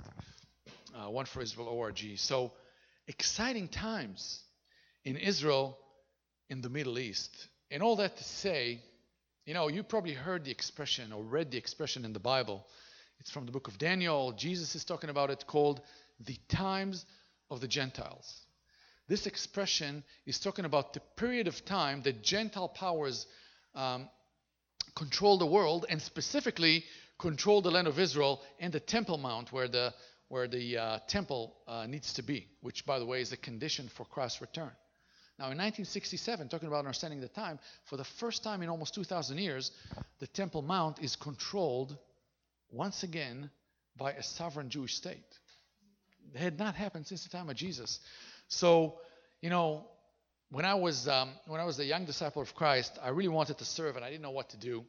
uh, 0.96 1.06
oneforisrael.org. 1.06 2.18
So, 2.18 2.52
exciting 3.06 3.68
times 3.68 4.42
in 5.04 5.16
Israel, 5.16 5.78
in 6.50 6.60
the 6.60 6.68
Middle 6.68 6.98
East. 6.98 7.48
And 7.70 7.82
all 7.82 7.96
that 7.96 8.16
to 8.16 8.24
say, 8.24 8.80
you 9.48 9.54
know, 9.54 9.68
you 9.68 9.82
probably 9.82 10.12
heard 10.12 10.44
the 10.44 10.50
expression 10.50 11.10
or 11.10 11.22
read 11.22 11.50
the 11.50 11.56
expression 11.56 12.04
in 12.04 12.12
the 12.12 12.18
Bible. 12.18 12.66
It's 13.18 13.30
from 13.30 13.46
the 13.46 13.50
book 13.50 13.66
of 13.66 13.78
Daniel. 13.78 14.32
Jesus 14.32 14.74
is 14.74 14.84
talking 14.84 15.08
about 15.08 15.30
it 15.30 15.46
called 15.46 15.80
the 16.20 16.36
times 16.50 17.06
of 17.50 17.62
the 17.62 17.66
Gentiles. 17.66 18.42
This 19.08 19.26
expression 19.26 20.04
is 20.26 20.38
talking 20.38 20.66
about 20.66 20.92
the 20.92 21.00
period 21.16 21.48
of 21.48 21.64
time 21.64 22.02
that 22.02 22.22
Gentile 22.22 22.68
powers 22.68 23.26
um, 23.74 24.10
control 24.94 25.38
the 25.38 25.46
world 25.46 25.86
and 25.88 26.02
specifically 26.02 26.84
control 27.18 27.62
the 27.62 27.70
land 27.70 27.88
of 27.88 27.98
Israel 27.98 28.42
and 28.60 28.70
the 28.70 28.80
Temple 28.80 29.16
Mount 29.16 29.50
where 29.50 29.66
the 29.66 29.94
where 30.28 30.46
the 30.46 30.76
uh, 30.76 30.98
temple 31.08 31.56
uh, 31.66 31.86
needs 31.86 32.12
to 32.12 32.22
be, 32.22 32.46
which 32.60 32.84
by 32.84 32.98
the 32.98 33.06
way 33.06 33.22
is 33.22 33.32
a 33.32 33.36
condition 33.38 33.88
for 33.96 34.04
Christ's 34.04 34.42
return. 34.42 34.72
Now 35.38 35.46
in 35.46 35.58
1967, 35.58 36.48
talking 36.48 36.66
about 36.66 36.80
understanding 36.80 37.20
the 37.20 37.28
time, 37.28 37.60
for 37.84 37.96
the 37.96 38.04
first 38.04 38.42
time 38.42 38.60
in 38.62 38.68
almost 38.68 38.94
2,000 38.94 39.38
years, 39.38 39.70
the 40.18 40.26
Temple 40.26 40.62
Mount 40.62 40.98
is 41.00 41.14
controlled 41.14 41.96
once 42.72 43.04
again 43.04 43.50
by 43.96 44.12
a 44.12 44.22
sovereign 44.22 44.68
Jewish 44.68 44.94
state. 44.94 45.38
It 46.34 46.38
had 46.38 46.58
not 46.58 46.74
happened 46.74 47.06
since 47.06 47.22
the 47.22 47.30
time 47.30 47.48
of 47.48 47.56
Jesus. 47.56 48.00
So, 48.48 48.98
you 49.40 49.48
know, 49.48 49.86
when 50.50 50.64
I 50.64 50.74
was 50.74 51.06
um, 51.06 51.30
when 51.46 51.60
I 51.60 51.64
was 51.64 51.78
a 51.78 51.84
young 51.84 52.04
disciple 52.04 52.42
of 52.42 52.54
Christ, 52.54 52.98
I 53.02 53.10
really 53.10 53.28
wanted 53.28 53.58
to 53.58 53.64
serve, 53.64 53.96
and 53.96 54.04
I 54.04 54.10
didn't 54.10 54.22
know 54.22 54.30
what 54.30 54.50
to 54.50 54.56
do. 54.56 54.84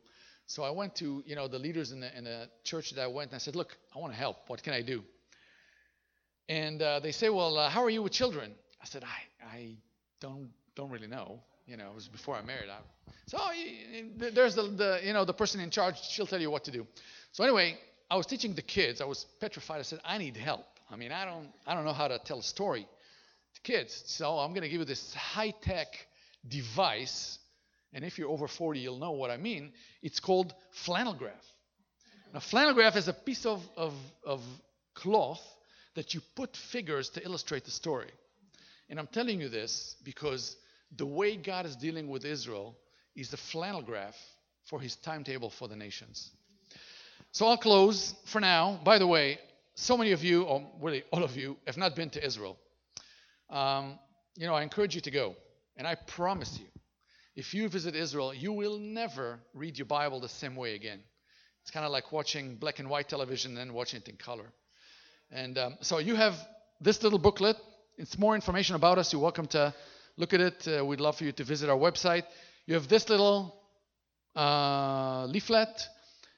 So 0.47 0.63
I 0.63 0.71
went 0.71 0.95
to 0.95 1.21
you 1.25 1.35
know 1.35 1.47
the 1.47 1.59
leaders 1.59 1.91
in 1.91 1.99
the 1.99 2.17
in 2.17 2.23
the 2.23 2.49
church 2.63 2.91
that 2.91 3.01
I 3.01 3.07
went, 3.07 3.31
and 3.31 3.35
I 3.35 3.39
said, 3.39 3.55
"Look, 3.55 3.77
I 3.95 3.99
want 3.99 4.13
to 4.13 4.17
help. 4.17 4.37
What 4.47 4.63
can 4.63 4.73
I 4.73 4.81
do?" 4.81 5.03
And 6.47 6.81
uh, 6.81 6.99
they 7.01 7.11
say, 7.11 7.29
"Well, 7.29 7.57
uh, 7.57 7.69
how 7.69 7.83
are 7.83 7.89
you 7.89 8.01
with 8.01 8.13
children?" 8.13 8.53
I 8.81 8.85
said, 8.85 9.03
"I 9.03 9.45
I 9.45 9.77
don't 10.19 10.49
don't 10.75 10.89
really 10.89 11.07
know. 11.07 11.39
You 11.67 11.77
know, 11.77 11.89
it 11.89 11.95
was 11.95 12.07
before 12.07 12.35
I 12.35 12.41
married. 12.41 12.69
I, 12.69 12.77
so 13.27 13.37
oh, 13.39 13.51
there's 14.33 14.55
the, 14.55 14.63
the 14.63 15.01
you 15.03 15.13
know 15.13 15.25
the 15.25 15.33
person 15.33 15.59
in 15.59 15.69
charge. 15.69 15.99
She'll 16.01 16.27
tell 16.27 16.41
you 16.41 16.49
what 16.49 16.63
to 16.65 16.71
do. 16.71 16.87
So 17.31 17.43
anyway, 17.43 17.77
I 18.09 18.15
was 18.15 18.25
teaching 18.25 18.53
the 18.53 18.61
kids. 18.61 19.01
I 19.01 19.05
was 19.05 19.25
petrified. 19.39 19.79
I 19.79 19.83
said, 19.83 19.99
"I 20.03 20.17
need 20.17 20.37
help. 20.37 20.65
I 20.89 20.95
mean, 20.95 21.11
I 21.11 21.25
don't 21.25 21.49
I 21.67 21.75
don't 21.75 21.85
know 21.85 21.93
how 21.93 22.07
to 22.07 22.19
tell 22.19 22.39
a 22.39 22.43
story." 22.43 22.87
To 23.55 23.61
kids. 23.61 24.03
So 24.05 24.37
I'm 24.37 24.51
going 24.51 24.61
to 24.61 24.69
give 24.69 24.79
you 24.79 24.85
this 24.85 25.11
high 25.15 25.53
tech 25.61 25.87
device, 26.47 27.39
and 27.93 28.05
if 28.05 28.19
you're 28.19 28.29
over 28.29 28.47
40, 28.47 28.79
you'll 28.79 28.99
know 28.99 29.11
what 29.11 29.31
I 29.31 29.37
mean. 29.37 29.73
It's 30.03 30.19
called 30.19 30.53
flannel 30.71 31.13
graph. 31.13 31.33
Now, 32.33 32.39
flannel 32.39 32.73
graph 32.73 32.95
is 32.95 33.07
a 33.07 33.13
piece 33.13 33.45
of, 33.45 33.67
of, 33.75 33.93
of 34.23 34.41
cloth 34.93 35.41
that 35.95 36.13
you 36.13 36.21
put 36.35 36.55
figures 36.55 37.09
to 37.11 37.25
illustrate 37.25 37.65
the 37.65 37.71
story. 37.71 38.11
And 38.89 38.99
I'm 38.99 39.07
telling 39.07 39.39
you 39.39 39.49
this 39.49 39.95
because 40.03 40.57
the 40.97 41.05
way 41.05 41.35
God 41.35 41.65
is 41.65 41.75
dealing 41.75 42.09
with 42.09 42.25
Israel 42.25 42.75
is 43.15 43.29
the 43.29 43.37
flannel 43.37 43.81
graph 43.81 44.17
for 44.63 44.79
his 44.79 44.95
timetable 44.95 45.49
for 45.49 45.67
the 45.67 45.75
nations. 45.75 46.31
So 47.31 47.47
I'll 47.47 47.57
close 47.57 48.15
for 48.25 48.39
now. 48.39 48.79
By 48.83 48.97
the 48.97 49.07
way, 49.07 49.39
so 49.75 49.95
many 49.95 50.11
of 50.11 50.23
you, 50.23 50.43
or 50.43 50.67
really 50.81 51.03
all 51.11 51.23
of 51.23 51.37
you, 51.37 51.57
have 51.67 51.77
not 51.77 51.95
been 51.95 52.09
to 52.11 52.25
Israel. 52.25 52.57
Um, 53.49 53.99
you 54.35 54.47
know, 54.47 54.53
I 54.53 54.63
encourage 54.63 54.95
you 54.95 55.01
to 55.01 55.11
go. 55.11 55.35
And 55.77 55.87
I 55.87 55.95
promise 55.95 56.59
you, 56.59 56.67
if 57.35 57.53
you 57.53 57.69
visit 57.69 57.95
Israel, 57.95 58.33
you 58.33 58.51
will 58.51 58.77
never 58.79 59.39
read 59.53 59.77
your 59.77 59.85
Bible 59.85 60.19
the 60.19 60.27
same 60.27 60.55
way 60.55 60.75
again. 60.75 60.99
It's 61.61 61.71
kind 61.71 61.85
of 61.85 61.91
like 61.91 62.11
watching 62.11 62.55
black 62.55 62.79
and 62.79 62.89
white 62.89 63.07
television 63.07 63.51
and 63.51 63.57
then 63.57 63.73
watching 63.73 64.01
it 64.01 64.09
in 64.09 64.17
color. 64.17 64.51
And 65.31 65.57
um, 65.57 65.77
so 65.81 65.99
you 65.99 66.15
have 66.15 66.35
this 66.81 67.03
little 67.03 67.19
booklet. 67.19 67.55
It's 67.99 68.17
more 68.17 68.33
information 68.33 68.77
about 68.77 68.97
us. 68.97 69.11
You're 69.11 69.21
welcome 69.21 69.47
to 69.47 69.73
look 70.15 70.33
at 70.33 70.39
it. 70.39 70.65
Uh, 70.65 70.85
we'd 70.85 71.01
love 71.01 71.17
for 71.17 71.25
you 71.25 71.33
to 71.33 71.43
visit 71.43 71.69
our 71.69 71.77
website. 71.77 72.23
You 72.65 72.75
have 72.75 72.87
this 72.87 73.09
little 73.09 73.53
uh, 74.37 75.25
leaflet. 75.25 75.67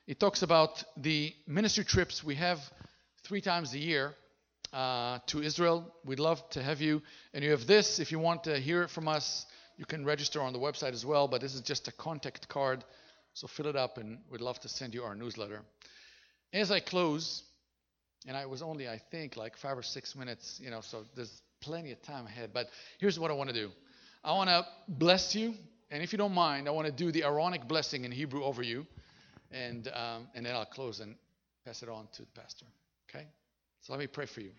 It 0.07 0.19
talks 0.19 0.41
about 0.41 0.83
the 0.97 1.31
ministry 1.45 1.83
trips 1.83 2.23
we 2.23 2.33
have 2.33 2.57
three 3.23 3.41
times 3.41 3.75
a 3.75 3.77
year 3.77 4.15
uh, 4.73 5.19
to 5.27 5.43
Israel. 5.43 5.93
We'd 6.03 6.19
love 6.19 6.41
to 6.49 6.63
have 6.63 6.81
you. 6.81 7.03
And 7.31 7.43
you 7.43 7.51
have 7.51 7.67
this. 7.67 7.99
If 7.99 8.11
you 8.11 8.17
want 8.17 8.45
to 8.45 8.57
hear 8.57 8.81
it 8.81 8.89
from 8.89 9.07
us, 9.07 9.45
you 9.77 9.85
can 9.85 10.03
register 10.03 10.41
on 10.41 10.53
the 10.53 10.59
website 10.59 10.93
as 10.93 11.05
well. 11.05 11.27
But 11.27 11.41
this 11.41 11.53
is 11.53 11.61
just 11.61 11.87
a 11.87 11.91
contact 11.91 12.47
card. 12.47 12.83
So 13.35 13.45
fill 13.45 13.67
it 13.67 13.75
up, 13.75 13.99
and 13.99 14.17
we'd 14.31 14.41
love 14.41 14.59
to 14.61 14.67
send 14.67 14.95
you 14.95 15.03
our 15.03 15.13
newsletter. 15.13 15.61
As 16.53 16.71
I 16.71 16.79
close, 16.79 17.43
and 18.27 18.35
I 18.35 18.47
was 18.47 18.63
only, 18.63 18.89
I 18.89 18.99
think, 19.11 19.37
like 19.37 19.57
five 19.57 19.77
or 19.77 19.83
six 19.83 20.15
minutes, 20.15 20.59
you 20.59 20.71
know, 20.71 20.81
so 20.81 21.03
there's 21.15 21.39
plenty 21.60 21.92
of 21.92 22.02
time 22.02 22.26
ahead. 22.26 22.50
But 22.52 22.66
here's 22.98 23.18
what 23.18 23.30
I 23.30 23.34
want 23.34 23.50
to 23.50 23.54
do 23.54 23.70
I 24.24 24.32
want 24.32 24.50
to 24.50 24.66
bless 24.88 25.34
you. 25.34 25.54
And 25.90 26.02
if 26.02 26.12
you 26.12 26.18
don't 26.18 26.34
mind, 26.34 26.66
I 26.66 26.72
want 26.72 26.86
to 26.86 26.92
do 26.92 27.12
the 27.12 27.22
Aaronic 27.22 27.68
blessing 27.68 28.04
in 28.04 28.10
Hebrew 28.10 28.42
over 28.42 28.62
you. 28.62 28.86
And, 29.52 29.86
um, 29.94 30.28
and 30.34 30.44
then 30.44 30.54
I'll 30.56 30.64
close 30.64 30.98
and 30.98 31.14
pass 31.64 31.82
it 31.82 31.88
on 31.88 32.08
to 32.14 32.22
the 32.22 32.40
pastor. 32.40 32.66
Okay? 33.08 33.24
So 33.82 33.92
let 33.92 34.00
me 34.00 34.06
pray 34.06 34.26
for 34.26 34.40
you. 34.40 34.52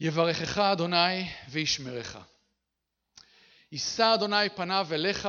יברכך 0.00 0.58
אדוני 0.58 1.28
וישמרך. 1.50 2.18
יישא 3.72 4.14
אדוני 4.14 4.48
פניו 4.56 4.86
אליך 4.92 5.28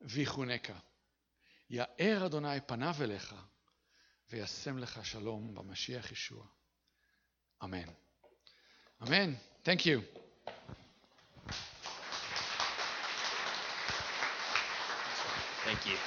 ויחונקה. 0.00 0.78
יאר 1.70 2.26
אדוני 2.26 2.60
פניו 2.66 2.94
אליך 3.00 3.34
וישם 4.30 4.78
לך 4.78 5.06
שלום 5.06 5.54
במשיח 5.54 6.12
ישוע. 6.12 6.46
אמן. 7.64 7.99
Amen. 9.05 9.35
Thank 9.63 9.85
you. 9.85 10.01